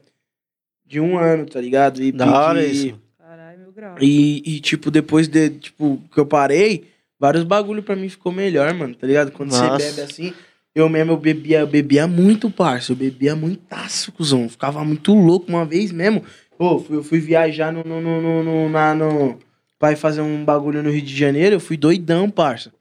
[0.85, 2.01] De um ano, tá ligado?
[2.01, 2.99] E, Da hora isso.
[3.17, 3.95] Caralho, meu grau.
[4.01, 6.89] E, e, tipo, depois de, tipo, que eu parei,
[7.19, 9.31] vários bagulho pra mim ficou melhor, mano, tá ligado?
[9.31, 9.77] Quando Nossa.
[9.79, 10.33] você bebe assim,
[10.73, 15.13] eu mesmo, eu bebia, eu bebia muito, parça, eu bebia muitaço, cuzão, eu ficava muito
[15.13, 16.23] louco uma vez mesmo.
[16.57, 19.39] Pô, fui- eu fui viajar no, no, no, no, no, na, no,
[19.79, 22.71] pra ir fazer um bagulho no Rio de Janeiro, eu fui doidão, parça.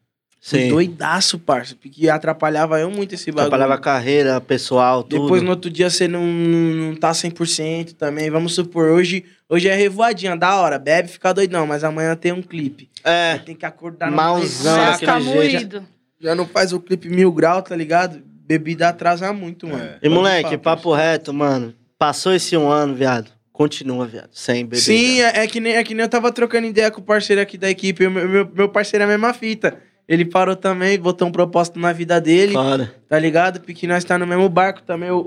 [0.41, 0.69] Fui Sim.
[0.69, 3.47] doidaço, parça, porque atrapalhava eu muito esse bagulho.
[3.47, 5.23] Atrapalhava a carreira pessoal, tudo.
[5.23, 8.31] Depois no outro dia você não, não, não tá 100% também.
[8.31, 12.43] Vamos supor, hoje, hoje é revoadinha, da hora, bebe, fica doidão, mas amanhã tem um
[12.43, 12.89] clipe.
[13.03, 15.25] É, Tem que acordar no Malzão, jeito.
[15.25, 15.85] moído.
[16.21, 18.21] Já não faz o clipe mil grau, tá ligado?
[18.25, 19.85] Bebida atrasa muito, mano.
[19.97, 21.75] e Pode moleque, falar, papo reto, mano.
[21.99, 23.31] Passou esse um ano, viado.
[23.59, 24.29] Continua, viado.
[24.33, 24.81] Sem beber.
[24.81, 27.43] Sim, é, é que nem, é que nem eu tava trocando ideia com o parceiro
[27.43, 28.09] aqui da equipe.
[28.09, 29.83] Meu, meu, meu parceiro é a mesma fita.
[30.09, 32.95] Ele parou também, botou um propósito na vida dele, Foda.
[33.07, 33.61] tá ligado?
[33.61, 35.21] Porque nós tá no mesmo barco também, o, o,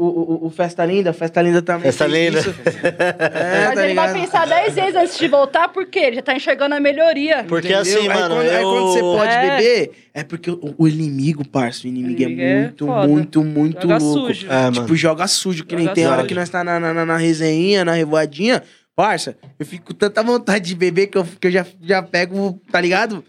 [0.43, 1.13] o- o Festa Linda.
[1.13, 1.83] Festa Linda também.
[1.83, 2.39] Festa Linda.
[2.39, 2.51] isso.
[2.91, 6.35] É, Mas tá ele vai pensar 10 vezes antes de voltar, porque ele já tá
[6.35, 7.43] enxergando a melhoria.
[7.47, 7.81] Porque Entendeu?
[7.81, 9.49] assim, aí mano, Quando, Aí quando você pode É.
[9.57, 13.07] beber, é porque o, o inimigo, parça, o inimigo, Inimigo é é muito, foda.
[13.07, 14.27] muito, muito Joga louco.
[14.33, 14.47] sujo.
[14.51, 16.27] É, Tipo, joga sujo, que nem Joga tem hora sujo.
[16.27, 18.63] que nós tá na, na, na, na resenha, na revoadinha.
[18.95, 22.59] Parça, eu fico com tanta vontade de beber que eu, que eu já, já pego,
[22.71, 23.23] tá ligado?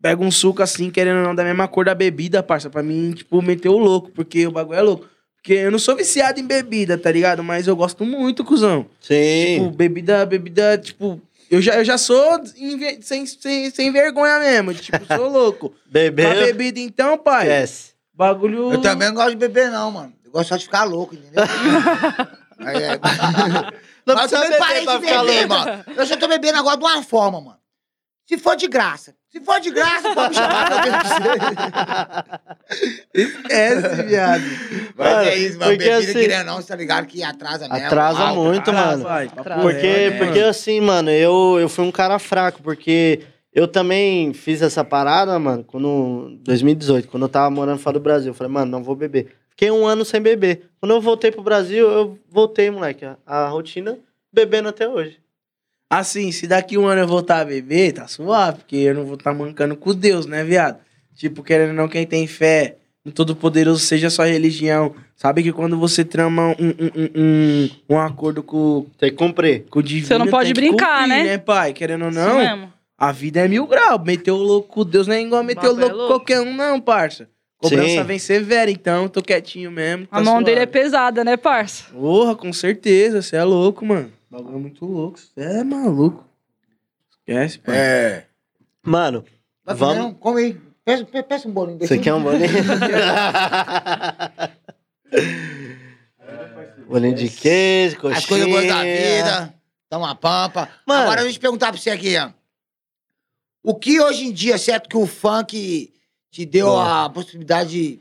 [0.00, 3.12] Pego um suco assim, querendo ou não, da mesma cor da bebida, parça, pra mim,
[3.12, 5.06] tipo, meter o louco, porque o bagulho é louco.
[5.36, 7.42] Porque eu não sou viciado em bebida, tá ligado?
[7.42, 8.86] Mas eu gosto muito, cuzão.
[9.00, 9.56] Sim.
[9.58, 11.20] Tipo, bebida, bebida, tipo.
[11.50, 12.40] Eu já, eu já sou
[13.00, 14.74] sem, sem, sem vergonha mesmo.
[14.74, 15.70] Tipo, sou louco.
[15.70, 16.30] Pra Bebeu.
[16.46, 17.44] bebida, então, pai.
[17.44, 17.92] Esquece.
[18.12, 18.72] Bagulho.
[18.72, 20.12] Eu também não gosto de beber, não, mano.
[20.24, 21.42] Eu gosto só de ficar louco, entendeu?
[22.58, 22.98] Aí é-
[24.06, 25.64] Não Mas eu também parei beber pra de ficar beber, louco.
[25.64, 25.84] mano.
[25.96, 27.58] Eu só tô bebendo agora de uma forma, mano.
[28.26, 29.14] Se for de graça.
[29.30, 30.70] Se for de graça, pode me chamar
[32.70, 33.20] você.
[33.22, 34.42] Esquece, viado.
[34.96, 35.70] Mas é isso, mano.
[35.72, 37.86] Porque Bebida, assim- querendo ou não, você tá ligado que atrasa mesmo.
[37.86, 39.28] Atrasa muito, Atrasa, mano.
[39.28, 39.60] papo Atrasa.
[39.62, 40.50] Porque, reto, né, porque mano?
[40.50, 43.20] assim, mano, eu, eu fui um cara fraco, porque
[43.52, 46.38] eu também fiz essa parada, mano, quando.
[46.42, 48.30] 2018, quando eu tava morando fora do Brasil.
[48.30, 49.34] Eu falei, mano, não vou beber.
[49.50, 50.70] Fiquei um ano sem beber.
[50.80, 53.04] Quando eu voltei pro Brasil, eu voltei, moleque.
[53.04, 53.98] A, a rotina
[54.32, 55.18] bebendo até hoje.
[55.90, 59.14] Assim, se daqui um ano eu voltar a beber, tá suave, porque eu não vou
[59.14, 60.78] estar mancando com Deus, né, viado?
[61.16, 65.78] Tipo, querendo ou não, quem tem fé no Todo-Poderoso, seja sua religião, sabe que quando
[65.78, 69.64] você trama um, um, um, um, um acordo com, Tem que cumprir.
[69.70, 70.06] com o divino.
[70.08, 71.38] Você não pode brincar, cumprir, né?
[71.38, 71.72] pai?
[71.72, 72.72] Querendo ou Isso não, mesmo.
[72.98, 74.02] a vida é mil graus.
[74.04, 76.14] Meter o louco com Deus não é igual meter o Bagulho é louco com louco.
[76.14, 77.28] qualquer um, não, parça.
[77.56, 78.02] Cobrança Sim.
[78.04, 80.06] vem severa, então tô quietinho mesmo.
[80.12, 80.72] A tá mão dele é suave.
[80.72, 81.84] pesada, né, parça?
[81.92, 84.12] Porra, com certeza, você é louco, mano.
[84.30, 86.24] O bagulho é muito louco, você é maluco.
[87.10, 87.76] Esquece, pai.
[87.76, 88.26] É.
[88.82, 89.24] Mano,
[89.64, 90.14] Vai Vamos- não?
[90.14, 90.60] Come aí.
[90.84, 91.94] Peça, pe- peça um bolinho desse.
[91.94, 92.48] você quer um bolinho?
[96.88, 98.18] bolinho de queijo, coxinha.
[98.18, 99.54] As coisas boas da vida.
[99.90, 100.68] Dá uma pampa.
[100.86, 101.02] Mano.
[101.02, 102.30] Agora, deixa eu te perguntar pra você aqui, ó.
[103.62, 105.92] O que hoje em dia, certo que o funk
[106.30, 108.00] te deu a possibilidade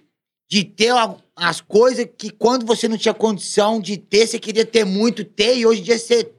[0.50, 0.94] de, ter
[1.36, 5.58] as coisas que quando você não tinha condição de ter, você queria ter muito, ter,
[5.58, 6.32] e hoje em dia você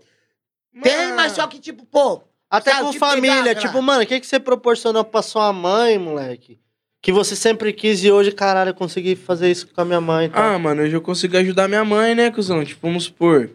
[0.82, 3.42] tem, mas só que, tipo, pô, Até Sabe, com tipo, família.
[3.42, 6.58] pegar, tipo, mano, o que, que você proporcionou pra sua mãe, moleque?
[7.02, 10.30] Que você sempre quis e hoje, caralho, eu consegui fazer isso com a minha mãe.
[10.30, 10.54] Tá?
[10.54, 12.64] Ah, mano, hoje eu consigo ajudar minha mãe, né, cuzão?
[12.64, 13.50] Tipo, vamos supor.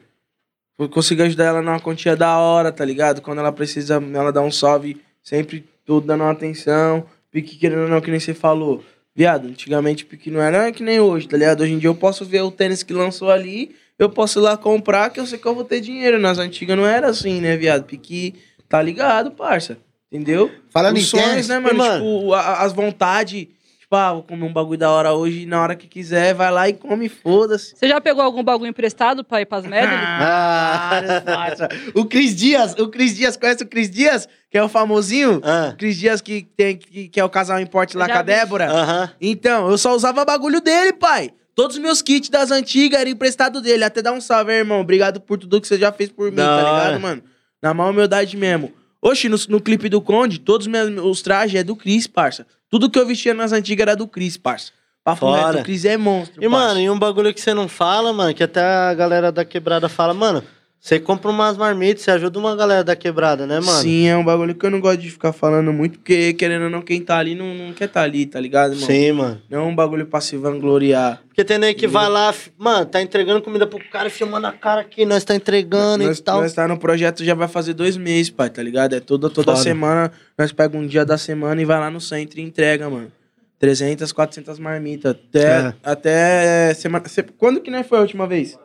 [0.77, 3.21] Eu consigo ajudar ela numa quantia da hora, tá ligado?
[3.21, 7.05] Quando ela precisa, ela dá um salve, sempre tô dando uma atenção.
[7.31, 8.83] Pique querendo ou não, que nem você falou.
[9.15, 11.61] Viado, antigamente pique não era que nem hoje, tá ligado?
[11.61, 14.57] Hoje em dia eu posso ver o tênis que lançou ali, eu posso ir lá
[14.57, 16.17] comprar, que eu sei que eu vou ter dinheiro.
[16.19, 17.83] Nas antigas não era assim, né, viado?
[17.83, 18.33] Pique,
[18.67, 19.77] tá ligado, parça?
[20.11, 20.51] Entendeu?
[20.69, 21.77] falando Os em sonhos, tênis, né, mano?
[21.77, 23.47] Mano- Tipo, a- as vontades.
[23.95, 26.67] Ah, vou comer um bagulho da hora hoje e na hora que quiser, vai lá
[26.69, 27.75] e come, foda-se.
[27.75, 29.97] Você já pegou algum bagulho emprestado pra ir pras medley?
[29.97, 31.69] Ah, parça.
[31.93, 34.27] o Cris Dias, o Cris Dias, conhece o Cris Dias?
[34.49, 35.41] Que é o famosinho?
[35.43, 38.19] Ah, O Cris Dias que, tem, que, que é o casal importe lá Já com
[38.19, 38.25] a vi.
[38.27, 39.13] Débora.
[39.19, 41.31] Então, eu só usava bagulho dele, pai.
[41.55, 43.83] Todos os meus kits das antigas eram emprestados dele.
[43.83, 44.81] Até dar um salve, aí, irmão.
[44.81, 46.83] Obrigado por tudo que você já fez por mim, Da tá hora.
[46.85, 47.23] ligado, mano?
[47.61, 48.71] Na maior humildade mesmo.
[49.01, 52.45] Oxi, no, no clipe do Conde, todos os meus os trajes é do Cris, parça.
[52.73, 54.71] Tudo que eu vestia nas antigas era do Cris, parça.
[55.03, 55.45] Papo Fora.
[55.51, 56.67] reto, o Cris é monstro, E, parça.
[56.69, 59.87] mano, e um bagulho que você não fala, mano, que até a galera da quebrada
[59.87, 60.43] fala, mano,
[60.85, 63.81] você compra umas marmitas, você ajuda uma galera da quebrada, né, mano?
[63.81, 66.69] Sim, é um bagulho que eu não gosto de ficar falando muito, porque querendo ou
[66.69, 68.85] não, quem tá ali não, não quer tá ali, tá ligado, irmão?
[68.85, 69.41] Sim, mano.
[69.49, 71.21] Não é um bagulho pra se vangloriar.
[71.27, 74.51] Porque tem nego que vai lá, mano, tá entregando comida pro cara e filmando a
[74.51, 76.41] cara aqui, nós tá entregando Nós, e tal.
[76.41, 78.93] nós tá no projeto já vai fazer dois meses, pai, tá ligado?
[78.93, 79.63] É toda, toda Foda.
[79.63, 83.09] semana, nós pega um dia da semana e vai lá no centro e entrega, mano.
[83.57, 85.15] 300, 400 marmitas.
[85.15, 85.73] Até, É.
[85.81, 87.07] até semana...
[87.07, 88.59] se- Quando que nós foi a última vez?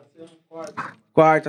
[0.49, 0.73] Quarta,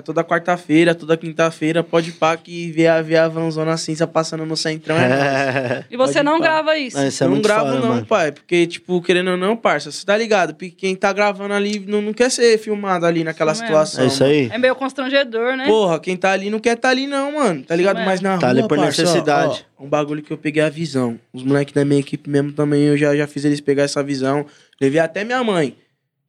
[0.03, 4.97] toda quarta-feira, toda quinta-feira, pode pá que vê a, a vanzona cinza passando no centrão.
[4.97, 5.01] É.
[5.11, 5.85] É.
[5.91, 6.45] E você Pode não pá.
[6.45, 6.97] grava isso?
[6.97, 8.07] Não, isso é não gravo não, mano.
[8.07, 10.55] pai, porque, tipo, querendo ou não, parça, você tá ligado?
[10.55, 13.77] Porque quem tá gravando ali não, não quer ser filmado ali naquela Isso mesmo.
[13.77, 14.05] situação.
[14.05, 14.35] É isso mano.
[14.35, 14.49] aí.
[14.53, 15.67] É meio constrangedor, né?
[15.67, 17.63] Porra, quem tá ali não quer tá ali não, mano.
[17.63, 17.97] Tá ligado?
[17.99, 19.67] Isso Mas na Tá rua, ali por parça, ó, necessidade.
[19.79, 21.19] ó, um bagulho que eu peguei a visão.
[21.33, 24.47] Os moleques da minha equipe mesmo também, eu já, já fiz eles pegar essa visão.
[24.81, 25.77] Levei até minha mãe.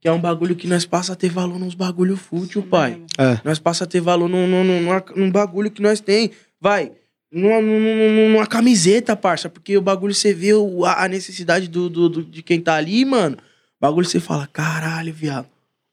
[0.02, 2.99] Que é um bagulho que nós passa a ter valor nos bagulho fútil, pai.
[3.19, 3.40] É.
[3.45, 6.32] Nós passa a ter valor num, num, num, num bagulho que nós tem.
[6.60, 6.91] Vai,
[7.32, 9.48] numa, numa, numa camiseta, parça.
[9.48, 10.49] Porque o bagulho você vê
[10.98, 13.38] a necessidade do, do, do- de quem tá ali, mano.
[13.38, 15.45] O bagulho você fala, caralho, viado.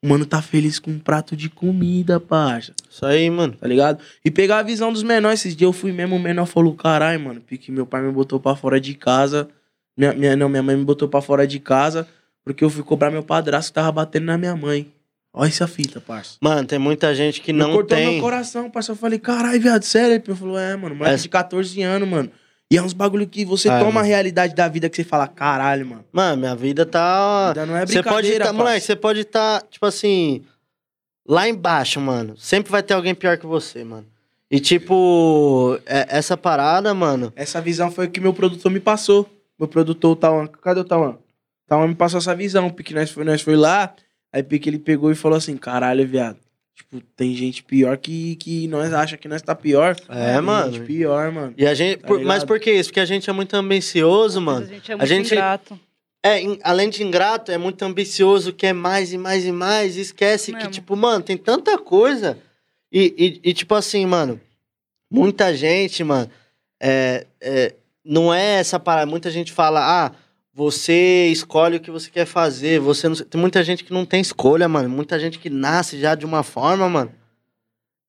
[0.02, 3.54] O mano tá feliz com um prato de comida, parça Isso aí, mano.
[3.60, 3.98] tá ligado?
[4.24, 5.40] E pegar a visão dos menores.
[5.40, 8.38] Esses dias eu fui mesmo, o menor falou, caralho, mano, porque meu pai me botou
[8.40, 9.48] pra fora de casa.
[9.96, 12.06] Minha, minha, não, minha mãe me botou pra fora de casa
[12.52, 14.90] porque eu fui cobrar meu padrasto que tava batendo na minha mãe.
[15.32, 16.36] Olha essa fita, parça.
[16.40, 18.12] Mano, tem muita gente que Me não cortou tem.
[18.14, 18.92] meu coração, parça.
[18.92, 20.14] Eu falei, caralho, viado, sério?
[20.26, 21.22] Ele falou, é, mano, moleque É.
[21.22, 22.30] de 14 anos, mano.
[22.70, 24.06] E é uns bagulho que você É, toma a mano.
[24.06, 26.04] realidade da vida que você fala, caralho, mano.
[26.12, 27.48] Mano, minha vida tá.
[27.48, 30.42] Vida não é Você pode brincadeira, tá, moleque, você pode estar, tipo assim,
[31.26, 32.34] lá embaixo, mano.
[32.36, 34.06] Sempre vai ter alguém pior que você, mano.
[34.50, 37.32] E tipo, é- essa parada, mano.
[37.36, 39.28] Essa visão foi o que meu produtor me passou.
[39.58, 40.46] Meu produtor, o Tawan.
[40.46, 41.16] Cadê o Tawan?
[41.68, 42.70] O Tawan me passou essa visão.
[42.70, 43.94] Porque nós foi, nós foi lá,
[44.32, 46.38] aí porque ele pegou e falou assim: caralho, viado.
[46.74, 49.96] Tipo, tem gente pior que, que nós acha que nós tá pior.
[50.08, 50.72] É, Tem mano.
[50.72, 51.52] gente pior, mano.
[51.58, 51.98] E a gente.
[52.00, 52.88] Tá por- mas por que isso?
[52.90, 54.64] Porque a gente é muito ambicioso, mano.
[54.64, 55.78] A gente é muito gente- ingrato.
[56.22, 59.96] É, in- além de ingrato, é muito ambicioso, quer mais e mais e mais.
[59.96, 60.70] E esquece que, Mesmo.
[60.70, 62.38] tipo, mano, tem tanta coisa.
[62.92, 64.40] E, e, e, tipo assim, mano,
[65.10, 66.30] muita gente, mano,
[66.80, 67.74] é, é,
[68.04, 69.06] não é essa parada.
[69.10, 70.12] Muita gente fala, ah,
[70.58, 72.80] você escolhe o que você quer fazer.
[72.80, 73.14] Você não...
[73.14, 74.88] Tem muita gente que não tem escolha, mano.
[74.88, 77.12] Muita gente que nasce já de uma forma, mano,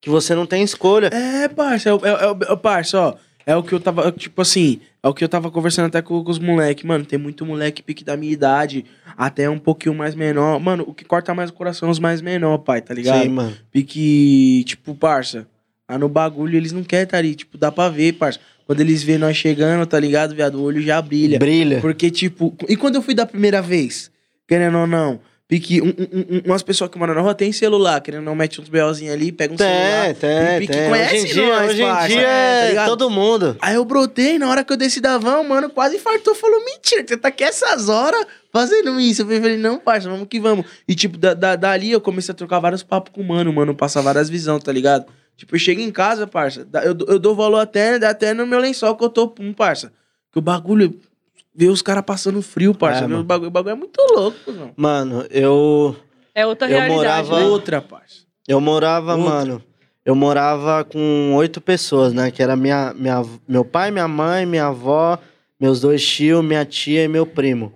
[0.00, 1.06] que você não tem escolha.
[1.14, 3.14] É, parça, é, o- é, é, é, parça, ó.
[3.46, 6.22] É o que eu tava, tipo assim, é o que eu tava conversando até com,
[6.24, 6.84] com os moleques.
[6.84, 8.84] Mano, tem muito moleque pique da minha idade,
[9.16, 10.58] até um pouquinho mais menor.
[10.58, 13.22] Mano, o que corta mais o coração é os mais menor, pai, tá ligado?
[13.22, 13.56] Sim, mano.
[13.70, 15.46] Pique, tipo, parça,
[15.88, 18.40] lá no bagulho eles não querem tá ali, tipo, dá pra ver, parça.
[18.70, 20.54] Quando eles vêem nós chegando, tá ligado, viado?
[20.54, 21.40] O olho já brilha.
[21.40, 21.80] Brilha.
[21.80, 24.12] Porque, tipo, e quando eu fui da primeira vez?
[24.46, 25.18] Querendo ou não?
[25.48, 28.36] Pique, um, um, um- umas pessoas que moram na rua tem celular, querendo ou não,
[28.36, 30.14] mete uns BOzinhos ali, pega um celular.
[30.14, 30.88] Tem, tem, Pique tem.
[30.88, 32.88] conhece hoje em dia, nós, hoje em dia tá é ligado?
[32.90, 33.56] todo mundo.
[33.60, 36.36] Aí eu brotei, na hora que eu desci da van, mano, quase infartou.
[36.36, 39.22] Falou, mentira, você tá aqui essas horas fazendo isso.
[39.22, 40.64] Eu falei, não, parça, vamos que vamos.
[40.86, 43.74] E, tipo, da, da- dali eu comecei a trocar vários papos com o mano, mano,
[43.74, 45.06] passar várias visões, tá ligado?
[45.36, 48.94] Tipo, eu chego em casa, parça, eu, eu dou valor até, até no meu lençol
[48.96, 49.90] que eu tô, um, parça.
[50.30, 51.00] Que o bagulho,
[51.54, 53.04] ver os caras passando frio, parça.
[53.04, 53.20] É, mano.
[53.22, 54.72] o, bagulho, o bagulho é muito louco, cuzão.
[54.76, 55.96] Mano, eu.
[56.34, 56.94] É outra Eu realidade,
[57.28, 57.46] morava- né?
[57.46, 58.20] Outra, parça.
[58.46, 59.30] Eu morava, Outra.
[59.30, 59.62] mano.
[60.04, 62.30] Eu morava com oito pessoas, né?
[62.30, 65.18] Que era minha, minha, meu pai, minha mãe, minha avó,
[65.58, 67.72] meus dois tios, minha tia e meu primo.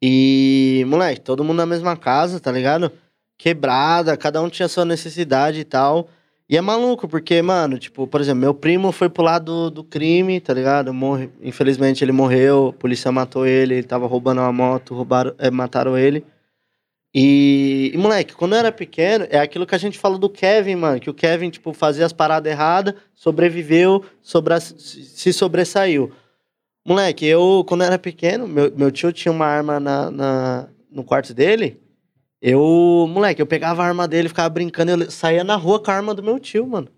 [0.00, 2.90] E, moleque, todo mundo na mesma casa, tá ligado?
[3.38, 6.08] Quebrada, cada um tinha sua necessidade e tal.
[6.48, 10.40] E é maluco, porque, mano, tipo, por exemplo, meu primo foi pro lado do, crime,
[10.40, 10.92] tá ligado?
[10.92, 15.50] Morre, infelizmente ele morreu, a polícia matou ele, ele tava roubando uma moto, roubaram, é,
[15.50, 16.24] mataram ele.
[17.14, 20.76] E, e, moleque, quando eu era pequeno, é aquilo que a gente fala do Kevin,
[20.76, 21.00] mano.
[21.00, 26.12] Que o Kevin, tipo, fazia as paradas erradas, sobreviveu, sobra, se sobressaiu.
[26.86, 31.04] Moleque, eu, quando eu era pequeno, meu, meu tio tinha uma arma na, na- no
[31.04, 31.81] quarto dele.
[32.44, 35.94] Eu, moleque, eu pegava a arma dele, ficava brincando, eu saía na rua com a
[35.94, 36.88] arma do meu tio, mano.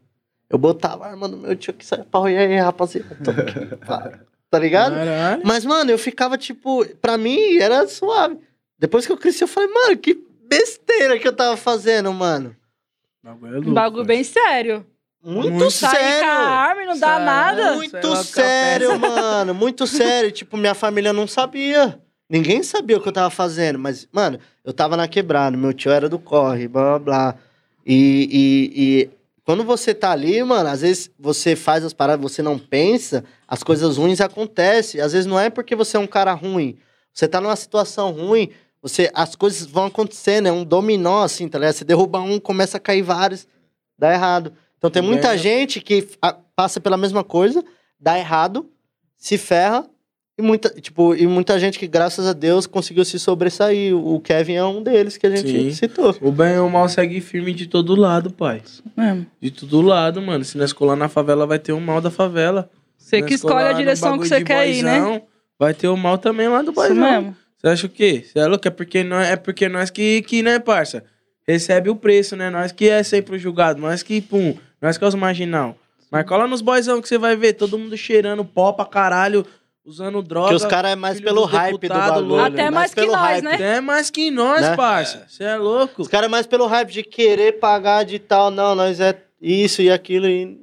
[0.48, 3.14] Eu botava a arma do meu tio que saia pra olhar aí, rapaziada.
[3.22, 4.20] Tô aqui, pá.
[4.50, 4.94] tá ligado?
[4.94, 5.42] Caralho.
[5.44, 8.38] Mas, mano, eu ficava, tipo, pra mim era suave.
[8.78, 10.18] Depois que eu cresci, eu falei, mano, que
[10.48, 12.56] besteira que eu tava fazendo, mano.
[13.22, 14.86] Bagulho é louco, Um bagulho bem sério.
[15.22, 16.28] Muito, Muito Sair com a sério.
[16.30, 17.24] arma e não dá Sério?
[17.24, 17.56] nada.
[17.62, 19.54] Sei lá, Muito com a sério, mano.
[19.54, 20.30] Muito sério.
[20.32, 21.98] Tipo, minha família não sabia.
[22.28, 23.78] Ninguém sabia o que eu tava fazendo.
[23.78, 25.56] Mas, mano, eu tava na quebrada.
[25.56, 27.34] Meu tio era do corre, blá, blá, blá.
[27.86, 29.10] E, e, e
[29.44, 33.62] quando você tá ali, mano, às vezes você faz as paradas, você não pensa, as
[33.62, 35.00] coisas ruins acontecem.
[35.00, 36.78] Às vezes não é porque você é um cara ruim.
[37.12, 38.50] Você tá numa situação ruim,
[38.82, 41.74] você, as coisas vão acontecendo, é um dominó, assim, tá ligado?
[41.74, 43.46] Você derruba um, começa a cair vários,
[43.98, 44.52] dá errado.
[44.78, 47.64] Então tem muita Bem- gente que a- passa pela mesma coisa,
[48.00, 48.68] dá errado,
[49.16, 49.86] se ferra,
[50.36, 53.96] e muita, tipo, e muita gente que, graças a Deus, conseguiu se sobressair.
[53.96, 55.70] O Kevin é um deles que a gente Sim.
[55.72, 56.16] citou.
[56.20, 58.60] O bem ou o mal segue firme de todo lado, pai.
[58.96, 59.26] Mesmo.
[59.40, 60.44] De todo lado, mano.
[60.44, 62.68] Se nós colar na favela, vai ter o mal da favela.
[62.98, 65.22] Você que escolhe a direção que você quer ir, né?
[65.58, 66.96] Vai ter o mal também lá do boizão.
[66.96, 67.36] mesmo.
[67.56, 68.24] Você acha o quê?
[68.26, 68.66] Você é louco?
[68.66, 71.04] É porque nós, é porque nós que, que, né, parça?
[71.46, 72.50] Recebe o preço, né?
[72.50, 73.80] Nós que é sempre o julgado.
[73.80, 75.76] Nós que, pum, nós que é os marginal.
[76.10, 79.46] Mas cola nos boizão que você vai ver, todo mundo cheirando pó pra caralho,
[79.84, 80.48] usando droga.
[80.48, 82.26] Que os caras é mais pelo hype do deputado bagulho.
[82.26, 82.44] louco.
[82.44, 83.54] Até mais que nós, né?
[83.54, 84.76] Até mais que nós, Né?
[84.76, 85.26] parça.
[85.28, 86.02] Você é louco?
[86.02, 88.50] Os caras é mais pelo hype de querer pagar de tal.
[88.50, 90.26] Não, nós é isso e aquilo.
[90.26, 90.58] E...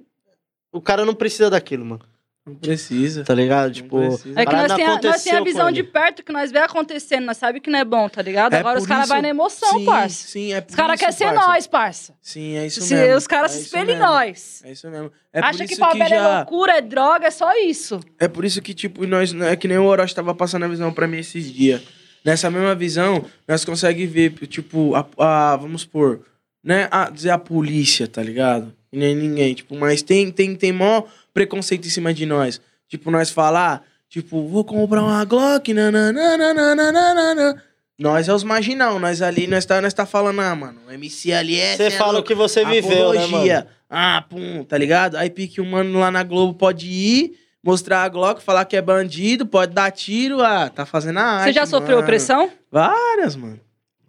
[0.72, 2.02] O cara não precisa daquilo, mano.
[2.44, 3.24] Não precisa.
[3.24, 3.72] Tá ligado?
[3.72, 4.40] Tipo, precisa.
[4.42, 7.26] É que nós tem, a, nós tem a visão de perto que nós vê acontecendo,
[7.26, 8.54] nós sabe que não é bom, tá ligado?
[8.54, 10.28] É Agora os por caras vão na emoção, sim, parça.
[10.28, 12.16] Sim, é Os caras querem ser nós, parça.
[12.20, 13.16] Sim, é isso Se mesmo.
[13.16, 14.64] os caras é se espelham em nós.
[14.66, 15.12] É isso mesmo.
[15.32, 16.38] É Acha por que isso que favela é já...
[16.38, 18.00] loucura, é droga, é só isso.
[18.20, 19.32] É por isso que, tipo, nós.
[19.36, 21.82] É que nem o Orochi tava passando a visão pra mim esses dias.
[22.26, 26.22] Nessa mesma visão, nós conseguimos ver, tipo, a, a- vamos supor,
[26.64, 26.88] né?
[26.92, 28.74] A, dizer a polícia, tá ligado?
[28.92, 29.54] E nem ninguém.
[29.54, 32.60] Tipo, mas tem, tem, tem mó preconceito em cima de nós.
[32.88, 37.64] Tipo, nós falar, tipo, vou comprar uma Glock, nananana.
[37.98, 41.32] Nós é os marginal, nós ali, nós tá, nós tá falando, ah, mano, o MC
[41.32, 41.76] ali é.
[41.78, 43.68] você cê é fala o que você viveu, né, mano?
[43.90, 45.18] Ah, pum, tá ligado?
[45.18, 48.82] Aí pique o mano lá na Globo pode ir, mostrar a Glock, falar que é
[48.82, 51.44] bandido, pode dar tiro, ah, tá fazendo a arte.
[51.50, 52.02] Você já sofreu mano.
[52.02, 52.50] opressão?
[52.72, 53.60] Várias, mano.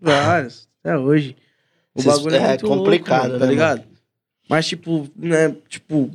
[0.01, 0.67] Várias.
[0.83, 1.37] Até hoje.
[1.95, 3.85] O Vocês- bagulho é, é muito complicado, louco, mano, né, tá ligado?
[4.49, 6.11] Mas, tipo, né, tipo,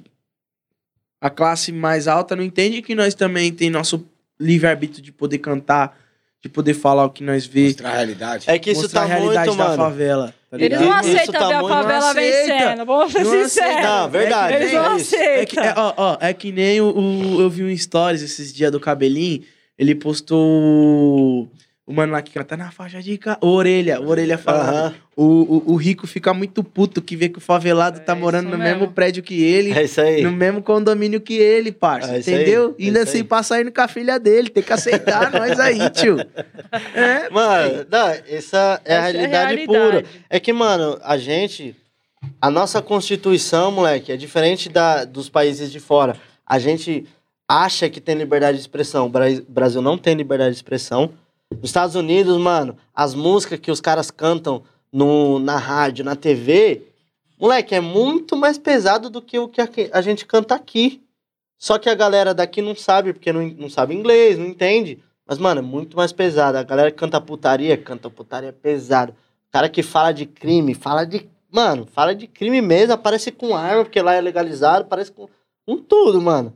[1.20, 4.06] a classe mais alta não entende que nós também tem nosso
[4.40, 5.98] livre-arbítrio de poder cantar,
[6.44, 8.44] de poder falar o que nós vê, Mostrar a realidade.
[8.50, 9.78] É que isso mostrar tá a realidade muito, da mano.
[9.78, 10.34] favela.
[10.50, 12.86] Tá Eles não Isso aceitam tá ver a favela não vencendo.
[12.86, 13.84] Vamos ser Não sinceros.
[13.84, 14.54] Não, verdade.
[14.54, 15.16] Eles não é isso.
[15.16, 15.84] É que, é, aceitam.
[15.84, 19.42] ó, ó, é que nem o, o- Eu vi um stories esses dias do cabelinho.
[19.78, 21.50] Ele postou.
[21.88, 23.18] O mano lá que canta na faixa de.
[23.18, 23.38] Ca...
[23.40, 24.94] Orelha, orelha falando.
[25.16, 28.50] O, o, o rico fica muito puto que vê que o favelado É tá morando
[28.50, 28.80] no mesmo.
[28.82, 29.72] mesmo prédio que ele.
[29.72, 30.22] É isso aí.
[30.22, 32.18] No mesmo condomínio que ele, parça.
[32.18, 32.76] É entendeu?
[32.78, 33.24] é Ainda aí.
[33.24, 34.50] passar indo com a filha dele.
[34.50, 36.18] Tem que aceitar nós aí, tio.
[36.94, 39.66] É, Mano, não, essa é a Essa é a realidade, realidade.
[39.66, 40.04] pura.
[40.30, 41.74] É que, mano, a gente.
[42.42, 46.18] A nossa Constituição, moleque, é diferente da, dos países de fora.
[46.46, 47.06] A gente
[47.48, 49.06] acha que tem liberdade de expressão.
[49.06, 51.12] O Bra- Brasil não tem liberdade de expressão.
[51.52, 56.84] Nos Estados Unidos, mano, as músicas que os caras cantam no, na rádio, na TV,
[57.40, 61.02] moleque, é muito mais pesado do que o que a, a gente canta aqui.
[61.58, 65.00] Só que a galera daqui não sabe, porque não, não sabe inglês, não entende.
[65.26, 66.58] Mas, mano, é muito mais pesado.
[66.58, 69.12] A galera que canta putaria, canta putaria pesado.
[69.12, 71.28] O cara que fala de crime, fala de.
[71.50, 75.28] Mano, fala de crime mesmo, aparece com arma, porque lá é legalizado, aparece com,
[75.66, 76.56] com tudo, mano.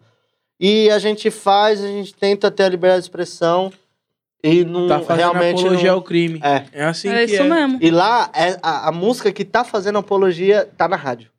[0.60, 3.72] E a gente faz, a gente tenta ter a liberdade de expressão
[4.44, 5.60] e não tá fazendo realmente.
[5.60, 6.40] apologia não- ao crime.
[6.44, 6.64] É.
[6.72, 7.50] É assim É que isso é.
[7.50, 7.78] mesmo.
[7.82, 11.30] E lá, é, a, a música que tá fazendo apologia tá na rádio.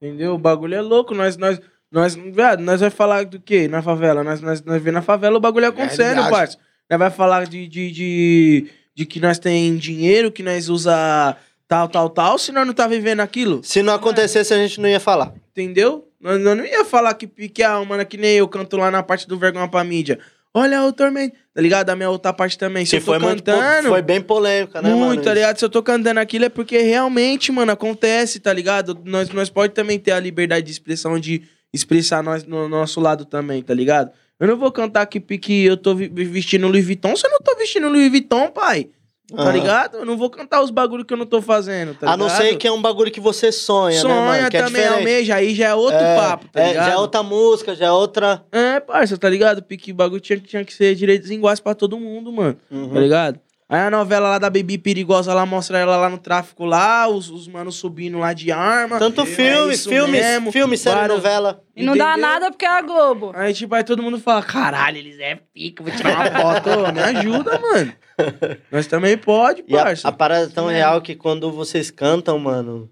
[0.00, 0.34] Entendeu?
[0.34, 1.14] O bagulho é louco.
[1.14, 1.58] Nós, nós,
[1.90, 4.22] nós, viado, nós vai falar do quê na favela?
[4.22, 6.30] Nós, nós, nós vê na favela o bagulho acontecendo, Realidade.
[6.30, 6.58] parça.
[6.90, 11.36] Nós vai falar de, de, de, de que nós tem dinheiro, que nós usa
[11.66, 13.60] tal, tal, tal, se nós não tá vivendo aquilo.
[13.64, 15.32] Se não acontecesse, a gente não ia falar.
[15.52, 16.06] Entendeu?
[16.20, 18.90] Nós, nós não ia falar que pique a alma, né, que nem eu canto lá
[18.90, 20.18] na parte do Vergonha pra mídia.
[20.58, 21.90] Olha o tormento, tá ligado?
[21.90, 22.86] A minha outra parte também.
[22.86, 23.88] Se Que eu tô foi, muito, cantando.
[23.88, 25.22] foi bem polêmica, né, muito, mano?
[25.22, 25.58] tá ligado?
[25.58, 28.98] Se eu tô cantando aquilo é porque realmente, mano, acontece, tá ligado?
[29.04, 31.42] Nós, nós pode também ter a liberdade de expressão de
[31.74, 34.10] expressar nós no nosso lado também, tá ligado?
[34.40, 37.54] Eu não vou cantar que pique eu tô vestindo Louis Vuitton se eu não tô
[37.56, 38.88] vestindo Louis Vuitton, pai.
[39.34, 39.52] Tá Aham.
[39.52, 39.96] ligado?
[39.98, 42.42] Eu não vou cantar os bagulho que eu não tô fazendo, tá A não ligado?
[42.42, 44.50] ser que é um bagulho que você sonha, Sonha né, mano?
[44.50, 44.98] Que é também, diferente.
[45.00, 46.86] almeja, aí já é outro É, papo, tá é, ligado?
[46.86, 48.44] já é outra música, já é outra.
[48.52, 49.62] É, parça, tá ligado?
[49.64, 52.56] Pique bagulho tinha, tinha que ser direitos iguais pra todo mundo, mano.
[52.70, 52.94] Uhum.
[52.94, 53.40] Tá ligado?
[53.68, 57.28] Aí a novela lá da Baby Perigosa lá mostra ela lá no tráfico lá, os,
[57.28, 58.96] os manos subindo lá de arma.
[58.98, 60.52] Tanto É filmes, isso filmes, mesmo.
[60.52, 61.60] filme, série, novela.
[61.74, 62.28] E não dá Entendeu?
[62.28, 63.32] nada porque é a Globo.
[63.34, 66.92] Aí, tipo, aí todo mundo fala, caralho, eles é pica, vou tirar uma foto.
[66.92, 67.92] Me ajuda, mano.
[68.70, 70.08] Nós também pode, E a, parça.
[70.08, 72.88] a parada é tão Isso real que quando vocês cantam, mano,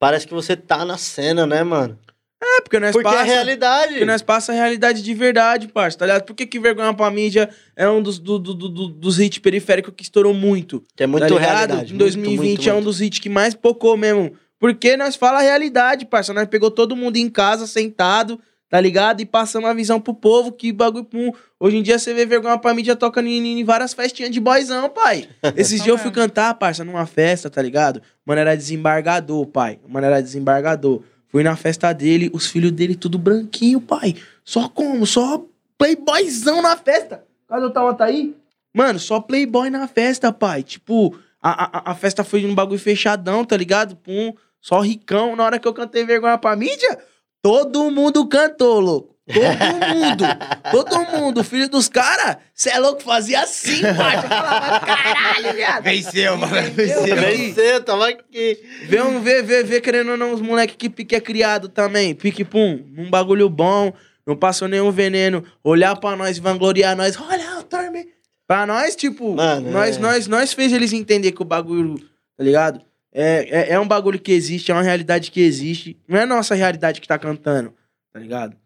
[0.00, 1.98] parece que você tá na cena, né, mano?
[2.40, 3.22] É, porque nós Porque passa...
[3.22, 3.88] é realidade.
[3.94, 6.22] Porque nós passa a realidade de verdade, parça, tá ligado?
[6.24, 9.38] Por que que Vergonha pra Mídia é um dos, do, do- do- do- dos hits
[9.38, 10.84] periféricos que estourou muito?
[10.96, 11.72] Que é muito tá realidade.
[11.92, 12.84] Em muito, 2020 muito, é um muito.
[12.86, 14.32] dos hits que mais pocou mesmo.
[14.58, 16.32] Porque nós fala a realidade, parça.
[16.32, 19.20] Nós pegou todo mundo em casa, sentado, tá ligado?
[19.20, 21.32] E passamos a visão pro povo, que bagulho pum.
[21.58, 24.88] Hoje em dia você vê vergonha pra mídia tocando em, em várias festinhas de boyzão,
[24.90, 25.28] pai.
[25.56, 28.00] Esses dias eu fui cantar, parça, numa festa, tá ligado?
[28.24, 29.78] Mano, era desembargador, pai.
[29.88, 31.02] Mano, era desembargador.
[31.28, 34.16] Fui na festa dele, os filhos dele tudo branquinho, pai.
[34.44, 35.06] Só como?
[35.06, 35.44] Só
[35.76, 37.24] playboyzão na festa.
[37.46, 38.34] Cadê o Tauan tá aí?
[38.74, 40.62] Mano, só playboy na festa, pai.
[40.62, 43.96] Tipo, a, a, a festa foi num bagulho fechadão, tá ligado?
[43.96, 45.36] Pum, só ricão.
[45.36, 46.98] Na hora que eu cantei vergonha pra mídia,
[47.42, 49.17] todo mundo cantou, louco.
[49.32, 50.24] Todo mundo.
[50.70, 51.44] todo mundo.
[51.44, 54.16] Filho dos caras, cê é louco, fazia assim, pai.
[54.16, 55.84] Eu falava, caralho, viado.
[55.84, 56.70] Venceu, mano.
[56.72, 57.16] Venceu.
[57.16, 58.58] Venceu, tava aqui.
[58.84, 62.14] Vê, um, vê, vê, vê, querendo ou não, os moleque que pique é criado também.
[62.14, 63.92] Pique, pum, um bagulho bom,
[64.26, 65.44] não passou nenhum veneno.
[65.62, 67.18] Olhar pra nós, vangloriar nós.
[67.20, 68.08] Olha, o Torme.
[68.46, 70.00] Pra nós, tipo, Mano, nós, é.
[70.00, 71.96] nós, nós fez eles entender que o bagulho,
[72.34, 72.80] tá ligado?
[73.12, 75.98] É, é, é um bagulho que existe, é uma realidade que existe.
[76.08, 77.74] Não é nossa realidade que tá cantando,
[78.10, 78.56] tá ligado?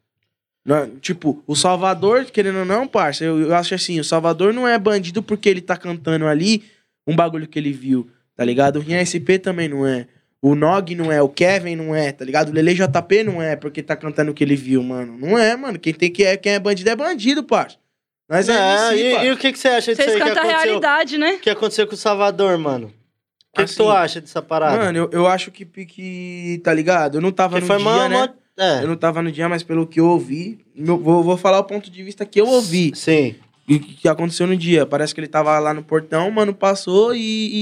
[0.64, 4.66] Não- tipo, o Salvador, querendo ou não, parça, eu, eu acho assim, o Salvador não
[4.68, 6.62] é bandido porque ele tá cantando ali
[7.06, 8.76] um bagulho que ele viu, tá ligado?
[8.76, 10.06] O Rian SP também não é.
[10.40, 12.48] O Nog não é, o Kevin não é, tá ligado?
[12.48, 15.16] O Lele JP não é porque tá cantando o que ele viu, mano.
[15.18, 15.78] Não é, mano.
[15.78, 17.76] Quem, tem que é, quem é bandido é bandido, parça.
[18.28, 19.26] Nós é, É, MC, e, parça.
[19.26, 20.64] e o que, que você acha disso Vocês aí que cantam a aconteceu?
[20.66, 21.32] realidade, né?
[21.34, 22.86] O que aconteceu com o Salvador, mano?
[22.86, 22.94] O que,
[23.56, 24.78] que Assim, tu acha dessa parada?
[24.78, 27.18] Mano, eu, eu acho que, que, tá ligado?
[27.18, 28.32] Eu não tava Porque no foi dia, uma, né?
[28.58, 31.58] É, Eu não tava no dia, mas pelo que eu ouvi, meu- vou, vou falar
[31.58, 32.92] o ponto de vista que eu ouvi.
[32.94, 33.34] sim.
[33.68, 34.84] E que, que aconteceu no dia.
[34.84, 37.20] Parece que ele tava lá no portão, mano, passou e,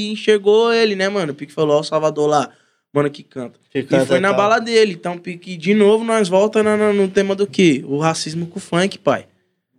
[0.08, 1.32] e enxergou ele, né, mano?
[1.32, 2.48] O Pique falou, ó, o Salvador lá,
[2.92, 3.60] mano, que canta.
[3.70, 4.36] Fica e foi na tal.
[4.38, 4.94] bala dele.
[4.94, 7.84] Então, Pique, de novo, nós volta no, no- tema do quê?
[7.86, 9.26] O racismo com o funk, pai.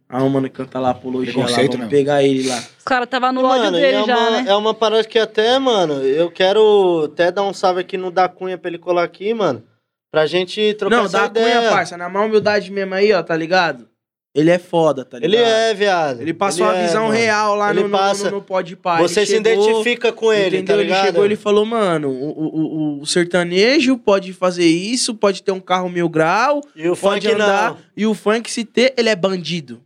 [0.07, 1.89] Ah, o mano que canta lá, apologia lá, vamos mesmo.
[1.89, 2.63] pegar ele lá.
[2.77, 4.45] Os caras tava no ódio mano, dele é já, uma, né?
[4.51, 8.29] É uma parada que até, mano, eu quero até dar um salve aqui no Da
[8.29, 9.63] Cunha pra ele colar aqui, mano.
[10.11, 11.59] Pra gente trocar Não, essa dá ideia.
[11.59, 13.87] cunha, parça, na má humildade mesmo aí, ó, tá ligado?
[14.33, 15.33] Ele é foda, tá ligado?
[15.33, 16.21] Ele é, viado.
[16.21, 17.13] Ele passou a é, visão mano.
[17.15, 19.01] real lá Ele no, no, passa- no, no Pode Pai.
[19.01, 20.65] Você se identifica com ele, entendeu?
[20.67, 21.05] tá ele ligado?
[21.05, 22.45] chegou ele falou, mano, o, o,
[22.99, 27.27] o- o sertanejo pode fazer isso, pode ter um carro mil grau, E o pode
[27.27, 27.77] funk andar, não.
[27.95, 29.81] e o funk se ter, ele é bandido.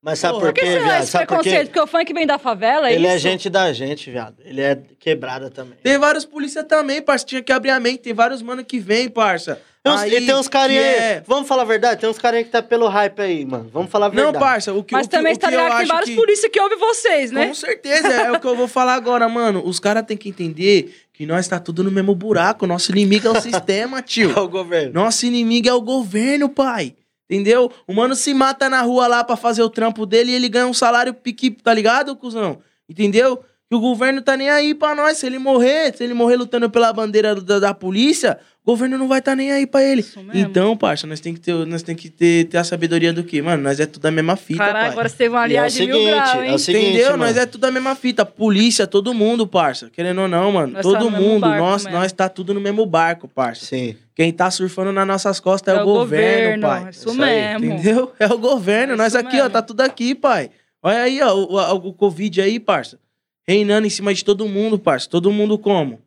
[0.00, 1.02] Mas sabe Porra, por que quê, será viado?
[1.02, 1.58] esse Sabe por preconceito?
[1.58, 1.64] quê?
[1.66, 3.16] Porque o funk vem da favela, é Ele isso?
[3.16, 4.36] é gente da gente, viado.
[4.44, 5.76] Ele é quebrada também.
[5.82, 9.08] Tem vários polícia também, parça, tinha que abrir a mente, tem vários mano que vem,
[9.08, 9.60] parça.
[9.82, 10.94] Tem uns- Aí, e tem uns carinha que aí.
[10.94, 12.00] é- Vamos falar a verdade?
[12.00, 13.68] Tem uns carinha que tá pelo hype aí, mano.
[13.72, 14.38] Vamos falar a Não, verdade.
[14.38, 16.16] parça, o que Mas o que, também tá que eu ligado que tem vários que...
[16.16, 17.46] polícia que ouvem vocês, né?
[17.48, 19.62] Com certeza, é o que eu vou falar agora, mano.
[19.64, 22.66] Os caras têm que entender que nós tá tudo no mesmo buraco.
[22.66, 24.32] Nosso inimigo é o sistema, tio.
[24.36, 24.92] É o governo.
[24.92, 26.94] Nosso inimigo é o governo, pai.
[27.30, 27.70] Entendeu?
[27.86, 30.66] O mano se mata na rua lá pra fazer o trampo dele e ele ganha
[30.66, 32.58] um salário pique, tá ligado, cuzão?
[32.88, 33.42] Entendeu?
[33.68, 35.18] Que o governo tá nem aí pra nós.
[35.18, 39.06] Se ele morrer, se ele morrer lutando pela bandeira da, da polícia, o governo não
[39.06, 40.02] vai tá nem aí pra ele.
[40.32, 43.42] Então, parça, nós tem que ter, nós tem que ter, ter a sabedoria do quê?
[43.42, 45.86] Mano, nós é tudo a mesma fita, Caralho, agora você teve uma é o aliagem
[45.86, 46.50] de mil seguinte, grau, hein?
[46.50, 47.10] é o seguinte, Entendeu?
[47.10, 47.24] mano.
[47.24, 48.24] Nós é tudo a mesma fita.
[48.24, 49.90] Polícia, todo mundo, parça.
[49.90, 50.72] Querendo ou não, mano.
[50.72, 51.40] Nós tá todo mesmo mundo.
[51.42, 51.98] barco Nós, mesmo.
[51.98, 53.66] nós tá tudo no mesmo barco, parça.
[53.66, 53.94] Sim.
[54.18, 56.90] Quem tá surfando nas nossas costas é, o governo, pai.
[56.90, 57.64] Isso, Isso aí, mesmo.
[57.66, 58.12] Entendeu?
[58.18, 58.94] É o governo.
[58.94, 59.50] É nós isso aqui, ó, mesmo.
[59.50, 60.50] tá tudo aqui, pai.
[60.82, 62.98] Olha aí, ó, o, o, o Covid aí, parça.
[63.46, 65.08] Reinando em cima de todo mundo, parça.
[65.08, 66.00] Todo mundo como?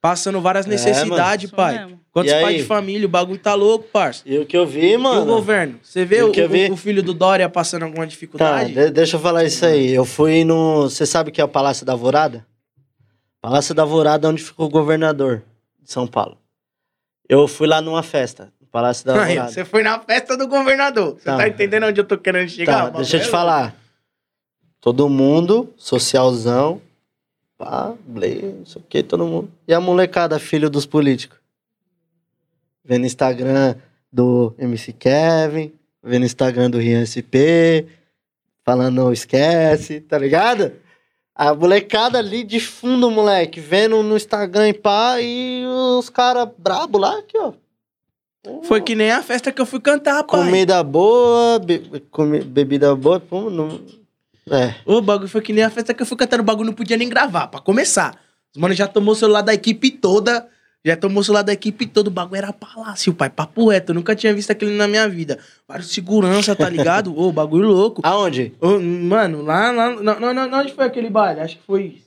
[0.00, 1.76] Passando várias É, necessidades, Isso pai.
[1.78, 1.98] mesmo.
[2.12, 2.40] Quantos aí?
[2.40, 3.04] pais de família?
[3.04, 4.22] O bagulho tá louco, parça.
[4.24, 5.26] E o que eu vi, E o mano.
[5.26, 5.80] governo?
[5.82, 6.76] Você vê o o, vi?
[6.76, 8.72] filho do Dória passando alguma Tá, dificuldade?
[8.74, 9.92] de- deixa eu falar isso aí.
[9.92, 10.82] Eu fui no.
[10.82, 12.46] Você sabe o que é o Palácio da Alvorada?
[13.42, 15.42] Palácio da Alvorada, onde ficou o governador
[15.82, 16.38] de São Paulo.
[17.28, 18.52] Eu fui lá numa festa.
[18.60, 19.50] no Palácio da Alvorada.
[19.50, 21.14] você foi na festa do governador.
[21.14, 21.36] Você Tá.
[21.38, 22.90] tá entendendo onde eu tô querendo chegar?
[22.90, 23.74] Tá, deixa eu te falar.
[24.80, 26.80] Todo mundo, socialzão,
[27.56, 29.50] pá, blé, não sei o que, todo mundo.
[29.66, 31.38] E a molecada, filho dos políticos.
[32.84, 33.76] Vendo Instagram
[34.12, 35.72] do MC Kevin,
[36.02, 37.86] vendo Instagram do Rian SP,
[38.62, 40.72] falando não esquece, tá ligado?
[41.34, 45.64] A molecada ali de fundo, moleque, vendo no Instagram e pá, e
[45.98, 47.52] os caras brabo lá, aqui, ó.
[48.64, 50.44] Foi que nem a festa que eu fui cantar, pai.
[50.44, 53.80] Comida boa, be- comi- bebida boa, pum, não-
[54.50, 54.74] É.
[54.84, 56.96] O bagulho foi que nem a festa que eu fui cantando, o bagulho não podia
[56.98, 58.14] nem gravar, pra começar.
[58.54, 60.46] Os mano já tomou o celular da equipe toda,
[60.84, 63.92] já tomou o celular da equipe toda, o bagulho era palácio, pai, papo reto.
[63.92, 65.38] Eu nunca tinha visto aquilo na minha vida.
[65.66, 67.18] Vários segurança, tá ligado?
[67.18, 68.02] Ô, bagulho louco.
[68.04, 68.52] Aonde?
[68.60, 71.40] Ô, mano, lá, lá, não, não, não, onde foi aquele baile?
[71.40, 72.02] Acho que foi...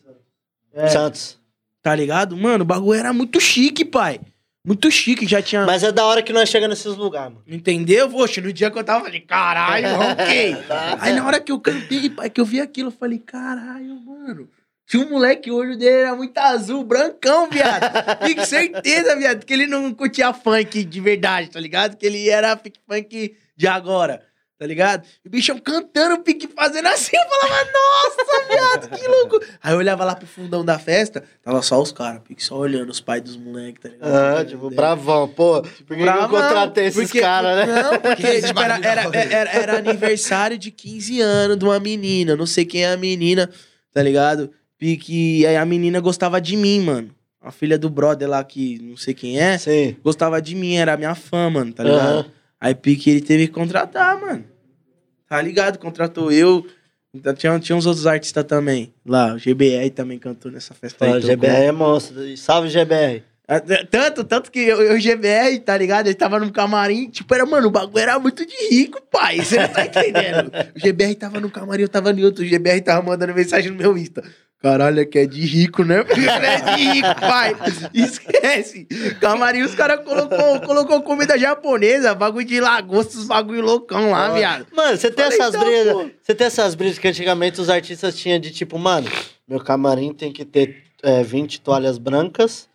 [0.73, 1.39] É, Santos.
[1.81, 2.37] tá ligado?
[2.37, 4.19] Mano, o bagulho era muito chique, pai.
[4.63, 5.65] Muito chique, já tinha...
[5.65, 7.43] Mas é da hora que nós chegamos nesses lugares, mano.
[7.47, 8.07] Entendeu?
[8.09, 10.55] Poxa, no dia que eu tava, eu falei, caralho, ok.
[10.99, 14.47] Aí na hora que eu cantei, pai, que eu vi aquilo, eu falei, caralho, mano.
[14.87, 17.91] Tinha um moleque, o olho dele era muito azul, brancão, viado.
[18.25, 21.97] Fique certeza, viado, que ele não curtia funk de verdade, tá ligado?
[21.97, 22.57] Que ele era
[22.89, 24.23] funk de agora,
[24.57, 25.05] tá ligado?
[25.25, 29.41] E o bichão cantando, pique fazendo assim, eu falava, nossa, viado, que louco.
[29.61, 32.89] Aí eu olhava lá pro fundão da festa, tava só os caras, pique só olhando
[32.89, 34.39] os pais dos moleques, tá ligado?
[34.39, 35.27] Ah, tipo, bravão.
[35.27, 37.81] Pô, por que eu contratei esses caras, né?
[37.83, 42.37] Não, porque tipo, era, era, era, era aniversário de 15 anos de uma menina.
[42.37, 43.49] Não sei quem é a menina,
[43.93, 44.49] tá ligado?
[44.77, 45.45] Pique.
[45.45, 47.09] Aí a menina gostava de mim, mano.
[47.41, 49.95] A filha do brother lá, que não sei quem é, Sim.
[50.03, 52.19] gostava de mim, era minha fã, mano, tá ligado?
[52.19, 52.25] Aham.
[52.59, 54.43] Aí Pique ele teve que contratar, mano.
[55.29, 55.77] Tá ligado?
[55.77, 56.65] Contratou eu.
[57.13, 58.93] Então, Tinha, tinha uns outros artistas também.
[59.05, 61.11] Lá, o GBR também cantou nessa festa aí.
[61.11, 61.29] Pô, tocou.
[61.35, 62.37] GBR é monstro.
[62.37, 63.23] Salve, GBR.
[63.47, 66.07] Ah, Tanto, tanto que eu, eu, o GBR, tá ligado?
[66.07, 69.37] Ele tava num camarim, tipo, era, mano, o bagulho era muito de rico, pai.
[69.37, 70.51] Você não tá entendendo.
[70.75, 72.43] O GBR tava no camarim, eu tava em outro.
[72.43, 74.21] O GBR tava mandando mensagem no meu Insta.
[74.59, 76.03] Caralho, aqui é de rico, né?
[76.07, 77.55] É de rico, pai.
[77.93, 78.87] Esquece.
[79.21, 84.65] Camarim, os caras colocou, colocou comida japonesa, bagulho de lagosta, os bagulho loucão lá, viado.
[84.75, 86.11] Mano, você tem Falei, essas então, brisas.
[86.21, 89.07] Você tem essas brisas que antigamente os artistas tinham de tipo, mano,
[89.47, 92.67] meu camarim tem que ter é, 20 toalhas brancas.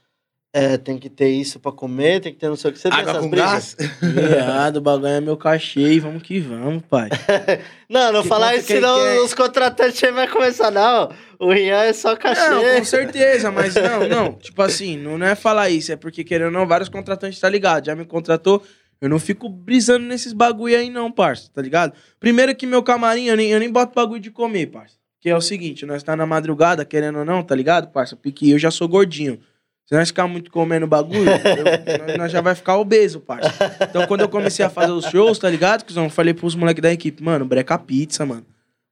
[0.55, 2.79] É, tem que ter isso pra comer, tem que ter não sei o que.
[2.79, 3.75] Você tem Água essas com brisas?
[3.75, 3.91] gás?
[4.03, 7.09] Viado, o bagulho é meu cachê e vamos que vamos, pai.
[7.89, 9.21] Não, não Que falar conta isso, que ele senão quer?
[9.21, 11.11] os contratantes aí vai começar, não.
[11.39, 12.49] O Rian é só cachê.
[12.49, 14.33] Não, com certeza, mas não, não.
[14.33, 17.51] Tipo assim, não, não é falar isso, é porque querendo ou não, vários contratantes tá
[17.51, 17.85] ligado.
[17.85, 18.63] Já me contratou,
[18.99, 21.93] eu não fico brisando nesses bagulho aí, não, parça, tá ligado?
[22.19, 24.97] Primeiro que meu camarim, eu nem, eu nem boto bagulho de comer, parça.
[25.21, 28.17] Que é o seguinte, nós tá na madrugada, querendo ou não, tá ligado, parça?
[28.17, 29.39] Porque eu já sou gordinho.
[29.87, 33.53] Se nós ficar muito comendo bagulho, eu- nós- nós já vai ficar obeso, parça.
[33.89, 35.85] Então, quando eu comecei a fazer os shows, tá ligado?
[35.85, 38.45] Que eu falei pros moleques da equipe, mano, breca pizza, mano.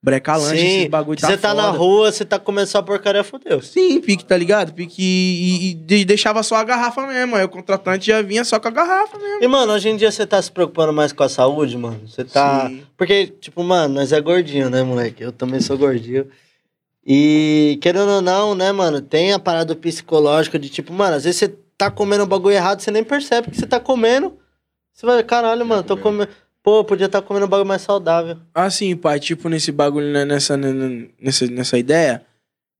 [0.02, 1.76] Breca lanche, Sim, esses bagulho você tá na foda.
[1.76, 3.60] rua, você tá comendo só porcaria, fodeu.
[3.60, 4.72] Sim, pique, tá ligado?
[4.72, 7.36] Pique e, e de- deixava só a garrafa mesmo.
[7.36, 9.44] Aí o contratante já vinha só com a garrafa mesmo.
[9.44, 12.00] E, mano, hoje em dia você tá se preocupando mais com a saúde, mano?
[12.08, 12.66] Você tá.
[12.66, 12.82] Sim.
[12.96, 15.22] Porque, tipo, mano, nós é gordinho, né, moleque?
[15.22, 16.26] Eu também sou gordinho.
[17.12, 21.40] E, querendo ou não, né, mano, tem a parada psicológica de, tipo, mano, às vezes
[21.40, 24.38] você tá comendo um bagulho errado, você nem percebe que você tá comendo.
[24.94, 26.30] Você vai, caralho, mano, tô comendo.
[26.62, 28.36] Pô, podia estar comendo um bagulho mais saudável.
[28.54, 32.24] Assim, pai, tipo, nesse bagulho, né, nessa, né, nessa, nessa ideia,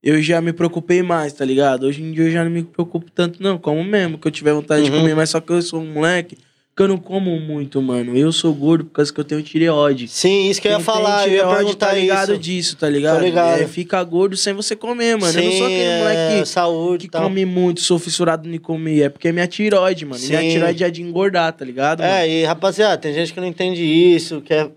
[0.01, 1.85] eu já me preocupei mais, tá ligado?
[1.85, 3.57] Hoje em dia eu já não me preocupo tanto, não.
[3.57, 4.99] Como mesmo, que eu tiver vontade de Uhum.
[4.99, 6.37] comer, mas só que eu sou um moleque
[6.81, 8.17] que eu não como muito, mano.
[8.17, 10.07] Eu sou gordo por causa que eu tenho tireoide.
[10.07, 12.41] Sim, isso que eu ia Quem falar, tem eu ia tireoide perguntar tá ligado isso.
[12.41, 13.19] disso, tá ligado?
[13.19, 13.61] Tô ligado.
[13.61, 15.37] É, fica gordo sem você comer, mano.
[15.39, 17.23] eu não sou Sim, aquele é, moleque saúde que tal.
[17.23, 19.01] come muito, sou fissurado em comer.
[19.03, 20.23] É porque é minha tiroide, mano.
[20.23, 20.49] E Minha Sim.
[20.51, 22.01] tiroide é de engordar, tá ligado?
[22.01, 24.69] É, e rapaziada, tem gente que não entende isso, que é-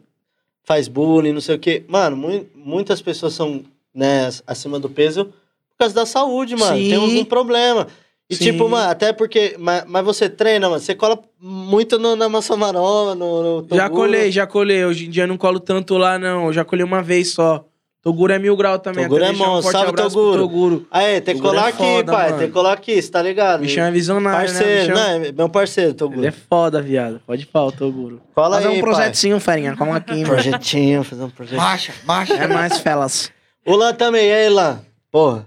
[0.62, 1.82] faz bullying, não sei o quê.
[1.88, 3.62] Mano, mui- muitas pessoas são,
[3.94, 6.76] né, acima do peso por causa da saúde, mano.
[6.76, 6.88] Sim.
[6.88, 7.86] Tem algum problema.
[8.28, 8.44] E Sim.
[8.44, 9.54] tipo, mano, até porque.
[9.58, 10.80] Mas, mas você treina, mano.
[10.80, 14.84] Você cola muito no, na maroma, no, no Já colei, já colei.
[14.84, 16.46] Hoje em dia eu não colo tanto lá, não.
[16.46, 17.64] Eu já colei uma vez só.
[18.04, 19.04] Toguro é mil grau também.
[19.04, 19.72] Toguro é monstro.
[19.72, 20.38] forte Salve, Toguro.
[20.38, 20.86] Toguro.
[20.90, 22.26] Aí, tem que Toguro colar é aqui, foda, pai.
[22.26, 22.38] mano.
[22.38, 23.60] Tem que colar aqui, você tá ligado?
[23.62, 25.18] Bichão é visionário, parceiro, né?
[25.18, 26.20] Não, é meu parceiro, Toguro.
[26.20, 27.22] Ele é foda, viado.
[27.26, 28.20] Pode falar, o Toguro.
[28.34, 29.74] Cola Fazer aí, um projetinho, ferinha.
[29.74, 30.16] Como aqui, pai.
[30.18, 30.28] mano.
[30.34, 31.62] Projetinho, fazer um projetinho.
[31.62, 32.34] Marcha, marcha.
[32.34, 33.32] É mais felas.
[33.64, 34.80] O Lan também, e aí, Lan?
[35.10, 35.46] Porra.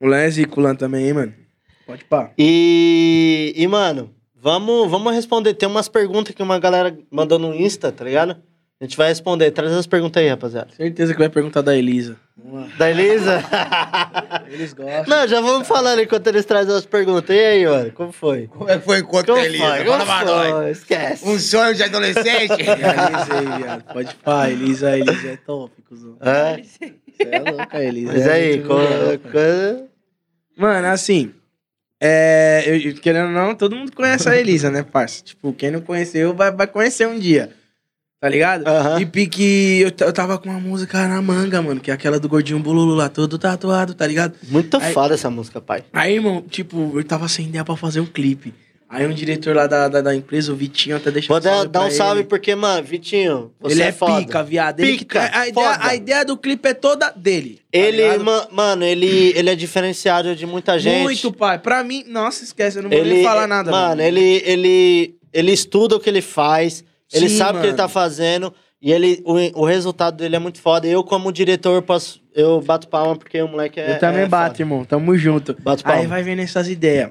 [0.00, 1.34] O Lan é zico, o Lan também, hein, mano.
[1.88, 2.30] Pode pá.
[2.38, 5.54] E, e mano, vamos, vamos responder.
[5.54, 8.36] Tem umas perguntas que uma galera mandou no Insta, tá ligado?
[8.80, 9.50] A gente vai responder.
[9.52, 10.68] Traz as perguntas aí, rapaziada.
[10.76, 12.16] Certeza que vai perguntar da Elisa.
[12.36, 12.76] Vamos lá.
[12.76, 13.42] Da Elisa?
[14.52, 15.04] Eles gostam.
[15.06, 17.34] Não, já vamos falando enquanto eles trazem as perguntas.
[17.34, 18.46] E aí, mano, como foi?
[18.48, 19.64] Como é que foi o encontro Como a Elisa?
[19.64, 19.84] foi?
[19.84, 20.78] Fala Como pra nós.
[20.78, 21.26] Esquece.
[21.28, 22.52] Um sonho de adolescente?
[22.62, 23.82] Elisa aí, viado.
[23.92, 26.16] Pode pá, Elisa, Elisa é top, cuzão.
[26.20, 26.62] É?
[26.62, 28.12] Você é louca, Elisa.
[28.12, 29.32] Mas é aí, muito co- legal, pai.
[29.32, 29.84] coisa...
[30.56, 31.32] Mano, assim.
[32.00, 32.64] É.
[32.66, 35.22] Eu, querendo ou não, todo mundo conhece a Elisa, né, parça?
[35.22, 37.50] Tipo, quem não conheceu vai, vai conhecer um dia.
[38.20, 38.66] Tá ligado?
[38.66, 39.00] Aham.
[39.00, 39.80] E pique.
[39.80, 42.94] Eu, eu tava com uma música na manga, mano, que é aquela do gordinho bululu
[42.94, 44.34] lá, todo tatuado, tá ligado?
[44.48, 45.84] Muito Aí- foda essa música, pai.
[45.92, 48.52] Aí, irmão, tipo, eu tava sem ideia pra fazer o clipe.
[48.90, 51.80] Aí um diretor lá da, da, da empresa, o Vitinho, até deixou Vou dar, dar
[51.80, 52.28] um pra salve ele.
[52.28, 54.20] porque, mano, Vitinho, você Ele é, é, foda.
[54.24, 54.80] pica, viado.
[54.80, 55.86] Ele Pica, tá- a, ideia, foda.
[55.90, 57.56] a ideia do clipe é toda dele.
[57.70, 61.02] tá Ele, ma- mano, ele, ele é diferenciado de muita gente.
[61.02, 61.58] Muito, pai.
[61.58, 63.70] Pra mim, nossa, esquece, eu não vou ele, nem falar nada.
[63.70, 66.82] Mano, ele, ele, ele estuda o que ele faz,
[67.12, 67.82] ele Sim, sabe o que ele mano.
[67.82, 70.86] tá fazendo e ele, o, o resultado dele é muito foda.
[70.86, 73.96] Eu, como diretor, posso, eu bato palma porque o moleque é.
[73.96, 74.62] Eu também é bato, foda.
[74.62, 74.84] irmão.
[74.86, 75.54] Tamo junto.
[75.60, 76.00] Bato palma.
[76.00, 77.10] Aí vai vendo essas ideias.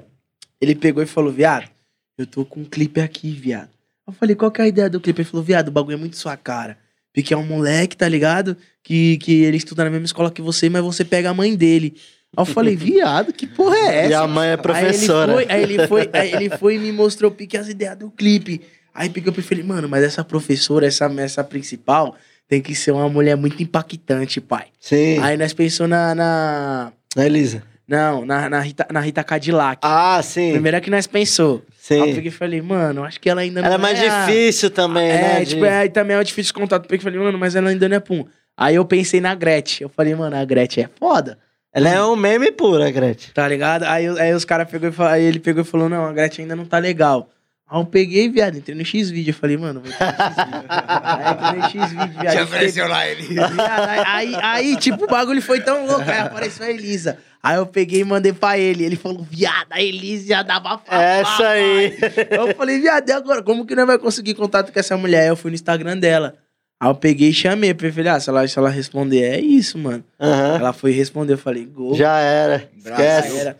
[0.60, 1.68] Ele pegou e falou, viado,
[2.16, 3.70] eu tô com um clipe aqui, viado.
[4.06, 5.20] Eu falei, qual que é a ideia do clipe?
[5.20, 6.78] Ele falou, viado, o bagulho é muito sua cara.
[7.12, 8.56] Porque é um moleque, tá ligado?
[8.82, 11.94] Que, que ele estuda na mesma escola que você, mas você pega a mãe dele.
[12.36, 14.10] Aí eu falei, viado, que porra é essa?
[14.10, 15.38] E a mãe é professora.
[15.38, 17.96] Aí ele foi, aí ele foi, aí ele foi e me mostrou pique as ideias
[17.96, 18.60] do clipe.
[18.94, 22.16] Aí pique eu falei, mano, mas essa professora, essa, essa principal,
[22.48, 24.66] tem que ser uma mulher muito impactante, pai.
[24.80, 25.18] Sim.
[25.18, 26.14] Aí nós pensou na.
[26.14, 26.92] na...
[27.16, 27.62] Na Elisa.
[27.88, 29.80] Não, na, na, Rita, na Rita Cadillac.
[29.82, 30.52] Ah, sim.
[30.52, 31.64] Primeira que nós pensou.
[31.78, 31.94] sim.
[32.02, 34.26] Aí eu peguei e falei, mano, acho que ela ainda não Ela é mais a-
[34.26, 35.44] difícil também, É, né?
[35.46, 36.84] tipo, de- é, também é difícil de contato.
[36.84, 38.26] Eu peguei e falei, mano, mas ela ainda não é pum.
[38.56, 39.86] Aí eu pensei na Gretchen.
[39.86, 41.38] Eu falei, mano, a Gretchen é foda.
[41.72, 43.30] Ela é um meme pura, Gretchen.
[43.32, 43.84] Tá ligado?
[43.84, 46.42] Aí, eu- aí os caras pegou e aí ele pegou e falou, não, a Gretchen
[46.44, 47.30] ainda não tá legal.
[47.70, 49.30] Aí eu peguei, viado, entrei no X-Video.
[49.30, 50.64] Eu falei, mano, vou entrar no X-Video.
[50.68, 52.34] aí entrei no X-Video, viado.
[52.34, 53.22] Já eu apareceu lá ele.
[53.22, 56.02] Viado, aí, aí, aí, tipo, o bagulho foi tão louco.
[56.10, 57.18] Aí apareceu a Elisa.
[57.42, 58.84] Aí eu peguei e mandei pra ele.
[58.84, 61.02] Ele falou, viado, a Elisa já dava fama.
[61.02, 61.96] Essa aí.
[62.30, 63.42] Eu falei, viado, e agora?
[63.42, 65.22] Como que não vai conseguir contato com essa mulher?
[65.22, 66.34] Aí eu fui no Instagram dela.
[66.80, 67.70] Aí eu peguei e chamei.
[67.70, 70.04] Eu falei, ah, se ela, se ela responder, é isso, mano.
[70.20, 70.56] Aham.
[70.58, 71.34] Ela foi responder.
[71.34, 71.94] Eu falei, gol.
[71.94, 72.68] Já era.
[72.84, 73.38] Já Esquece.
[73.38, 73.56] era.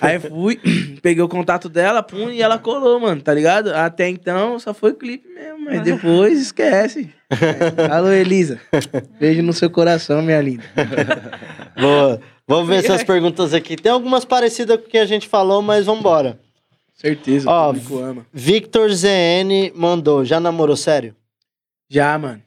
[0.00, 0.60] Aí fui,
[1.02, 3.74] peguei o contato dela, pum, e ela colou, mano, tá ligado?
[3.74, 7.10] Até então só foi clipe mesmo, mas depois esquece.
[7.90, 8.60] Alô, Elisa.
[9.18, 10.64] Beijo no seu coração, minha linda.
[11.78, 12.20] Boa.
[12.48, 13.76] Vamos ver essas perguntas aqui.
[13.76, 16.40] Tem algumas parecidas com o que a gente falou, mas vambora.
[16.94, 18.26] Certeza, Ó, o público ama.
[18.32, 20.24] Victor ZN mandou.
[20.24, 21.14] Já namorou sério?
[21.88, 22.42] Já, mano.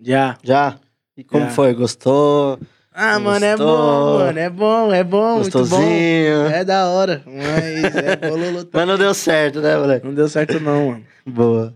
[0.00, 0.36] Já.
[0.42, 0.78] Já?
[1.16, 1.50] E como Já.
[1.50, 1.72] foi?
[1.74, 2.58] Gostou?
[2.92, 3.66] Ah, mano, é Gostou.
[3.68, 4.38] bom, mano.
[4.38, 5.58] É bom, é bom, muito bom.
[5.60, 6.46] Gostosinho?
[6.46, 7.22] É da hora.
[7.24, 10.04] Mas é bololô Mas não deu certo, né, moleque?
[10.06, 11.04] Não deu certo, não, mano.
[11.24, 11.74] Boa.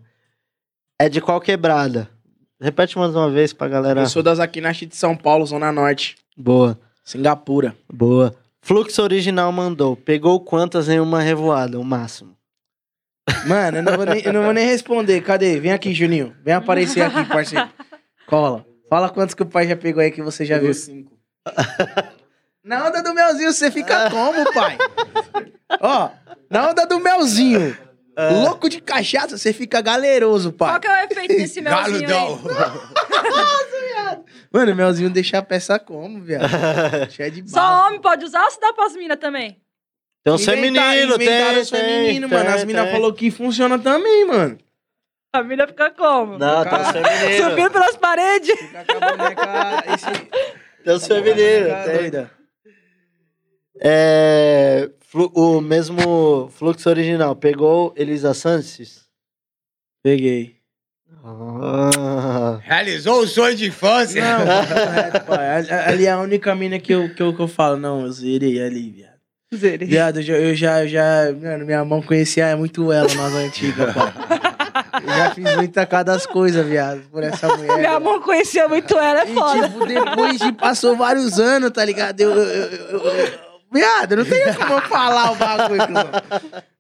[1.01, 2.09] É de qual quebrada?
[2.61, 4.01] Repete mais uma vez pra galera.
[4.01, 6.16] Eu sou das Aquinache de São Paulo, Zona Norte.
[6.36, 7.77] Boa, Singapura.
[7.91, 8.35] boa.
[8.61, 9.97] Fluxo Original mandou.
[9.97, 11.78] Pegou quantas em uma revoada?
[11.78, 12.37] O máximo.
[13.47, 15.20] Mano, eu não, vou nem, eu não vou nem responder.
[15.20, 15.61] Cadê?
[15.61, 16.35] Vem aqui, Juninho.
[16.43, 17.69] Vem aparecer aqui, parceiro.
[18.27, 18.66] Cola.
[18.89, 20.74] Fala quantos que o pai já pegou aí que você já viu.
[20.74, 21.16] cinco.
[22.65, 24.77] Na onda do melzinho, você fica como, pai?
[25.81, 26.11] Ó,
[26.51, 27.78] na onda do melzinho.
[28.43, 30.70] Louco de cachaça, você fica galeroso, pai.
[30.70, 32.41] Qual que é o efeito desse melzinho Galudão.
[32.43, 33.61] aí?
[34.52, 36.48] Mano, o melzinho deixa a peça como, viado?
[37.10, 37.52] Cheio de bala.
[37.82, 39.60] Só homem pode usar ou se dá pras minas também?
[40.24, 42.51] Tem uns femininos, tem, os tem, femininos, tem, mano.
[42.51, 44.59] As minas falaram que funciona também, mano.
[45.32, 46.39] A mina fica como?
[46.39, 47.47] Não, tem uns femininos.
[47.51, 48.59] Subindo pelas paredes?
[48.59, 49.85] Fica com a boneca...
[49.94, 50.06] Esse...
[50.98, 51.64] Tem.
[51.68, 52.31] Tá doida.
[53.81, 57.36] É, flu- o mesmo fluxo original.
[57.36, 59.05] Pegou Elisa Sanches?
[60.02, 60.56] Peguei.
[61.28, 64.23] Ah, Realizou o sonho de infância.
[64.23, 64.44] Não.
[65.89, 67.77] Ali- é a única mina que eu, que eu, que eu falo.
[67.77, 69.16] Não, eu zerei ali, viado.
[69.86, 71.32] Viado, eu já, eu já, eu já...
[71.40, 74.12] Mano, minha mão conhecia muito ela nas antigas, pai.
[75.03, 77.77] Eu já fiz muita cada das coisas, viado, por essa mulher.
[77.78, 79.69] Minha mão conhecia muito ela, é E, foda.
[79.69, 82.20] tipo, depois de passou vários anos, tá ligado?
[82.20, 85.82] Eu, eu, eu, eu- Viado, não tem como eu falar o bagulho.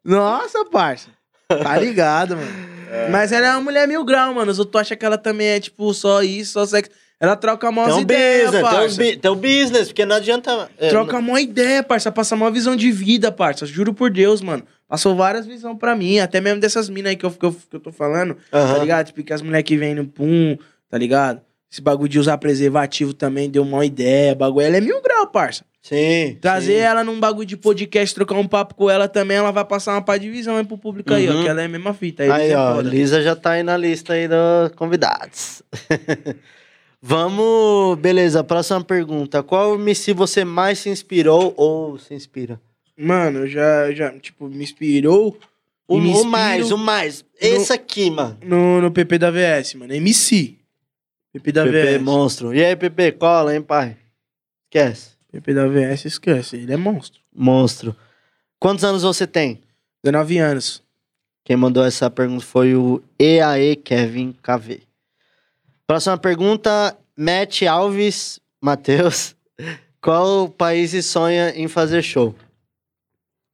[0.04, 1.08] Nossa, parça.
[1.48, 2.75] Tá ligado, mano.
[3.10, 4.50] Mas ela é uma mulher mil grau, mano.
[4.50, 6.90] Os outros acham que ela também é, tipo, só isso, só sexo.
[7.18, 8.96] Ela troca mó um ideias, business, parça.
[9.20, 10.68] tem um business, porque não adianta.
[10.78, 12.12] é, Troca mó ideia, parça.
[12.12, 13.64] Passa mó visão de vida, parça.
[13.64, 14.62] Juro por Deus, mano.
[14.86, 16.18] Passou várias visões pra mim.
[16.18, 18.36] Até mesmo dessas minas aí que eu, que eu, que eu tô falando.
[18.50, 19.06] Tá ligado?
[19.06, 20.58] Tipo, que as mulheres que vêm no pum,
[20.90, 21.40] tá ligado?
[21.72, 24.34] Esse bagulho de usar preservativo também deu uma ideia.
[24.34, 24.66] Bagulho.
[24.66, 25.64] Ela é mil grau, parça.
[25.86, 26.36] Sim.
[26.40, 26.80] Trazer sim.
[26.80, 30.02] ela num bagulho de podcast, trocar um papo com ela também, ela vai passar uma
[30.02, 31.32] pá de visão aí pro público aí, ó.
[31.32, 31.42] Uhum.
[31.44, 32.24] Que ela é a mesma fita.
[32.24, 32.88] Aí, Aí, é ó, foda.
[32.88, 35.62] Lisa já tá aí na lista aí dos convidados.
[37.00, 39.44] Vamos, beleza, próxima pergunta.
[39.44, 42.60] Qual MC você mais se inspirou ou se inspira?
[42.98, 45.38] Mano, já, já, tipo, me inspirou.
[45.86, 47.24] O, me o mais, o mais.
[47.40, 48.36] Esse aqui, mano.
[48.42, 49.94] No, no PP da VS, mano.
[49.94, 50.56] MC.
[51.32, 52.02] PP da PP VS.
[52.02, 52.52] monstro.
[52.52, 53.96] E aí, PP, cola, hein, pai?
[54.64, 55.15] Esquece.
[55.36, 56.56] PP da VS, esquece.
[56.56, 57.20] Ele é monstro.
[57.34, 57.94] Monstro.
[58.58, 59.60] Quantos anos você tem?
[60.02, 60.82] 19 anos.
[61.44, 64.80] Quem mandou essa pergunta foi o EAE Kevin KV.
[65.86, 69.36] Próxima pergunta, Matt Alves Matheus.
[70.00, 72.34] Qual país sonha em fazer show?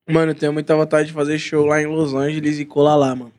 [0.08, 3.14] Mano, eu tenho muita vontade de fazer show lá em Los Angeles e colar lá,
[3.14, 3.32] mano.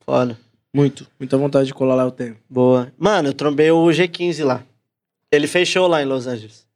[0.00, 0.38] Foda.
[0.72, 1.06] Muito.
[1.18, 2.36] Muita vontade de colar lá eu tenho.
[2.48, 2.92] Boa.
[2.98, 4.62] Mano, eu trombei o G15 lá.
[5.30, 6.66] Ele fechou lá em Los Angeles.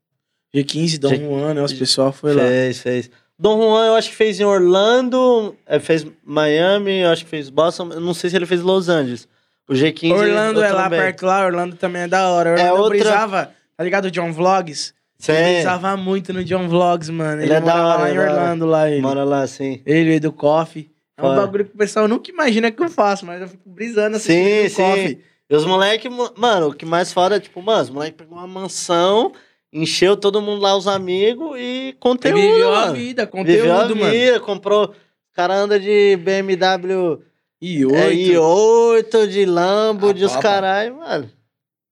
[0.56, 1.62] G15, Dom G- Juan, né?
[1.62, 2.42] Os pessoal foi lá.
[2.42, 3.10] Fez, fez.
[3.38, 7.50] Dom Juan, eu acho que fez em Orlando, é, fez Miami, eu acho que fez
[7.50, 9.28] Boston, eu não sei se ele fez Los Angeles.
[9.68, 10.12] O G15.
[10.12, 10.98] Orlando eu é lá trombei.
[11.00, 12.50] perto lá, Orlando também é da hora.
[12.52, 14.04] Orlando É eu outra- brisava, tá ligado?
[14.06, 14.94] O John Vlogs?
[15.18, 17.42] Eu Sim, brisava muito no John Vlogs, mano.
[17.42, 18.20] Ele Ele, é da morava hora, lá em é.
[18.20, 19.00] Orlando, lá ele.
[19.02, 19.80] mora lá, sim.
[19.84, 20.90] Ele, o Edu Coffee.
[21.18, 24.16] É um bagulho que o pessoal nunca imagina que eu faço, mas eu fico brisando
[24.16, 24.82] assistindo Sim, sim.
[24.82, 25.20] Coffee.
[25.48, 28.46] E os moleques, mano, o que mais foda é, tipo, mano, os moleques pegou uma
[28.46, 29.32] mansão,
[29.82, 32.94] encheu todo mundo lá, os amigos, e Ele conteúdo, viveu a mano.
[32.94, 34.10] vida, Viveu a conteúdo, mano.
[34.12, 34.84] vida, comprou...
[34.86, 37.20] O cara anda de BMW
[37.60, 38.32] E é, oito.
[38.32, 41.30] i8, de Lambo, Ah, de os caralho, mano.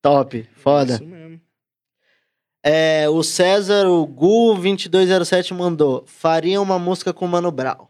[0.00, 0.94] Top, foda.
[0.94, 1.40] Isso mesmo.
[2.64, 6.02] É, o César, o Gu2207 mandou.
[6.06, 7.86] Faria uma música com o Mano Brown.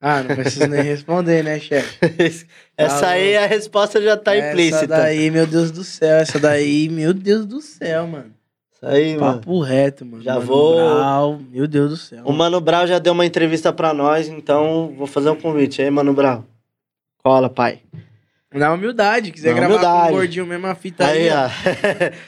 [0.00, 1.98] Ah, não preciso nem responder, né, chefe?
[2.76, 4.86] Essa Tá aí a resposta já tá Essa implícita.
[4.86, 6.18] daí, meu Deus do céu.
[6.18, 8.32] Essa daí, meu Deus do céu, mano.
[8.80, 9.38] Isso aí, mano.
[9.40, 10.22] Papo reto, mano.
[10.22, 12.22] Já Mano vou- Brown, meu Deus do céu.
[12.24, 15.82] O Mano Brown já deu uma entrevista pra nós, então vou fazer um convite.
[15.82, 16.44] aí, Mano Brown.
[17.22, 17.80] Cola, pai.
[18.54, 20.02] Na humildade, quiser Na gravar humildade.
[20.08, 21.50] com o gordinho, mesma fita Aí, aí, ó.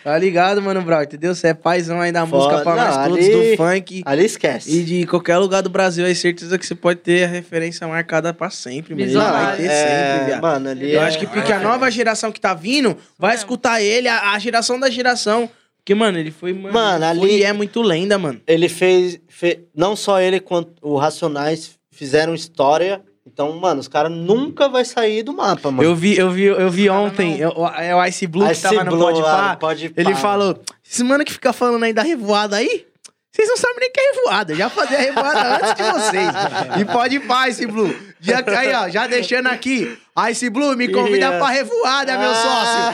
[0.05, 1.03] Tá ligado, mano, Brown?
[1.03, 1.35] Entendeu?
[1.35, 2.45] Você é paizão aí da Foda.
[2.45, 4.03] música pra nós Não, todos, ali- do funk.
[4.05, 4.71] Ali esquece.
[4.81, 8.35] E de qualquer lugar do Brasil, aí certeza que você pode ter a referência marcada
[8.35, 9.47] pra sempre, Visionário.
[9.47, 10.43] vai ter é, sempre, viado.
[10.43, 13.45] Mano, ali Eu é- acho que porque a nova geração que tá vindo vai mesmo.
[13.45, 15.49] escutar ele, a, a geração da geração.
[15.91, 18.41] Porque, mano, ele foi, mano, Mano, ele foi ali- e é muito lenda, mano.
[18.47, 23.03] ele fez, fe- Não só ele, quanto o Racionais fizeram história.
[23.27, 25.83] Então, mano, os caras nunca vai sair do mapa, mano.
[25.89, 28.85] Eu vi, eu vi, eu vi ontem, eu- é o Ice Blue que Ice tava
[28.85, 29.51] no Blue Pode lá Pá.
[29.53, 32.87] no Pode Ele falou: esses mano que fica falando aí da revoada aí,
[33.33, 34.55] vocês não sabem nem que é revoada.
[34.55, 36.33] Já fazia a revoada antes de vocês.
[36.81, 37.93] E pode pá, Ice Blue.
[38.21, 39.99] Já, aí, ó, já deixando aqui.
[40.31, 41.37] Ice Blue, me convida Yes.
[41.39, 42.35] pra revoada, meu Ah.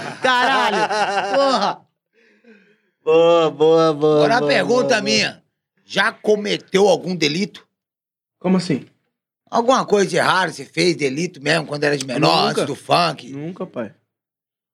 [0.01, 0.19] sócio.
[0.23, 1.35] Caralho.
[1.37, 1.86] Porra.
[3.07, 4.17] Boa, boa, boa.
[4.17, 5.41] Agora a boa, pergunta boa, minha:
[5.85, 7.65] já cometeu algum delito?
[8.41, 8.85] Como assim?
[9.49, 12.63] Alguma coisa de errado você fez, delito mesmo, quando era de menor, Nunca.
[12.63, 13.31] antes do funk?
[13.31, 13.93] Nunca, pai.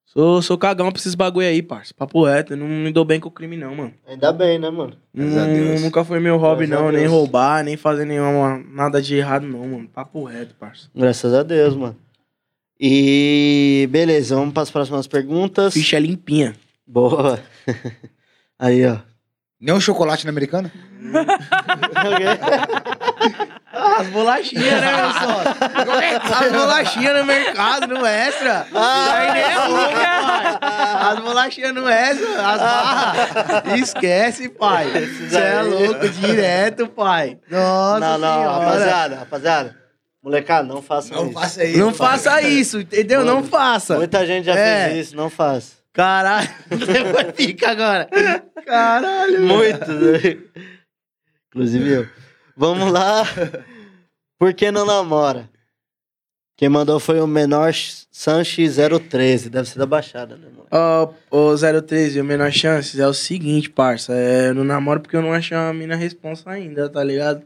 [0.07, 1.93] Sou, sou cagão pra esses bagulho aí, parça.
[1.93, 2.55] Papo reto.
[2.55, 3.91] eu Não me dou bem com o crime, não, mano.
[4.03, 4.13] boa.
[4.15, 4.97] Ainda bem, né, mano?
[5.15, 5.83] Graças a Não- Deus.
[5.83, 6.91] nunca foi meu hobby, Graças não.
[6.93, 9.89] Nem roubar, nem fazer nenhuma, nada de errado, não, mano.
[9.89, 10.89] Papo reto, parça.
[10.95, 11.97] Graças a Deus, mano.
[12.81, 15.75] E beleza, vamos para as próximas perguntas.
[15.75, 16.57] Ficha limpinha.
[16.87, 17.39] Boa.
[18.63, 18.97] Aí, ó.
[19.61, 20.71] Nem um chocolate na americana?
[23.73, 25.55] As bolachinhas, né, meu sócio?
[26.47, 28.67] As bolachinhas no mercado, no extra.
[28.75, 30.59] Ah, Aí nem é louco, pai.
[31.13, 33.81] As bolachinhas no extra, as barras.
[33.81, 34.87] Esquece, pai.
[35.29, 37.39] Você é louco, direto, pai.
[37.51, 38.65] Nossa não, não, senhora.
[38.65, 39.77] rapaziada, rapaziada.
[40.23, 41.33] Molecada, não faça Não isso.
[41.35, 41.79] faça isso.
[41.79, 43.25] Não faça isso, entendeu?
[43.25, 43.97] Não faça.
[43.97, 44.89] Muita gente já É.
[44.91, 45.82] fez isso, não faça.
[45.93, 48.09] Caralho, depois fica agora.
[48.65, 49.43] Caralho.
[49.43, 49.93] Muito.
[49.93, 50.39] né?
[51.49, 52.09] Inclusive eu.
[52.57, 53.25] Vamos lá.
[54.39, 55.51] Por que não namora?
[56.57, 57.73] Quem mandou foi o menor
[58.11, 59.51] Sanches 013.
[59.51, 60.67] Deve ser da Baixada, né, mano?
[60.71, 64.15] Ó, o 013, o menor chances é o seguinte, parça.
[64.15, 67.43] É, eu não namoro porque eu não achei uma mina responsa ainda, tá ligado?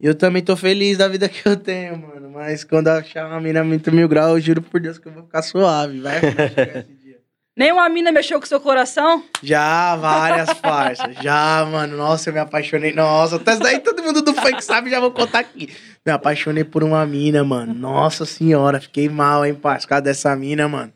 [0.00, 2.30] E eu também tô feliz da vida que eu tenho, mano.
[2.30, 5.12] Mas quando eu achar uma mina muito mil graus, eu juro por Deus que eu
[5.12, 7.20] vou ficar suave, vai vai chegar esse dia.
[7.56, 9.24] Nenhuma mina mexeu com seu coração?
[9.42, 11.14] Já, várias farsas.
[11.22, 11.96] Já, mano.
[11.96, 12.92] Nossa, eu me apaixonei.
[12.92, 15.70] Nossa, até daí todo mundo do funk sabe, já vou contar aqui.
[16.04, 17.72] Me apaixonei por uma mina, mano.
[17.72, 19.86] Nossa senhora, fiquei mal, hein, parça.
[19.86, 20.92] Por causa dessa mina, mano.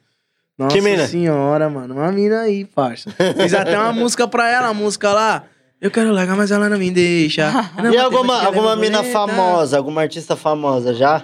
[0.59, 1.07] Nossa Que mina?
[1.07, 1.95] senhora, mano.
[1.95, 3.11] Uma mina aí, parça.
[3.41, 5.45] Fiz até uma música pra ela, a música lá.
[5.81, 7.51] Eu quero largar, mas ela não me deixa.
[7.82, 9.19] Não E alguma, alguma mina bonita.
[9.19, 11.23] famosa, alguma artista famosa já?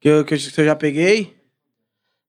[0.00, 1.34] Que eu, que eu já peguei?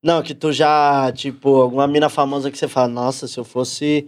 [0.05, 4.07] Não, que tu já, tipo, alguma mina famosa que você fala, nossa, se eu fosse.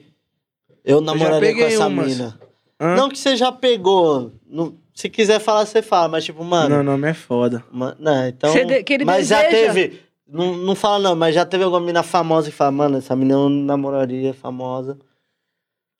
[0.85, 2.07] Eu namoraria com peguei essa umas.
[2.07, 2.39] mina.
[2.79, 2.95] Hã?
[2.95, 4.31] Não que você já pegou.
[4.47, 6.75] não- se quiser falar, você fala, mas tipo, mano.
[6.77, 7.63] Não, nome é foda.
[7.71, 8.53] ma- não, então.
[8.53, 9.73] De- que ele mas já deseja.
[9.73, 10.01] teve.
[10.27, 13.33] Não, não fala, não, mas já teve alguma mina famosa que fala, mano, essa mina
[13.33, 14.99] eu namoraria famosa.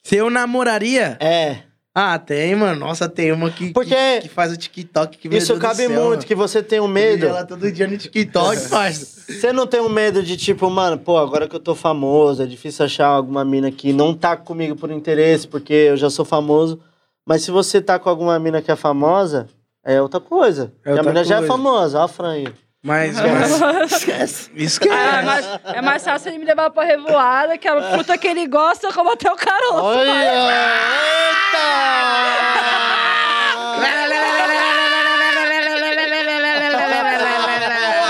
[0.03, 1.17] Se eu namoraria?
[1.19, 1.63] É.
[1.99, 2.79] Ah, tem, mano.
[2.79, 5.17] Nossa, tem uma que, Porque que, que faz o TikTok.
[5.17, 6.23] Que, Isso Deus cabe céu, muito, mano.
[6.25, 7.25] que você tem um medo.
[7.25, 9.31] ela todo dia no TikTok, parça.
[9.33, 12.45] Você não tem um medo de, tipo, mano, pô, agora que eu tô famoso, é
[12.45, 16.79] difícil achar alguma mina que não tá comigo por interesse, porque eu já sou famoso.
[17.25, 19.47] Mas se você tá com alguma mina que é famosa,
[19.83, 20.71] é outra coisa.
[20.85, 21.51] É E a outra mina já é coisa.
[21.51, 22.47] famosa, ó a Fran aí.
[22.87, 24.49] Mas, mas Esquece.
[24.55, 24.95] esquece.
[24.95, 25.45] Ah, é, mais,
[25.75, 29.11] é mais fácil ele me levar pra revoada, que a fruta que ele gosta, como
[29.11, 29.83] até o caroço.
[29.83, 30.09] Olha!
[30.09, 31.67] Eita!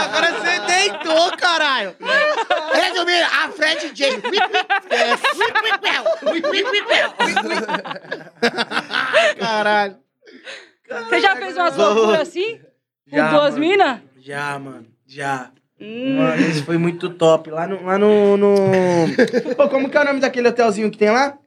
[0.04, 1.96] agora você deitou, caralho.
[2.74, 4.04] Resumindo, a frente de
[9.40, 9.98] Caralho.
[10.88, 12.62] Você já fez umas loucuras assim?
[13.10, 14.07] Com duas minas?
[14.28, 14.86] Já, mano.
[15.06, 15.52] Já.
[15.80, 16.18] Hum.
[16.18, 17.50] Mano, esse foi muito top.
[17.50, 17.82] Lá no.
[17.82, 18.56] Lá no, no...
[19.56, 21.38] Pô, como que é o nome daquele hotelzinho que tem lá?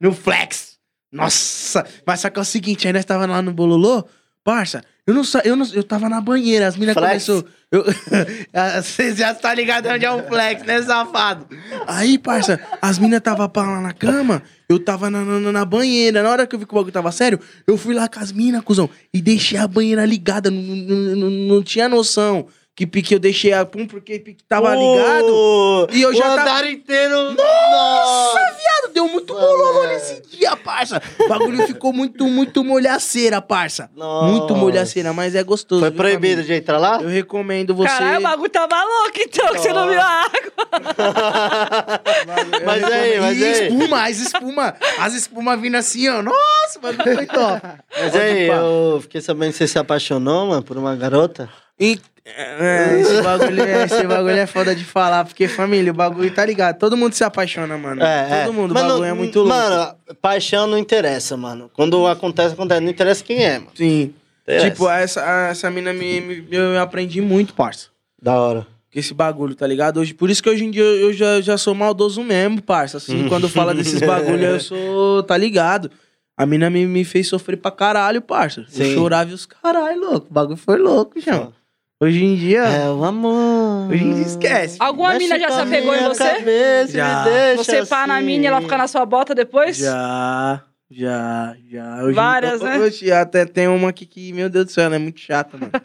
[0.00, 0.80] No Flex.
[1.12, 1.86] Nossa!
[2.04, 4.04] Mas só que é o seguinte, aí nós tava lá no Bololô,
[4.42, 5.40] parça, eu não sa...
[5.42, 6.94] eu não eu tava na banheira, as Flex?
[6.94, 7.44] começou.
[7.72, 7.82] Eu...
[8.82, 11.46] Vocês já tá ligado onde é o Flex, né, safado?
[11.86, 16.22] Aí, parça, as minas tava pá lá na cama, eu tava na, na, na banheira.
[16.22, 18.30] Na hora que eu vi que o bagulho tava sério, eu fui lá com as
[18.30, 20.50] minas, cuzão, e deixei a banheira ligada.
[20.50, 22.46] Não, não, não, não tinha noção
[22.78, 25.26] que pique eu deixei a pum porque pique tava ligado.
[25.34, 27.32] Ô, E eu já o tava- andar inteiro.
[27.32, 31.02] Nossa, viado, deu muito bololô nesse dia, parça.
[31.18, 33.90] O bagulho ficou muito, muito molhaceira, parça.
[33.96, 34.26] Nossa.
[34.32, 35.80] Muito molhaceira, mas é gostoso.
[35.80, 36.44] Foi viu, proibido família?
[36.44, 37.00] de entrar lá?
[37.02, 37.88] Eu recomendo você.
[37.88, 40.38] Caralho, o bagulho tava louco então, que você não viu a água.
[42.60, 43.68] Eu Mas aí, mas e aí.
[43.68, 46.22] espuma, as espuma, as espuma vindo assim, ó.
[46.22, 47.60] Nossa, o bagulho foi top.
[47.90, 48.54] Mas Pode aí, pá.
[48.54, 51.48] eu fiquei sabendo que você se apaixonou, mano, por uma garota.
[51.80, 51.98] E-
[52.36, 56.44] é, esse, bagulho é, esse bagulho é foda de falar, porque família, o bagulho tá
[56.44, 56.78] ligado.
[56.78, 58.02] Todo mundo se apaixona, mano.
[58.02, 58.56] É, Todo é.
[58.56, 59.54] mundo, o bagulho é muito louco.
[59.54, 61.70] Mano, paixão não interessa, mano.
[61.74, 62.80] Quando acontece, acontece.
[62.80, 63.70] Não interessa quem é, mano.
[63.74, 64.14] Sim.
[64.42, 64.70] Interessa.
[64.70, 67.88] Tipo, essa, essa mina me, me- eu aprendi muito, parça.
[68.20, 68.66] Da hora.
[68.92, 70.00] Com esse bagulho, tá ligado?
[70.00, 72.96] Hoje, por isso que hoje em dia eu já, já sou maldoso mesmo, parça.
[72.96, 75.90] Assim, quando fala desses bagulho, eu sou, tá ligado?
[76.34, 78.64] A mina me, me fez sofrer pra caralho, parça.
[78.68, 78.84] Sim.
[78.84, 80.28] Eu chorava e os caralho, louco.
[80.30, 81.52] O bagulho foi louco, João.
[82.00, 83.90] Hoje em dia, É o amor.
[83.90, 84.76] hoje em dia esquece.
[84.78, 86.28] Alguma Mexe mina já se apegou em você?
[86.30, 87.24] Cabeça, Já.
[87.24, 88.26] Me deixa Você pá na assim.
[88.26, 89.76] mina e ela fica na sua bota depois?
[89.76, 92.04] Já, já, já.
[92.04, 92.78] Hoje, Várias, né?
[92.78, 95.72] Hoje até tem uma aqui que, meu Deus do céu, ela é muito chata, mano.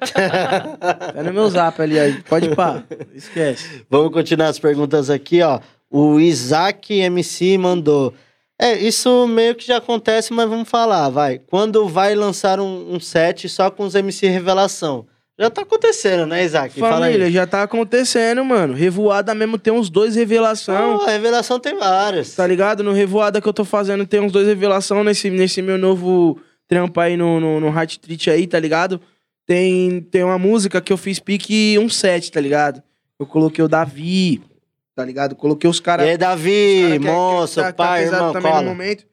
[1.16, 2.30] tá no meu zap ali, ó.
[2.30, 2.84] Pode pá.
[3.16, 3.84] Esquece.
[3.90, 5.60] Vamos continuar as perguntas aqui, ó.
[5.90, 8.14] O Isaac MC mandou.
[8.62, 11.40] É, isso meio que já acontece, mas vamos falar, vai.
[11.40, 15.08] Quando vai lançar um, um set só com os MC Revelação?
[15.40, 16.80] Já tá acontecendo, né, Isaac?
[16.80, 18.74] Fala Família, já tá acontecendo, mano.
[18.74, 20.98] Revoada mesmo tem uns dois revelação.
[21.00, 22.36] Não, a Revelação tem várias.
[22.36, 22.84] Tá ligado?
[22.84, 27.00] No Revoada que eu tô fazendo, tem uns dois revelação nesse, nesse meu novo trampo
[27.00, 29.02] aí no, no, no Heart Treat aí, tá ligado?
[29.46, 32.82] Tem, tem uma música que eu fiz pique um set, tá ligado?
[33.20, 34.40] Eu coloquei o Davi,
[34.96, 35.36] tá ligado?
[35.36, 36.08] Coloquei os E caras.
[36.08, 39.04] aí, Davi, moço, pai, irmão, também no momento.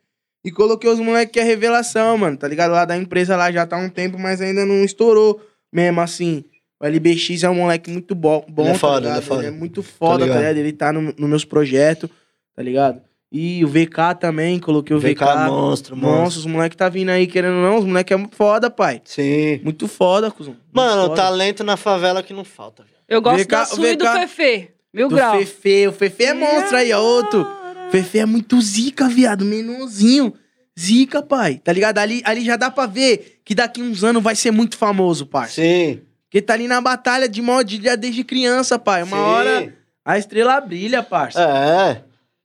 [0.45, 2.73] E coloquei os moleques que é revelação, mano, tá ligado?
[2.73, 5.41] Lá da empresa lá já tá há um tempo, mas ainda não estourou
[5.73, 6.45] mesmo assim.
[6.83, 9.13] O LBX é um moleque muito bo bom, Ele é foda, tá ligado?
[9.17, 9.41] ele é foda.
[9.43, 10.39] Ele é muito foda, tá ligado.
[10.39, 10.57] ligado?
[10.57, 12.09] Ele tá no- nos meus projetos,
[12.57, 13.03] tá ligado?
[13.33, 15.11] E o VK também, coloquei o VK.
[15.15, 15.97] VK, monstro, monstro.
[15.97, 19.01] Monstro, os moleques tá vindo aí querendo ou não, os moleques é foda, pai.
[19.05, 19.61] Sim.
[19.63, 20.55] Muito foda, cuzão.
[20.55, 21.15] Muito Mano, foda.
[21.17, 22.97] talento na favela que não falta, velho.
[23.09, 24.71] Eu gosto VK da sua e do VK Fefe.
[24.93, 25.39] Mil Do grau.
[25.39, 27.47] Fefe, o Fefe é monstro aí, ó, outro.
[27.93, 30.33] Fefe é muito zica, viado, menorzinho.
[30.81, 31.61] Zica, pai.
[31.62, 31.98] Tá ligado?
[31.98, 35.48] Ali, ali já dá pra ver que daqui uns anos vai ser muito famoso, pai.
[35.48, 36.01] Sim.
[36.28, 39.02] Porque tá ali na batalha de mod já desde criança, pai.
[39.02, 39.23] Uma Sim.
[39.23, 39.74] hora
[40.05, 41.43] a estrela brilha, parça.
[41.43, 42.02] É.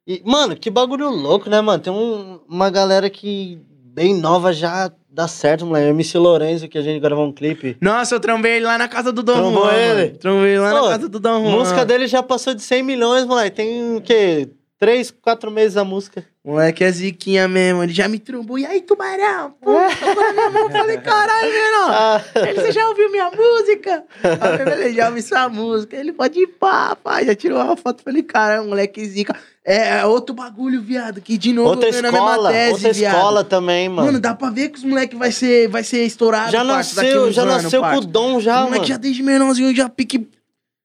[0.07, 1.81] E, mano, que bagulho louco, né, mano?
[1.81, 5.87] Tem um- uma galera que bem nova já dá certo, moleque.
[5.89, 7.77] MC Lorenzo, que a gente gravou um clipe.
[7.79, 9.73] Nossa, eu trombei ele lá na casa do Dom Trombou Juan.
[9.73, 10.05] ele?
[10.07, 10.17] mano.
[10.17, 11.51] Trombei lá Pô, na casa do Dom A Juan.
[11.59, 13.55] música dele já passou de 100 milhões, moleque.
[13.55, 14.49] Tem o quê?
[14.77, 16.25] Três, quatro meses a música.
[16.45, 17.81] Moleque é ziquinha mesmo.
[17.81, 18.59] Ele já me trombou.
[18.59, 19.55] E aí, tubarão?
[19.59, 20.69] Pô, tocou na minha mão.
[20.69, 21.89] Falei, caralho, menor.
[21.91, 24.03] Ah, Ele, você já ouviu minha música?
[24.23, 25.97] Aí falei, já ouvi sua música.
[25.97, 27.23] Ele pode ir pá, pá.
[27.23, 28.03] Já tirou uma foto.
[28.03, 29.35] Falei, cara, moleque zica.
[29.65, 31.19] É, é outro bagulho, viado.
[31.19, 33.15] Que de novo outra eu venho na mesma escola, tese, outra viado.
[33.15, 34.05] escola também, mano.
[34.05, 37.31] Mano, dá pra ver que os moleques vai ser, vai ser estourado, já parça, nasceu,
[37.31, 38.85] já nasceu com o dom já, o moleque mano.
[38.85, 40.29] já desde menorzinho já pique...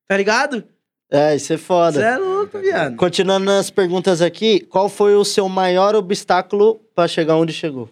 [0.09, 0.65] Tá ligado?
[1.11, 1.99] É, isso é foda.
[1.99, 2.97] Você é louco, viado.
[2.97, 7.89] Continuando nas perguntas aqui, qual foi o seu maior obstáculo pra chegar onde chegou?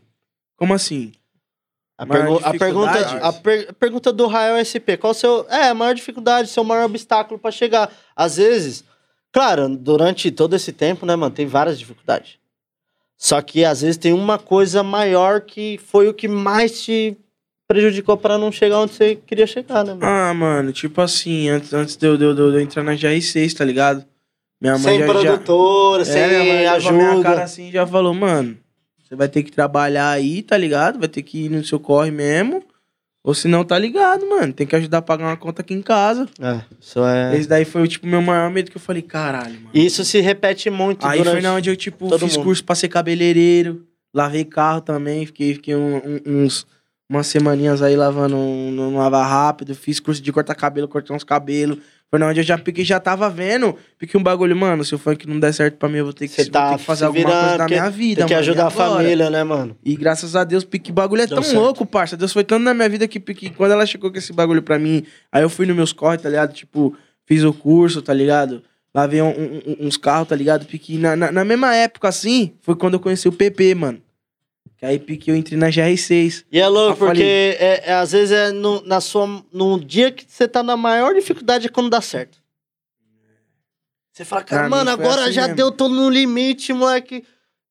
[0.57, 1.13] Como assim?
[1.97, 2.93] A, pergu- a pergunta,
[3.29, 5.47] a, per- pergunta do Rael SP, qual o seu.
[5.49, 7.91] É, a maior dificuldade, seu maior obstáculo pra chegar.
[8.15, 8.85] Às vezes,
[9.33, 12.39] claro, durante todo esse tempo, né, mano, tem várias dificuldades.
[13.17, 17.17] Só que às vezes tem uma coisa maior que foi o que mais te
[17.69, 20.05] prejudicou pra não chegar onde você queria chegar, né, mano?
[20.05, 23.53] Ah, mano, tipo assim, antes, antes de, eu, de, eu- de eu entrar na GR6,
[23.55, 24.05] tá ligado?
[24.61, 25.13] Minha mãe sem já, já...
[25.13, 27.23] produtora, É, sem minha mãe já com a minha ajuda.
[27.29, 28.57] cara assim já falou, mano,
[29.07, 30.99] você vai ter que trabalhar aí, tá ligado?
[30.99, 32.65] Vai ter que ir no seu corre mesmo.
[33.23, 34.53] Ou se não, tá ligado, mano.
[34.55, 36.27] Tem que ajudar a pagar uma conta aqui em casa.
[36.41, 37.37] É, isso é.
[37.37, 39.71] Esse daí foi, tipo, meu maior medo que eu falei, caralho, mano.
[39.75, 42.45] Isso se repete muito Aí foi na onde eu, tipo, fiz mundo.
[42.45, 43.85] curso pra ser cabeleireiro,
[44.15, 46.67] Lavei carro também, fiquei, fiquei um- um- uns,
[47.09, 49.75] umas semaninhas aí lavando um, no lavar rápido.
[49.75, 51.79] Fiz curso de cortar cabelo, cortei uns cabelos.
[52.11, 53.75] Foi onde eu já piquei, já tava vendo.
[53.99, 56.27] Piquei um bagulho, mano, se o funk não der certo pra mim, eu vou ter
[56.27, 58.43] que, vou tá ter que fazer alguma coisa porque minha vida, Tem que mano.
[58.45, 59.77] ajudar a família, né, mano?
[59.85, 61.59] E graças a Deus, Pique bagulho é Deu tão certo.
[61.61, 62.17] louco, parça.
[62.17, 64.79] Deus foi tanto na minha vida que Pique, quando ela chegou com esse bagulho pra
[64.79, 66.55] mim, aí eu fui nos meus corres, tá ligado?
[66.55, 68.63] Tipo, fiz o curso, tá ligado?
[68.95, 70.65] Lavei um- um- um- uns carros, tá ligado?
[70.65, 70.97] Pique.
[70.97, 73.99] Na, na, na mesma época, assim, foi quando eu conheci o PP, mano.
[74.79, 76.45] Que aí Pique eu entrei na GR6.
[76.53, 80.25] E é louco, porque é, é, às vezes é no, na sua, no dia que
[80.29, 82.39] você tá na maior dificuldade é quando dá certo.
[84.13, 85.57] Você fala, cara, Pra mano, agora assim já mesmo.
[85.57, 87.25] deu, tô no limite, moleque.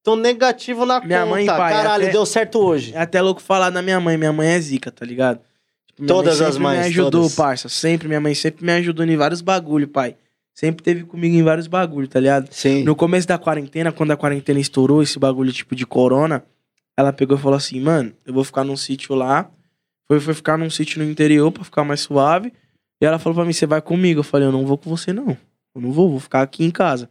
[0.04, 1.30] Tô negativo na Minha conta.
[1.32, 2.94] mãe, pai, Caralho, até- deu certo hoje.
[2.96, 4.18] É até louco falar da minha mãe.
[4.18, 5.42] Minha mãe é zica, tá ligado?
[5.88, 7.36] Tipo, Todas as mães, me ajudou, todas.
[7.36, 7.68] parça.
[7.68, 10.16] Sempre, minha mãe sempre me ajudou em vários bagulho, pai.
[10.54, 12.48] Sempre teve comigo em vários bagulho, tá ligado?
[12.52, 12.84] Sim.
[12.84, 16.46] No começo da quarentena, quando a quarentena estourou, esse bagulho tipo de corona,
[16.98, 19.50] ela pegou e falou assim, mano, eu vou ficar num sítio lá.
[20.08, 22.52] Foi, foi ficar num sítio no interior pra ficar mais suave.
[23.00, 24.22] E ela falou pra mim, você vai comigo?
[24.22, 25.38] Eu falei, eu não vou com você, não.
[25.76, 27.10] Eu não vou, vou ficar aqui em casa.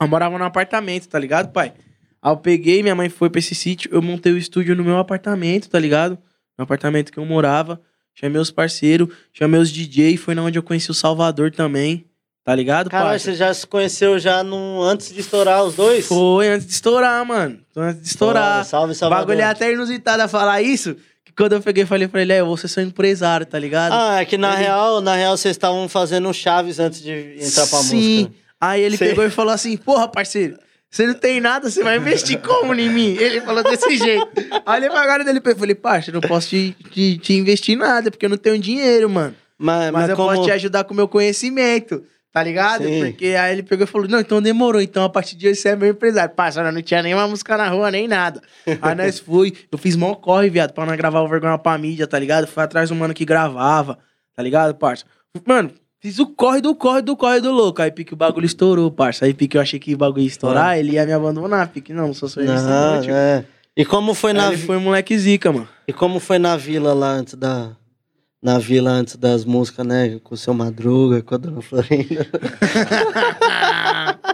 [0.00, 1.72] Eu morava num apartamento, tá ligado, pai?
[2.20, 4.98] Aí eu peguei, minha mãe foi pra esse sítio, eu montei o estúdio no meu
[4.98, 6.18] apartamento, tá ligado?
[6.56, 7.80] No apartamento que eu morava.
[8.14, 12.04] Chamei os parceiros, chamei os DJ, foi na onde eu conheci o Salvador também.
[12.44, 13.18] Tá ligado, parça?
[13.26, 16.06] você já se conheceu já no, antes de estourar os dois?
[16.06, 17.58] Foi antes de estourar, mano.
[17.76, 18.64] Antes de estourar.
[18.64, 19.26] Salve, O Salvador.
[19.26, 20.96] bagulho é até inusitado a falar isso.
[21.24, 23.92] Que quando eu peguei, falei pra ele, é, eu vou ser seu empresário, tá ligado?
[23.92, 27.66] Ah, é que na Ele- real, na real, vocês estavam fazendo chaves antes de entrar
[27.66, 27.96] pra Sim.
[28.22, 28.34] música.
[28.58, 29.04] Aí ele Sim.
[29.08, 30.56] pegou e falou assim, porra, parceiro,
[30.90, 33.14] você não tem nada, você vai investir como em mim?
[33.20, 34.26] Ele falou desse jeito.
[34.64, 38.10] Aí ele agora dele, eu falei, eu não posso te, te, te investir em nada,
[38.10, 39.34] porque eu não tenho dinheiro, mano.
[39.58, 40.28] Mas, Mas, mas eu como...
[40.30, 42.02] posso te ajudar com o meu conhecimento,
[42.32, 42.84] tá ligado?
[42.84, 43.00] Sim.
[43.06, 45.70] Porque aí ele pegou e falou, não, então demorou, então a partir de hoje você
[45.70, 46.34] é meu empresário.
[46.34, 48.40] Parça, não tinha nenhuma música na rua, nem nada.
[48.80, 52.06] aí nós fui, eu fiz mó corre, viado, pra nós gravar o Vergonha pra mídia,
[52.06, 52.46] tá ligado?
[52.46, 53.98] Fui atrás do mano que gravava,
[54.36, 55.04] tá ligado, parça?
[55.46, 57.80] Mano, fiz o corre do corre do corre do louco.
[57.82, 59.24] Aí pique o bagulho estourou, parça.
[59.24, 61.68] Aí pique eu achei que o bagulho ia estourar, ele ia me abandonar.
[61.68, 63.10] Pique, não, não sou Não, restaurante.
[63.10, 63.44] é.
[63.76, 65.68] E como foi na Aí ele vi- foi moleque zica, mano.
[65.86, 67.70] E como foi na vila lá antes da
[68.42, 72.26] na vila antes das músicas, né, com o seu Madruga, com a Dona Florinda.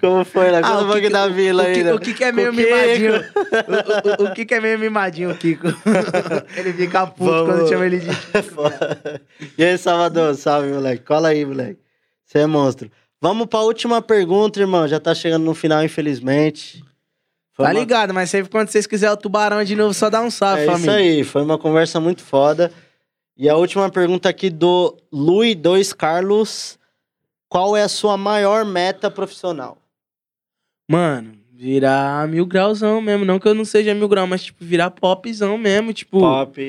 [0.00, 0.58] como foi lá?
[0.58, 1.94] Ah, Conta um o da vila o ainda.
[1.94, 3.12] o que que é meio mimadinho?
[4.18, 5.66] O, o- o que é meio mimadinho, Kiko?
[6.56, 7.54] ele fica puto Vamos.
[7.54, 8.08] quando chama ele de...
[9.58, 11.04] e aí, Salvador, salve, moleque.
[11.04, 11.80] Cola aí, moleque.
[12.24, 12.90] Você é monstro.
[13.20, 14.86] Vamos pra última pergunta, irmão.
[14.88, 16.82] Já tá chegando no final, infelizmente.
[17.56, 20.20] Foi Tá uma- ligado, mas sempre quando vocês quiserem o tubarão de novo, só dá
[20.20, 20.94] um salve, É isso família.
[20.94, 22.70] aí, foi uma conversa muito foda.
[23.36, 26.78] E a última pergunta aqui do Lui 2 Carlos.
[27.48, 29.78] Qual é a sua maior meta profissional?
[30.90, 33.24] Mano, virar mil grauzão mesmo.
[33.24, 36.18] Não que eu não seja mil grau, mas tipo, virar popzão mesmo, tipo...
[36.20, 36.60] Pop.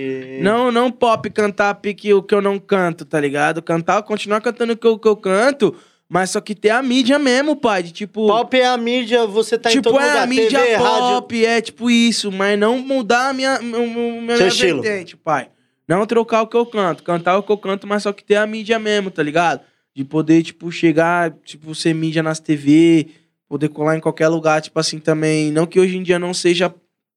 [0.42, 3.62] Não, não pop cantar pique o que eu não canto, tá ligado?
[3.62, 5.76] Cantar, continuar cantando o que eu, que eu canto,
[6.10, 7.84] mas só que ter a mídia mesmo, pai.
[7.84, 8.28] De tipo.
[8.28, 10.24] Pop é a mídia, você tá em tipo, todo é lugar.
[10.24, 11.22] a mídia TV, rádio.
[11.22, 13.88] pop, é tipo isso, mas não mudar a minha, meu-
[14.22, 14.82] meu- Seu estilo.
[14.82, 15.50] vertente, pai.
[15.88, 18.36] Não trocar o que eu canto, cantar o que eu canto, mas só que ter
[18.36, 19.62] a mídia mesmo, tá ligado?
[19.96, 23.08] De poder, tipo, chegar, tipo, ser mídia nas TV,
[23.48, 25.50] poder colar em qualquer lugar, tipo assim, também.
[25.52, 26.74] Não que hoje em dia não seja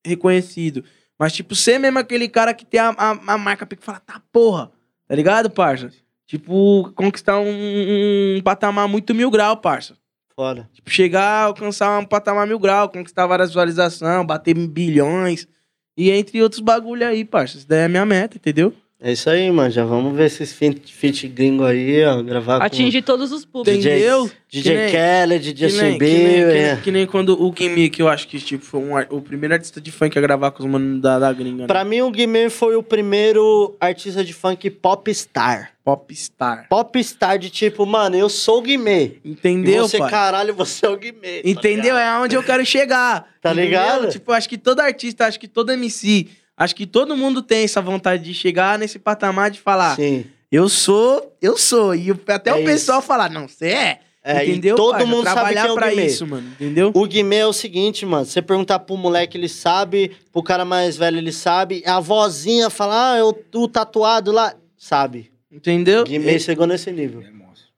[0.07, 0.85] reconhecido,
[1.19, 4.01] mas, tipo, ser mesmo aquele cara que tem a, a, a marca pique e fala,
[4.01, 4.71] tá porra,
[5.07, 5.91] tá ligado, parça?
[6.31, 9.97] Tipo, conquistar um, um patamar muito mil grau, parça.
[10.33, 10.71] Foda.
[10.73, 15.49] Tipo, chegar, alcançar um patamar mil grau, conquistar várias visualizações, bater bilhões.
[15.97, 17.57] E entre outros bagulho aí, parça.
[17.57, 18.73] Isso daí é a minha meta, entendeu?
[19.03, 19.71] É isso aí, mano.
[19.71, 22.21] Já vamos ver esses feat, feat gringo aí, ó.
[22.23, 23.83] Gravar Atingir todos os públicos.
[23.83, 24.29] DJ, Entendeu?
[24.29, 26.47] com DJ Que nem- Kelly, DJ que, Justin que, nem, que, Bieber.
[26.53, 26.77] nem, é.
[26.77, 29.81] que nem quando o Kimi, que eu acho que tipo, foi um o primeiro artista
[29.81, 31.63] de funk a gravar com os manos da, da gringa.
[31.63, 31.67] Né?
[31.67, 35.73] Pra mim, o Guimê foi o primeiro artista de funk popstar.
[35.83, 36.67] Popstar.
[36.69, 39.13] Popstar de tipo, mano, eu sou o Guimê.
[39.25, 40.11] Entendeu, e você, pai?
[40.11, 41.41] caralho, você é o Guimê.
[41.43, 41.83] tá Entendeu?
[41.95, 41.99] ligado?
[41.99, 43.27] é aonde eu quero chegar.
[43.41, 43.65] Tá entendeu?
[43.71, 44.09] ligado?
[44.11, 46.29] Tipo, acho que todo artista, acho que todo MC,
[46.61, 50.27] acho que todo mundo tem essa vontade de chegar nesse patamar de falar, Sim.
[50.53, 51.95] eu sou, eu sou.
[51.95, 53.09] E o- até É o pessoal isso.
[53.09, 54.01] falar, não, você é.
[54.23, 54.77] É, e entendeu?
[54.77, 55.07] todo parça?
[55.07, 56.05] mundo sabe quem é o pra Guimê.
[56.07, 56.47] isso, mano.
[56.53, 56.91] Entendeu?
[56.95, 58.27] O Guimê é o seguinte, mano.
[58.27, 60.15] Você perguntar pro moleque, ele sabe.
[60.31, 61.83] Pro cara mais velho, ele sabe.
[61.87, 64.55] A vozinha fala, ah, eu tô tatuado lá.
[64.77, 65.33] Sabe.
[65.51, 66.05] Entendeu?
[66.05, 67.23] Guimê chegou nesse nível.
[67.23, 67.69] É monstro.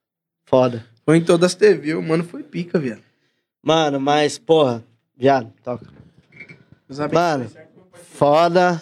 [0.44, 0.84] Foda.
[1.04, 3.02] Foi em todas as TV, o mano foi pica, viado.
[3.62, 4.82] Mano, mas, porra.
[5.16, 5.86] Viado, toca.
[7.12, 7.48] Mano,
[8.12, 8.80] foda.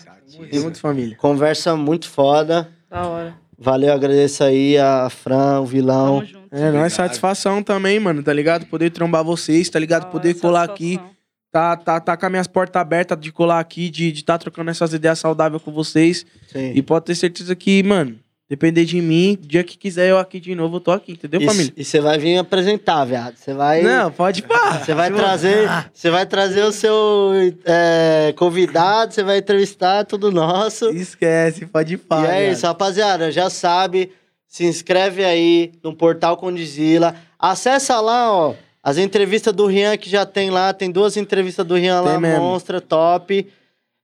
[0.53, 1.17] Junto, família.
[1.17, 2.69] Conversa muito foda.
[2.89, 3.35] Da hora.
[3.59, 6.21] Valeu, agradeço aí a Fran, o vilão.
[6.21, 6.41] Tamo junto.
[6.51, 8.67] É, não é satisfação também, mano, tá ligado?
[8.67, 10.05] Poder trombar vocês, tá ligado?
[10.05, 11.17] Da Poder hora, colar aqui, satisfação.
[11.53, 14.39] tá, tá, tá com as minhas portas abertas de colar aqui, de estar de tá
[14.39, 16.25] trocando essas ideias saudáveis com vocês.
[16.49, 16.73] Sim.
[16.75, 18.19] E pode ter certeza que, mano,
[18.51, 21.47] depender de mim, dia que quiser eu aqui de novo, eu tô aqui, entendeu, E-
[21.47, 21.73] família?
[21.77, 23.37] E você vai vir apresentar, viado.
[23.37, 23.81] Você vai.
[23.81, 24.81] Não, pode pá.
[24.85, 27.33] Você vai trazer, você vai trazer o seu
[27.65, 30.91] é, convidado, você vai entrevistar, tudo nosso.
[30.91, 32.23] Esquece, pode pá.
[32.23, 32.53] e é viado.
[32.57, 33.31] isso, rapaziada.
[33.31, 34.11] Já sabe,
[34.49, 37.15] se inscreve aí no portal Condizila.
[37.39, 40.73] Acessa lá, ó, as entrevistas do Rian que já tem lá.
[40.73, 42.43] Tem duas entrevistas do Rian Tem lá, mesmo.
[42.45, 43.47] monstra, top.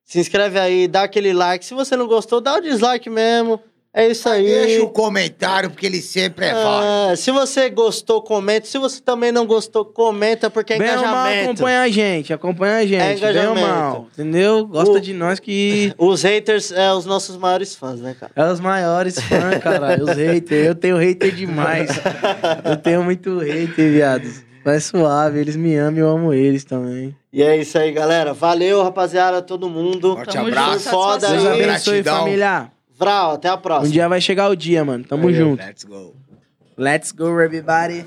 [0.05, 1.65] Se inscreve aí, dá aquele like.
[1.65, 3.61] Se você não gostou, dá o dislike mesmo.
[3.99, 4.45] É isso aí.
[4.45, 7.13] Deixa o comentário, porque ele sempre é válido.
[7.13, 8.67] É, se você gostou, comenta.
[8.67, 11.51] Se você também não gostou, comenta, porque é Bem ou mal, engajamento.
[11.53, 13.01] acompanha a gente, acompanha a gente.
[13.01, 13.67] É bem engajamento.
[13.67, 14.67] mal, entendeu?
[14.67, 18.33] Gosta O- de nós que Os haters é os nossos maiores fãs, né, cara?
[18.37, 20.05] é os maiores fãs, caralho.
[20.05, 20.67] Os haters.
[20.67, 21.89] Eu tenho hater demais.
[22.69, 24.43] Eu tenho muito hater, viados.
[24.63, 27.17] Mas suave, eles me amam e eu amo eles também.
[27.33, 28.35] E é isso aí, galera.
[28.35, 30.15] Valeu, rapaziada, todo mundo.
[30.17, 30.73] Forte Tamo abraço.
[30.81, 31.63] junto, Foda Deus aí.
[31.65, 32.71] abençoe, família.
[32.99, 33.89] Vral, até a próxima.
[33.89, 35.05] Um dia vai chegar o dia, mano.
[35.05, 35.37] Tamo Valeu.
[35.37, 35.63] junto.
[35.63, 36.15] Let's go.
[36.79, 38.05] Let's go, everybody.